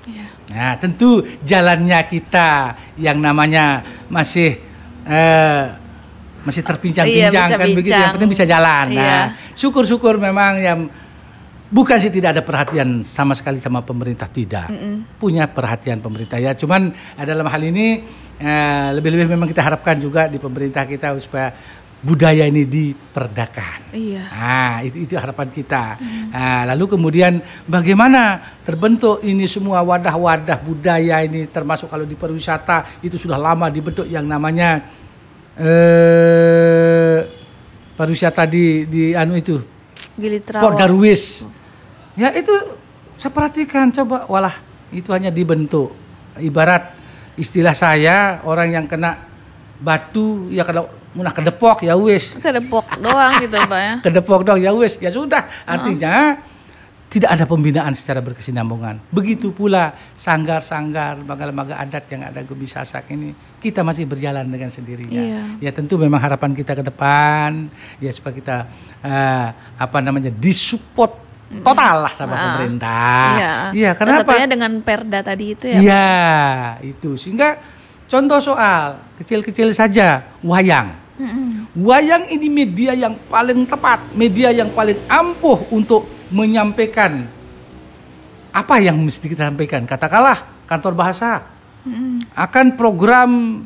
Iya. 0.09 0.27
Nah, 0.47 0.79
tentu 0.79 1.27
jalannya 1.43 1.99
kita 2.07 2.79
yang 3.03 3.19
namanya 3.19 3.83
masih 4.07 4.63
eh, 5.03 5.65
masih 6.47 6.63
terpincang-pincang 6.63 7.51
Iya, 7.51 7.59
kan 7.59 7.67
begitu. 7.67 7.79
bincang-bincang. 7.83 8.03
Yang 8.07 8.15
penting 8.15 8.31
bisa 8.31 8.45
jalan. 8.47 8.87
Iya. 8.95 9.03
Nah, 9.03 9.25
syukur-syukur 9.59 10.15
memang 10.23 10.53
yang 10.63 10.81
bukan 11.67 11.99
sih 11.99 12.15
tidak 12.15 12.39
ada 12.39 12.43
perhatian 12.47 13.03
sama 13.03 13.35
sekali 13.35 13.59
sama 13.59 13.83
pemerintah 13.83 14.31
tidak. 14.31 14.71
Punya 15.19 15.51
perhatian 15.51 15.99
pemerintah 15.99 16.39
ya. 16.39 16.55
Cuman 16.55 16.95
eh, 16.95 17.27
dalam 17.27 17.47
hal 17.51 17.63
ini 17.67 18.07
eh, 18.39 18.89
lebih-lebih 18.95 19.35
memang 19.35 19.51
kita 19.51 19.67
harapkan 19.67 19.99
juga 19.99 20.31
di 20.31 20.39
pemerintah 20.39 20.87
kita 20.87 21.19
supaya 21.19 21.51
budaya 22.05 22.45
ini 22.45 22.69
diperdakan. 22.69 23.91
Iya. 23.97 24.25
Nah, 24.29 24.75
itu 24.85 25.09
itu 25.09 25.15
harapan 25.17 25.49
kita. 25.49 25.97
Nah, 26.31 26.69
lalu 26.75 26.97
kemudian 26.97 27.41
bagaimana 27.65 28.41
terbentuk 28.63 29.25
ini 29.25 29.49
semua 29.49 29.81
wadah-wadah 29.81 30.61
budaya 30.61 31.25
ini 31.25 31.49
termasuk 31.49 31.89
kalau 31.89 32.05
di 32.05 32.15
pariwisata 32.15 33.01
itu 33.01 33.17
sudah 33.17 33.41
lama 33.41 33.73
dibentuk 33.73 34.05
yang 34.07 34.29
namanya 34.29 34.85
eh 35.57 37.25
pariwisata 37.97 38.45
di 38.45 38.85
di 38.85 39.17
anu 39.17 39.41
itu 39.41 39.57
Gili 40.17 40.41
Port 40.41 40.77
Trawo. 40.77 40.77
Darwis. 40.77 41.45
Ya 42.17 42.33
itu 42.33 42.53
saya 43.17 43.33
perhatikan 43.33 43.93
coba 43.93 44.29
walah 44.29 44.57
itu 44.93 45.13
hanya 45.13 45.33
dibentuk 45.33 45.93
ibarat 46.41 46.93
istilah 47.37 47.77
saya 47.77 48.41
orang 48.45 48.73
yang 48.73 48.87
kena 48.89 49.17
batu 49.81 50.49
ya 50.49 50.65
kalau 50.65 50.89
munah 51.17 51.33
kedepok 51.33 51.81
ya 51.81 51.97
wis 51.97 52.37
Kedepok 52.37 53.01
doang 53.01 53.41
gitu 53.41 53.57
Pak 53.57 53.81
ya. 53.81 53.95
kedepok 54.01 54.45
dong 54.45 54.61
ya 54.61 54.71
wis 54.71 55.01
ya 55.01 55.09
sudah 55.09 55.49
artinya 55.65 56.37
tidak 57.07 57.33
ada 57.33 57.45
pembinaan 57.45 57.91
secara 57.91 58.21
berkesinambungan 58.21 59.01
begitu 59.09 59.49
pula 59.49 59.97
sanggar-sanggar 60.13 61.17
lembaga-lembaga 61.17 61.79
adat 61.79 62.05
yang 62.07 62.23
ada 62.25 62.43
Gubi 62.43 62.67
Sasak 62.67 63.09
ini 63.11 63.33
kita 63.57 63.81
masih 63.81 64.05
berjalan 64.05 64.45
dengan 64.45 64.69
sendirinya 64.69 65.17
Iya. 65.17 65.43
ya 65.59 65.71
tentu 65.73 65.97
memang 65.97 66.19
harapan 66.19 66.53
kita 66.53 66.75
ke 66.75 66.85
depan 66.85 67.73
ya 67.97 68.11
supaya 68.11 68.35
kita 68.35 68.57
eh, 69.01 69.49
apa 69.75 69.99
namanya 69.99 70.29
disupport 70.29 71.25
total 71.63 72.05
lah 72.05 72.13
sama 72.13 72.35
Ah. 72.35 72.43
pemerintah 72.45 73.27
Iya. 73.73 73.91
Salah 73.95 74.21
kenapa 74.27 74.45
dengan 74.45 74.73
Perda 74.83 75.21
tadi 75.23 75.45
itu 75.49 75.67
ya. 75.67 75.79
Iya, 75.79 76.11
itu 76.85 77.15
sehingga 77.15 77.55
contoh 78.05 78.43
soal 78.43 78.99
kecil-kecil 79.17 79.71
saja 79.71 80.27
wayang. 80.43 81.06
Wayang 81.77 82.29
ini 82.29 82.49
media 82.53 82.93
yang 82.93 83.17
paling 83.29 83.65
tepat, 83.65 84.13
media 84.13 84.53
yang 84.53 84.69
paling 84.73 85.01
ampuh 85.09 85.65
untuk 85.73 86.05
menyampaikan 86.29 87.25
apa 88.53 88.75
yang 88.81 88.97
mesti 89.01 89.29
kita 89.29 89.49
sampaikan. 89.49 89.85
Katakanlah 89.85 90.65
kantor 90.69 90.93
bahasa. 90.97 91.45
Akan 92.35 92.75
program 92.75 93.63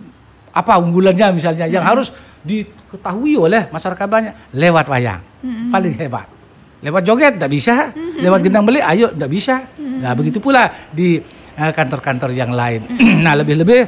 apa 0.51 0.77
unggulannya 0.77 1.41
misalnya 1.41 1.71
yang 1.71 1.87
harus 1.87 2.13
diketahui 2.43 3.39
oleh 3.39 3.67
masyarakat 3.71 4.07
banyak. 4.07 4.35
Lewat 4.55 4.87
wayang, 4.91 5.23
paling 5.71 5.95
hebat. 5.97 6.27
Lewat 6.81 7.03
joget 7.05 7.37
tidak 7.37 7.51
bisa, 7.53 7.93
lewat 7.97 8.41
gendang 8.41 8.65
beli 8.65 8.81
ayo 8.81 9.13
tidak 9.13 9.31
bisa. 9.31 9.69
Nah 9.77 10.17
begitu 10.17 10.41
pula 10.41 10.91
di 10.91 11.21
eh, 11.57 11.73
kantor-kantor 11.73 12.31
yang 12.33 12.53
lain. 12.53 12.89
nah 13.25 13.37
lebih-lebih 13.37 13.81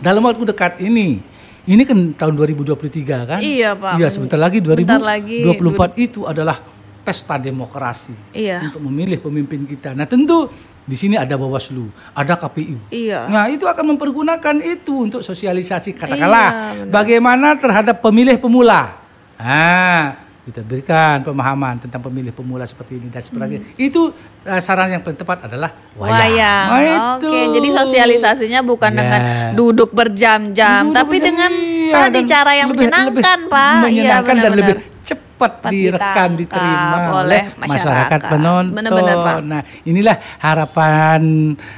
dalam 0.00 0.24
waktu 0.24 0.44
dekat 0.44 0.80
ini, 0.84 1.20
ini 1.66 1.82
kan 1.82 1.98
tahun 2.14 2.34
2023 2.34 3.26
kan? 3.26 3.40
Iya, 3.42 3.74
Pak. 3.74 3.98
Iya 3.98 4.08
sebentar 4.10 4.38
lagi 4.38 4.58
Bentar 4.62 5.02
lagi, 5.02 5.42
2024 5.42 5.98
itu 5.98 6.22
adalah 6.22 6.62
pesta 7.02 7.38
demokrasi 7.38 8.14
Iya. 8.34 8.66
untuk 8.66 8.82
memilih 8.82 9.22
pemimpin 9.22 9.62
kita. 9.62 9.94
Nah 9.94 10.06
tentu 10.06 10.50
di 10.82 10.94
sini 10.94 11.14
ada 11.14 11.38
Bawaslu, 11.38 11.86
ada 12.10 12.34
KPU. 12.34 12.90
Iya. 12.90 13.30
Nah 13.30 13.46
itu 13.46 13.62
akan 13.62 13.94
mempergunakan 13.94 14.56
itu 14.62 15.06
untuk 15.06 15.22
sosialisasi 15.22 15.94
katakanlah 15.94 16.48
Iya, 16.50 16.62
benar. 16.82 16.90
bagaimana 16.90 17.48
terhadap 17.58 18.02
pemilih 18.02 18.38
pemula. 18.38 18.98
Nah 19.38 20.25
kita 20.46 20.62
berikan 20.62 21.20
pemahaman 21.20 21.74
tentang 21.76 21.98
pemilih 21.98 22.30
pemula 22.30 22.62
seperti 22.62 22.96
ini 22.96 23.10
dan 23.10 23.18
sebagainya. 23.18 23.66
Itu 23.74 24.14
eh, 24.40 24.62
saran 24.62 24.88
yang 24.88 25.02
paling 25.02 25.18
tepat 25.18 25.42
adalah 25.42 25.74
wayang. 25.92 26.66
Wayang. 26.70 27.02
Oke, 27.18 27.40
jadi 27.50 27.68
sosialisasinya 27.74 28.62
bukan 28.62 28.88
Ya. 28.88 28.96
dengan 28.96 29.20
duduk 29.52 29.90
berjam-jam, 29.90 30.86
Duduk 30.86 30.94
tapi 30.94 31.16
dengan 31.18 31.50
iya, 31.50 31.94
tadi 32.06 32.14
dan 32.16 32.24
cara 32.24 32.52
yang 32.54 32.70
lebih- 32.70 32.86
menyenangkan, 32.86 33.10
lebih 33.10 33.50
Pak. 33.50 33.66
Iya, 33.66 33.82
Menyenangkan 33.82 34.22
dan 34.30 34.42
benar-benar. 34.46 34.68
lebih 34.78 34.94
cepat 35.02 35.52
direkam 35.68 36.30
diterima 36.32 36.98
oleh 37.12 37.42
masyarakat. 37.52 37.66
masyarakat 37.76 38.20
penonton. 38.24 38.64
Benar-benar, 38.72 39.16
Pak. 39.20 39.36
Nah, 39.42 39.62
inilah 39.82 40.16
harapan 40.40 41.22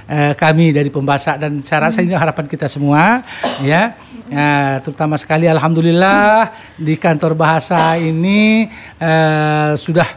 eh, 0.07 0.33
kami 0.35 0.71
dari 0.71 0.89
pembasak 0.89 1.37
dan 1.37 1.59
saya 1.61 1.89
rasa 1.89 2.01
ini 2.01 2.13
harapan 2.13 2.45
kita 2.45 2.69
semua 2.69 3.25
ya. 3.61 3.97
Eh, 4.29 4.77
terutama 4.85 5.17
sekali 5.17 5.49
alhamdulillah 5.49 6.53
di 6.77 7.01
kantor 7.01 7.33
bahasa 7.33 7.97
ini 7.97 8.69
eh, 9.01 9.73
sudah 9.73 10.09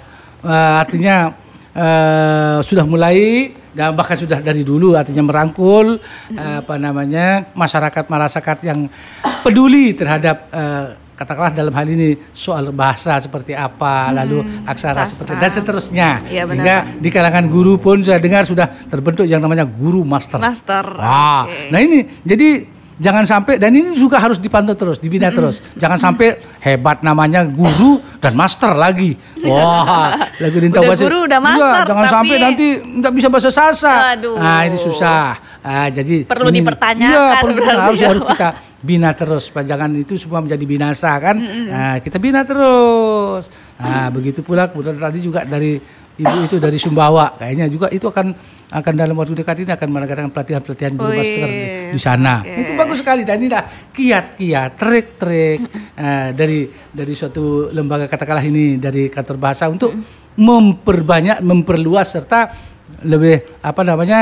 eh, 0.43 0.81
artinya 0.83 1.31
eh, 1.71 2.57
sudah 2.59 2.83
mulai 2.83 3.55
dan 3.71 3.95
bahkan 3.95 4.19
sudah 4.19 4.43
dari 4.43 4.67
dulu 4.67 4.99
artinya 4.99 5.23
merangkul 5.23 5.95
eh, 6.35 6.55
apa 6.59 6.75
namanya 6.75 7.55
masyarakat 7.55 8.03
masyarakat 8.11 8.57
yang 8.67 8.91
peduli 9.47 9.95
terhadap 9.95 10.51
eh, 10.51 10.85
katakanlah 11.15 11.53
dalam 11.55 11.71
hal 11.71 11.87
ini 11.87 12.17
soal 12.35 12.75
bahasa 12.75 13.15
seperti 13.21 13.55
apa 13.55 14.11
lalu 14.11 14.43
aksara 14.67 15.07
sastra. 15.07 15.23
seperti 15.23 15.39
dan 15.39 15.51
seterusnya 15.53 16.09
benar, 16.19 16.45
sehingga 16.51 16.75
di 16.99 17.09
kalangan 17.13 17.45
guru 17.47 17.79
pun 17.79 18.03
saya 18.03 18.19
dengar 18.19 18.43
sudah 18.43 18.67
terbentuk 18.91 19.23
yang 19.23 19.39
namanya 19.39 19.63
guru 19.63 20.03
master 20.03 20.41
Master. 20.41 20.83
Wah, 20.99 21.47
Oke. 21.47 21.71
nah 21.71 21.79
ini 21.79 22.03
jadi 22.27 22.80
jangan 23.01 23.25
sampai 23.25 23.57
dan 23.57 23.73
ini 23.73 23.97
juga 23.97 24.21
harus 24.21 24.37
dipantau 24.37 24.77
terus, 24.77 25.01
dibina 25.01 25.33
terus. 25.33 25.57
Jangan 25.73 25.97
sampai 25.97 26.37
hebat 26.61 27.01
namanya 27.01 27.41
guru 27.43 27.97
dan 28.21 28.37
master 28.37 28.77
lagi. 28.77 29.17
Wah, 29.41 30.13
lagu 30.37 30.57
Dinta 30.61 30.85
Udah 30.85 30.93
guru, 30.93 31.19
udah 31.25 31.39
Iya, 31.41 31.47
master, 31.49 31.83
jangan 31.89 32.05
tapi- 32.05 32.13
sampai 32.13 32.35
nanti 32.37 32.65
nggak 32.77 33.13
bisa 33.17 33.27
bahasa 33.27 33.49
sasa. 33.49 34.13
Aduh. 34.13 34.37
Nah, 34.37 34.61
itu 34.69 34.77
susah. 34.77 35.33
Ah, 35.65 35.89
jadi 35.89 36.29
Perlu 36.29 36.53
ini- 36.53 36.61
dipertanyakan 36.61 37.09
Iya, 37.09 37.41
perlu 37.41 37.53
berarti 37.57 37.81
harus, 37.81 37.97
ya, 37.97 38.07
harus 38.13 38.23
kita 38.29 38.49
bina 38.81 39.09
terus. 39.13 39.43
Jangan 39.49 39.89
itu 39.97 40.13
semua 40.15 40.39
menjadi 40.39 40.65
binasa 40.65 41.11
kan. 41.17 41.35
Nah, 41.41 41.95
kita 41.99 42.21
bina 42.21 42.45
terus. 42.45 43.49
Nah, 43.81 44.13
begitu 44.13 44.45
pula 44.45 44.69
kemudian 44.69 44.93
tadi 44.93 45.19
juga 45.19 45.41
dari 45.41 45.81
ibu 46.21 46.37
itu 46.45 46.61
dari 46.61 46.77
Sumbawa 46.77 47.33
kayaknya 47.33 47.65
juga 47.65 47.89
itu 47.89 48.05
akan 48.05 48.29
akan 48.71 48.93
dalam 48.95 49.15
waktu 49.19 49.35
dekat 49.35 49.67
ini 49.67 49.71
akan 49.75 49.87
mengadakan 49.91 50.31
pelatihan-pelatihan 50.31 50.95
guru 50.95 51.11
master 51.11 51.47
di, 51.51 51.65
di 51.91 51.99
sana. 51.99 52.39
oke. 52.39 52.55
Itu 52.55 52.71
bagus 52.79 52.97
sekali 53.03 53.27
dan 53.27 53.43
ini 53.43 53.51
dah 53.51 53.63
kiat-kiat, 53.91 54.69
trik-trik 54.79 55.59
eh, 55.99 56.29
dari 56.31 56.71
dari 56.71 57.13
suatu 57.13 57.67
lembaga 57.75 58.07
katakanlah 58.07 58.47
ini 58.47 58.79
dari 58.79 59.11
kantor 59.11 59.35
bahasa 59.35 59.67
untuk 59.67 59.91
memperbanyak, 60.39 61.43
memperluas 61.43 62.15
serta 62.15 62.71
lebih 63.03 63.59
apa 63.59 63.81
namanya 63.83 64.19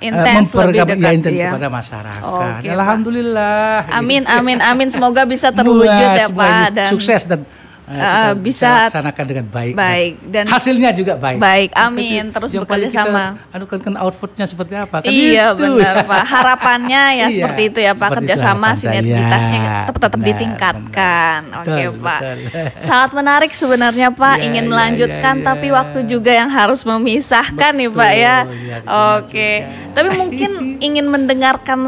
eh, 0.00 0.08
Intens, 0.08 0.56
lebih 0.56 0.80
mempergam- 0.80 0.88
dekat, 0.96 1.28
ya, 1.28 1.36
ya. 1.36 1.50
kepada 1.52 1.68
masyarakat. 1.68 2.24
Oke, 2.24 2.44
Pak. 2.64 2.72
Alhamdulillah. 2.72 3.74
Amin, 3.92 4.22
amin, 4.24 4.58
amin. 4.64 4.88
Semoga 4.88 5.28
bisa 5.28 5.52
terwujud 5.52 5.84
ya 5.92 6.32
Pak. 6.32 6.72
Dan 6.72 6.88
sukses 6.88 7.28
dan 7.28 7.44
kita 7.90 8.38
bisa 8.38 8.70
laksanakan 8.86 9.24
dengan 9.26 9.46
baik. 9.50 9.72
baik. 9.74 10.12
Dan 10.30 10.44
hasilnya 10.46 10.90
juga 10.94 11.14
baik. 11.18 11.38
Baik, 11.42 11.70
amin. 11.74 12.24
Terus 12.30 12.50
bekerja 12.54 12.88
sama. 12.90 13.24
Anukan 13.50 13.78
kan 13.82 13.94
outputnya 13.98 14.46
seperti 14.46 14.74
apa? 14.78 15.02
Kan 15.02 15.10
iya 15.10 15.50
itu. 15.52 15.60
benar 15.64 16.04
Pak. 16.10 16.22
Harapannya 16.26 17.02
ya 17.16 17.26
Iya, 17.26 17.26
seperti 17.30 17.62
itu 17.72 17.78
ya 17.82 17.92
Pak. 17.96 18.08
Kerjasama 18.20 18.74
sinergitasnya 18.78 19.90
tetap 19.90 19.96
tetap 20.10 20.18
Benar, 20.20 20.28
ditingkatkan. 20.34 21.38
benar. 21.46 21.60
Oke 21.62 21.70
Betul, 21.70 22.02
Pak. 22.02 22.20
betul. 22.20 22.38
Sangat 22.88 23.10
menarik 23.14 23.52
sebenarnya 23.54 24.08
Pak. 24.10 24.36
Iya, 24.38 24.44
Ingin 24.50 24.64
iya, 24.66 24.70
melanjutkan 24.70 25.34
iya, 25.38 25.44
tapi 25.46 25.66
iya. 25.70 25.76
waktu 25.78 25.98
juga 26.06 26.30
yang 26.34 26.50
harus 26.50 26.80
memisahkan 26.82 27.72
nih 27.78 27.90
Pak 27.90 28.12
ya. 28.14 28.36
Betul, 28.44 28.58
iya, 28.58 28.76
betul 28.82 28.98
Oke. 29.20 29.50
Tapi 29.94 30.08
mungkin 30.16 30.50
ingin 30.86 31.06
mendengarkan 31.06 31.78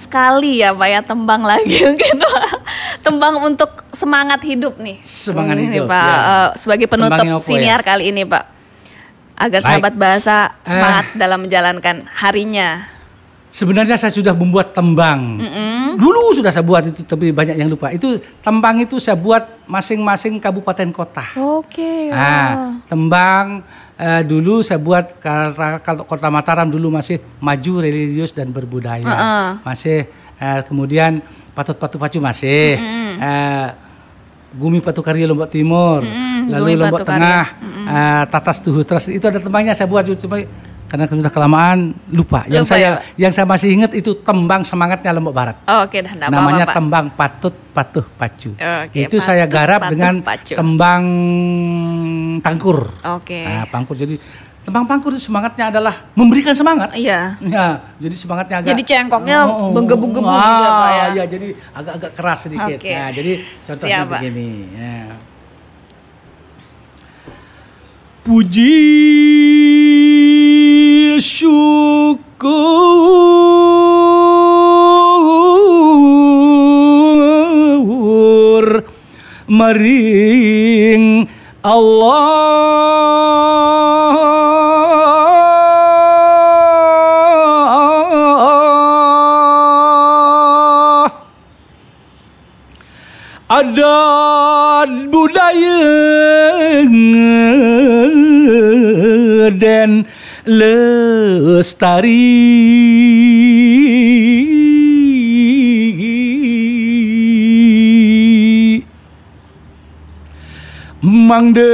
sekali 0.00 0.58
ya 0.58 0.70
Pak 0.70 0.88
ya 0.88 1.00
tembang 1.00 1.42
lagi 1.42 1.76
mungkin 1.88 2.14
Pak. 2.16 2.48
Tembang 3.00 3.34
untuk 3.42 3.84
semangat 3.90 4.40
hidup 4.42 4.76
nih. 4.76 4.98
Semangat 5.00 5.54
Ini, 5.54 5.64
hidup, 5.72 5.86
Pak. 5.86 6.02
ya. 6.02 6.16
Eh, 6.16 6.48
sebagai 6.54 6.86
penutup 6.86 7.14
Tembangnya 7.14 7.36
ya? 7.36 7.44
siniar 7.44 7.80
kali 7.80 8.10
ini 8.10 8.22
Pak. 8.22 8.44
Agar 9.34 9.60
Baik. 9.60 9.66
sahabat 9.66 9.94
bahasa 9.94 10.36
Eh. 10.60 10.70
semangat 10.70 11.06
dalam 11.14 11.38
menjalankan 11.40 11.96
harinya. 12.16 12.90
Sebenarnya 13.48 13.96
saya 13.96 14.12
sudah 14.12 14.36
membuat 14.36 14.76
tembang. 14.76 15.40
Dulu 15.96 16.36
sudah 16.36 16.52
saya 16.52 16.60
buat 16.60 16.84
itu, 16.84 17.00
tapi 17.00 17.32
banyak 17.32 17.56
yang 17.56 17.66
lupa. 17.66 17.88
Itu 17.88 18.20
tembang 18.38 18.76
itu 18.76 19.00
saya 19.00 19.16
buat 19.16 19.64
masing-masing 19.64 20.36
kabupaten 20.36 20.92
kota. 20.92 21.24
Oke. 21.34 22.12
Nah, 22.12 22.76
tembang 22.84 23.64
eh, 23.98 24.22
dulu 24.22 24.62
saya 24.62 24.78
buat 24.78 25.18
karena 25.18 25.82
kalau 25.82 26.06
kota 26.06 26.30
Mataram 26.30 26.70
dulu 26.70 26.94
masih 26.94 27.18
maju 27.42 27.72
religius 27.82 28.30
dan 28.30 28.54
berbudaya. 28.54 29.04
Heeh. 29.04 29.48
Masih 29.66 29.98
eh, 30.38 30.60
kemudian 30.64 31.20
Patut 31.52 31.74
Patu 31.74 31.98
Pacu 31.98 32.22
masih. 32.22 32.78
Eh, 33.18 33.68
Gumi 34.48 34.80
Patu 34.80 35.04
Karya 35.04 35.28
Lombok 35.28 35.52
Timur, 35.52 36.00
lalu 36.48 36.72
Gumi 36.72 36.80
Lombok 36.80 37.04
Tengah, 37.04 37.44
eh, 37.84 38.24
Tatas 38.32 38.64
Tuhu 38.64 38.80
Trust. 38.80 39.12
Itu 39.12 39.28
ada 39.28 39.36
tembangnya 39.36 39.76
saya 39.76 39.84
buat. 39.84 40.08
Cuma 40.08 40.40
karena 40.88 41.04
sudah 41.04 41.32
kelamaan 41.32 41.92
lupa. 42.08 42.48
Yang 42.48 42.64
Lupa 42.64 42.72
saya 42.72 42.88
ya, 42.88 43.28
yang 43.28 43.32
saya 43.36 43.44
masih 43.44 43.68
ingat 43.76 43.92
itu 43.92 44.16
tembang 44.24 44.64
semangatnya 44.64 45.12
Lombok 45.12 45.36
Barat. 45.36 45.56
Oke, 45.84 46.00
dah 46.00 46.12
enggak 46.16 46.28
Namanya 46.32 46.64
Pak. 46.64 46.74
tembang 46.80 47.06
patut 47.12 47.54
patuh 47.76 48.06
pacu. 48.16 48.50
Oke, 48.56 48.96
itu 48.96 49.16
saya 49.20 49.44
Patut, 49.44 49.54
garap 49.54 49.80
Patuh, 49.84 49.92
dengan 49.92 50.14
Pacu. 50.24 50.54
tembang 50.56 51.04
pangkur. 52.40 52.78
Oke. 53.04 53.44
Nah, 53.44 53.68
pangkur 53.68 53.94
jadi 54.00 54.16
tembang 54.64 54.84
pangkur 54.88 55.12
itu 55.16 55.28
semangatnya 55.28 55.72
adalah 55.72 55.94
memberikan 56.16 56.56
semangat. 56.56 56.92
Iya. 56.96 57.36
Ya, 57.44 57.66
jadi 58.00 58.14
semangatnya 58.16 58.56
agak 58.64 58.68
Jadi 58.72 58.82
cengkoknya 58.84 59.38
menggebu-gebu 59.72 60.28
ah, 60.28 60.40
juga, 60.44 60.68
Pak, 60.68 60.88
ya? 60.88 61.06
Iya, 61.12 61.24
jadi 61.28 61.48
agak-agak 61.72 62.12
keras 62.16 62.38
sedikit. 62.48 62.78
Oke. 62.80 62.92
Nah, 62.92 63.08
jadi 63.12 63.32
contohnya 63.44 63.98
Siap, 64.00 64.08
Pak. 64.08 64.20
begini. 64.24 64.50
Ya. 64.72 65.00
Puji 68.28 68.76
syukur 71.20 72.48
maring 79.48 81.26
Allah 81.64 82.38
adat 93.48 94.90
budaya 95.10 95.80
dan 99.58 100.06
lestari. 100.48 102.24
Mangde 111.04 111.68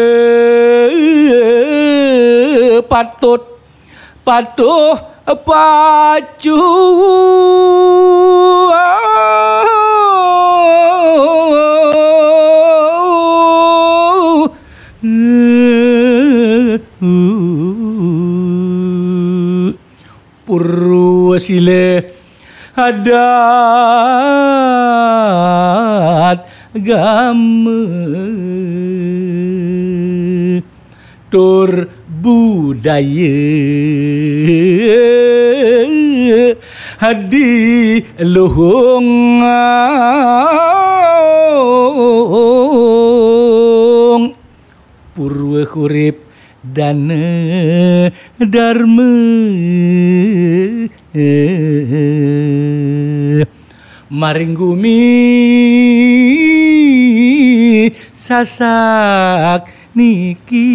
patut 2.91 3.43
patuh 4.27 4.99
pacu 5.47 6.59
Purwasile 21.35 22.15
adat 22.79 23.19
agama 26.79 27.83
tur 31.35 31.91
budaya 32.23 33.35
hadi 37.03 38.07
luhung 38.23 39.43
purwa 45.19 45.67
kurip 45.67 46.24
dana 46.65 48.09
dharma 48.41 49.13
maring 54.09 54.57
gumi 54.57 55.05
sasak 58.17 59.69
niki 59.93 60.73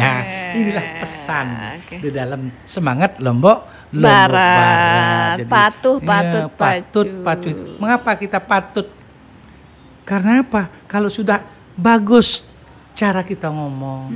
nah 0.00 0.20
inilah 0.56 0.86
pesan 0.96 1.76
Oke. 1.76 2.00
di 2.00 2.08
dalam 2.08 2.48
semangat 2.64 3.20
lombok 3.20 3.84
Lombok 3.92 4.08
Barat. 4.08 5.36
Jadi, 5.36 5.52
Patuh, 5.52 6.00
iya, 6.00 6.08
patut, 6.08 6.48
patut, 6.56 7.04
pacu. 7.04 7.20
patut. 7.28 7.56
Mengapa 7.76 8.16
kita 8.16 8.40
patut? 8.40 8.88
Karena 10.08 10.40
apa? 10.40 10.72
Kalau 10.88 11.12
sudah 11.12 11.44
bagus 11.74 12.44
cara 12.92 13.24
kita 13.24 13.48
ngomong, 13.48 14.12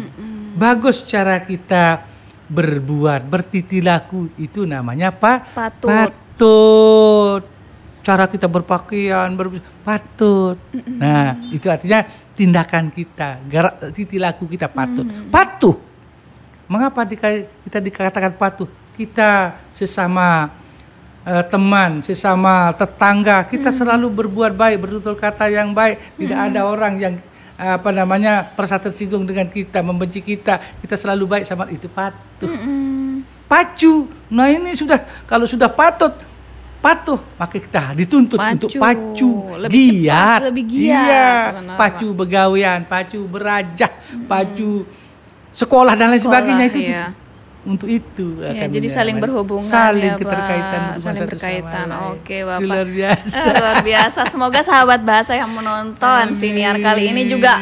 bagus 0.54 1.00
cara 1.02 1.40
kita 1.40 2.04
berbuat, 2.46 3.26
bertiti 3.26 3.82
laku, 3.82 4.30
itu 4.38 4.62
namanya 4.64 5.10
apa? 5.10 5.42
Patut. 5.50 5.90
Patut. 5.90 7.42
Cara 8.06 8.30
kita 8.30 8.46
berpakaian, 8.46 9.34
ber 9.34 9.58
patut. 9.82 10.54
Nah, 10.86 11.34
itu 11.50 11.66
artinya 11.66 12.06
tindakan 12.38 12.94
kita, 12.94 13.42
gerak 13.50 13.90
titi 13.90 14.14
laku 14.14 14.46
kita 14.46 14.70
patut. 14.70 15.02
Patuh. 15.26 15.74
Mengapa 16.70 17.02
dika- 17.02 17.46
kita 17.66 17.78
dikatakan 17.82 18.38
patuh? 18.38 18.70
Kita 18.94 19.58
sesama 19.74 20.50
eh, 21.26 21.44
teman, 21.50 21.98
sesama 22.06 22.70
tetangga, 22.78 23.42
kita 23.42 23.74
selalu 23.74 24.06
berbuat 24.22 24.54
baik, 24.54 24.76
bertutur 24.78 25.18
kata 25.18 25.50
yang 25.50 25.74
baik. 25.74 26.14
Tidak 26.14 26.38
ada 26.38 26.62
orang 26.62 26.94
yang 27.02 27.14
apa 27.56 27.88
namanya 27.88 28.52
merasa 28.52 28.76
tersinggung 28.76 29.24
dengan 29.24 29.48
kita, 29.48 29.80
membenci 29.80 30.20
kita. 30.20 30.60
Kita 30.78 30.94
selalu 30.94 31.24
baik 31.26 31.44
sama 31.44 31.64
itu 31.68 31.88
patuh. 31.88 32.52
pacu. 33.46 34.06
Nah 34.28 34.46
ini 34.46 34.72
sudah 34.72 34.98
kalau 35.24 35.46
sudah 35.46 35.66
patut 35.66 36.12
patuh 36.76 37.18
maka 37.34 37.56
kita 37.56 37.96
dituntut 37.96 38.38
Pacu. 38.38 38.52
untuk 38.54 38.70
pacu 38.78 39.30
Lebih 39.58 39.86
cepat, 39.90 39.96
giat 39.96 40.40
lebih 40.44 40.64
giat. 40.70 40.86
iya 41.02 41.28
pacu 41.74 42.06
begawian 42.14 42.86
pacu 42.86 43.26
berajah 43.26 43.90
pacu 44.28 44.86
sekolah 45.50 45.98
dan 45.98 46.14
lain 46.14 46.22
Sekolah, 46.22 46.30
sebagainya 46.38 46.64
itu 46.70 46.78
iya. 46.86 47.10
Untuk 47.66 47.88
itu 47.88 48.38
Ya, 48.38 48.54
akan 48.56 48.68
jadi 48.70 48.88
saling 48.88 49.18
berhubungan 49.18 49.66
saling 49.66 50.06
ya, 50.06 50.14
Pak. 50.14 50.22
keterkaitan 50.22 50.80
satu 50.86 51.00
saling 51.02 51.18
sama 51.18 51.26
berkaitan. 51.28 51.86
Oke, 52.08 52.36
Itu 52.36 52.46
Bapak. 52.46 52.62
luar 52.64 52.86
biasa 52.88 53.34
Eh, 53.36 53.52
luar 53.60 53.78
biasa. 53.82 54.20
Semoga 54.26 54.60
sahabat 54.60 55.00
bahasa 55.02 55.32
yang 55.32 55.50
menonton 55.50 56.24
Amin. 56.24 56.32
siniar 56.32 56.78
kali 56.78 57.10
ini 57.10 57.26
juga 57.26 57.58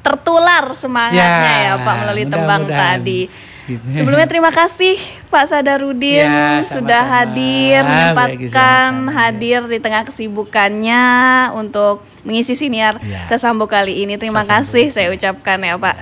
tertular 0.00 0.70
semangatnya 0.72 1.54
ya, 1.60 1.66
Ya, 1.68 1.74
Pak 1.76 1.94
melalui 1.98 2.24
tembang 2.24 2.62
mudah-mudahan. 2.62 3.02
tadi. 3.02 3.22
Gitu. 3.66 3.84
Sebelumnya 4.00 4.24
terima 4.24 4.48
kasih 4.48 4.96
Pak 5.26 5.44
Sadarudin 5.44 6.24
Ya, 6.24 6.62
sudah 6.62 7.04
sama-sama. 7.04 7.16
hadir 7.20 7.76
Baik, 7.76 7.90
menyempatkan 7.90 8.90
hadir 9.10 9.60
di 9.66 9.76
tengah 9.76 10.02
kesibukannya 10.02 11.04
untuk 11.52 12.00
mengisi 12.22 12.54
siniar 12.54 12.96
Ya. 13.00 13.26
Sasambo 13.26 13.66
kali 13.66 14.00
ini. 14.00 14.16
Terima 14.16 14.40
Sasambo. 14.40 14.54
kasih 14.64 14.86
saya 14.88 15.08
ucapkan 15.08 15.58
ya, 15.58 15.76
Pak. 15.76 15.96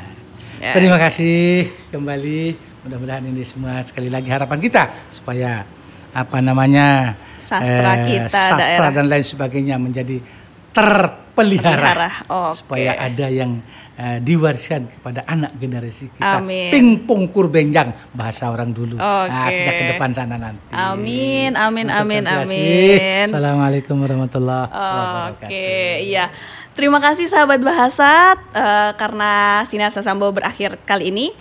Ya. 0.56 0.72
Terima 0.72 0.96
kasih 0.96 1.68
kembali. 1.90 2.65
Mudah-mudahan 2.86 3.26
ini 3.26 3.42
semua 3.42 3.82
sekali 3.82 4.06
lagi 4.06 4.30
harapan 4.30 4.62
kita 4.62 5.10
supaya 5.10 5.66
apa 6.14 6.38
namanya 6.38 7.18
Sastra 7.36 8.06
kita, 8.06 8.30
sastra 8.30 8.62
daerah. 8.62 8.90
dan 8.94 9.06
lain 9.10 9.26
sebagainya 9.26 9.74
menjadi 9.76 10.22
terpelihara 10.70 11.82
Pelihara, 11.92 12.10
oke. 12.30 12.62
supaya 12.62 12.94
ada 12.94 13.26
yang 13.26 13.58
eh, 13.98 14.22
diwariskan 14.22 14.86
kepada 14.86 15.26
anak 15.26 15.58
generasi 15.58 16.14
kita. 16.14 16.38
Amin. 16.38 16.70
Pingpong 16.70 17.28
kurbenjang 17.34 17.90
bahasa 18.14 18.48
orang 18.54 18.70
dulu. 18.70 18.96
Nah, 18.96 19.50
Oke. 19.50 19.56
kita 19.58 19.70
ke 19.76 19.84
depan 19.92 20.10
sana 20.14 20.38
nanti. 20.38 20.72
Amin, 20.72 21.52
amin, 21.58 21.90
Untuk 21.90 22.00
amin, 22.06 22.24
amin. 22.24 23.26
Assalamualaikum 23.28 23.98
warahmatullahi 23.98 24.70
wabarakatuh. 24.70 25.48
Oke, 25.50 25.74
iya. 26.06 26.30
Terima 26.72 27.02
kasih 27.02 27.26
sahabat 27.26 27.60
bahasa 27.60 28.38
eh, 28.54 28.90
karena 28.94 29.60
Sinar 29.66 29.90
Sasambo 29.90 30.30
berakhir 30.30 30.78
kali 30.86 31.10
ini. 31.10 31.34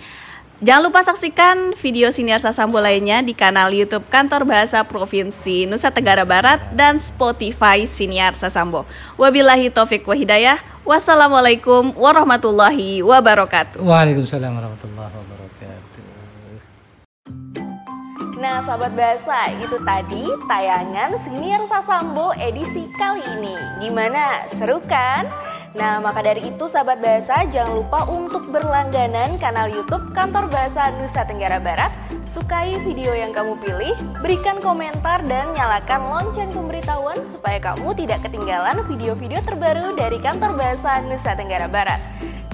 Jangan 0.56 0.88
lupa 0.88 1.04
saksikan 1.04 1.76
video 1.76 2.08
Sinar 2.08 2.40
Sasambo 2.40 2.80
lainnya 2.80 3.20
di 3.20 3.36
kanal 3.36 3.68
YouTube 3.76 4.08
Kantor 4.08 4.48
Bahasa 4.48 4.80
Provinsi 4.88 5.68
Nusa 5.68 5.92
Tenggara 5.92 6.24
Barat 6.24 6.72
dan 6.72 6.96
Spotify 6.96 7.84
Siniar 7.84 8.32
Sasambo. 8.32 8.88
Wabillahi 9.20 9.68
taufik 9.68 10.08
wa 10.08 10.16
hidayah. 10.16 10.56
Wassalamualaikum 10.80 11.92
warahmatullahi 11.92 13.04
wabarakatuh. 13.04 13.84
Waalaikumsalam 13.84 14.48
warahmatullahi 14.48 15.12
wabarakatuh. 15.12 15.44
Nah, 18.40 18.64
sahabat 18.64 18.96
bahasa, 18.96 19.52
itu 19.60 19.76
tadi 19.84 20.24
tayangan 20.48 21.20
Senior 21.20 21.68
Sasambo 21.68 22.32
edisi 22.32 22.88
kali 22.96 23.20
ini. 23.28 23.56
Gimana? 23.84 24.48
Seru 24.56 24.80
kan? 24.88 25.28
Nah, 25.76 26.00
maka 26.00 26.24
dari 26.24 26.40
itu 26.40 26.64
sahabat 26.64 27.04
bahasa 27.04 27.44
jangan 27.52 27.84
lupa 27.84 28.08
untuk 28.08 28.48
berlangganan 28.48 29.36
kanal 29.36 29.68
YouTube 29.68 30.08
Kantor 30.16 30.48
Bahasa 30.48 30.88
Nusa 30.96 31.28
Tenggara 31.28 31.60
Barat. 31.60 31.92
Sukai 32.32 32.80
video 32.80 33.12
yang 33.12 33.36
kamu 33.36 33.60
pilih, 33.60 33.92
berikan 34.24 34.56
komentar 34.64 35.20
dan 35.28 35.52
nyalakan 35.52 36.08
lonceng 36.08 36.48
pemberitahuan 36.56 37.20
supaya 37.28 37.60
kamu 37.60 37.92
tidak 37.92 38.24
ketinggalan 38.24 38.80
video-video 38.88 39.36
terbaru 39.44 39.92
dari 39.92 40.16
Kantor 40.16 40.56
Bahasa 40.56 41.04
Nusa 41.04 41.36
Tenggara 41.36 41.68
Barat. 41.68 42.00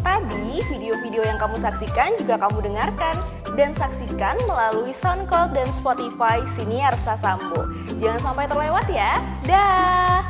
Tadi 0.02 0.58
video-video 0.66 1.22
yang 1.22 1.38
kamu 1.38 1.62
saksikan 1.62 2.18
juga 2.18 2.42
kamu 2.42 2.74
dengarkan 2.74 3.14
dan 3.54 3.70
saksikan 3.78 4.34
melalui 4.50 4.90
SoundCloud 4.98 5.54
dan 5.54 5.70
Spotify 5.78 6.42
Siniar 6.58 6.90
Sasambo. 7.06 7.70
Jangan 8.02 8.18
sampai 8.18 8.50
terlewat 8.50 8.90
ya. 8.90 9.22
Dah. 9.46 10.26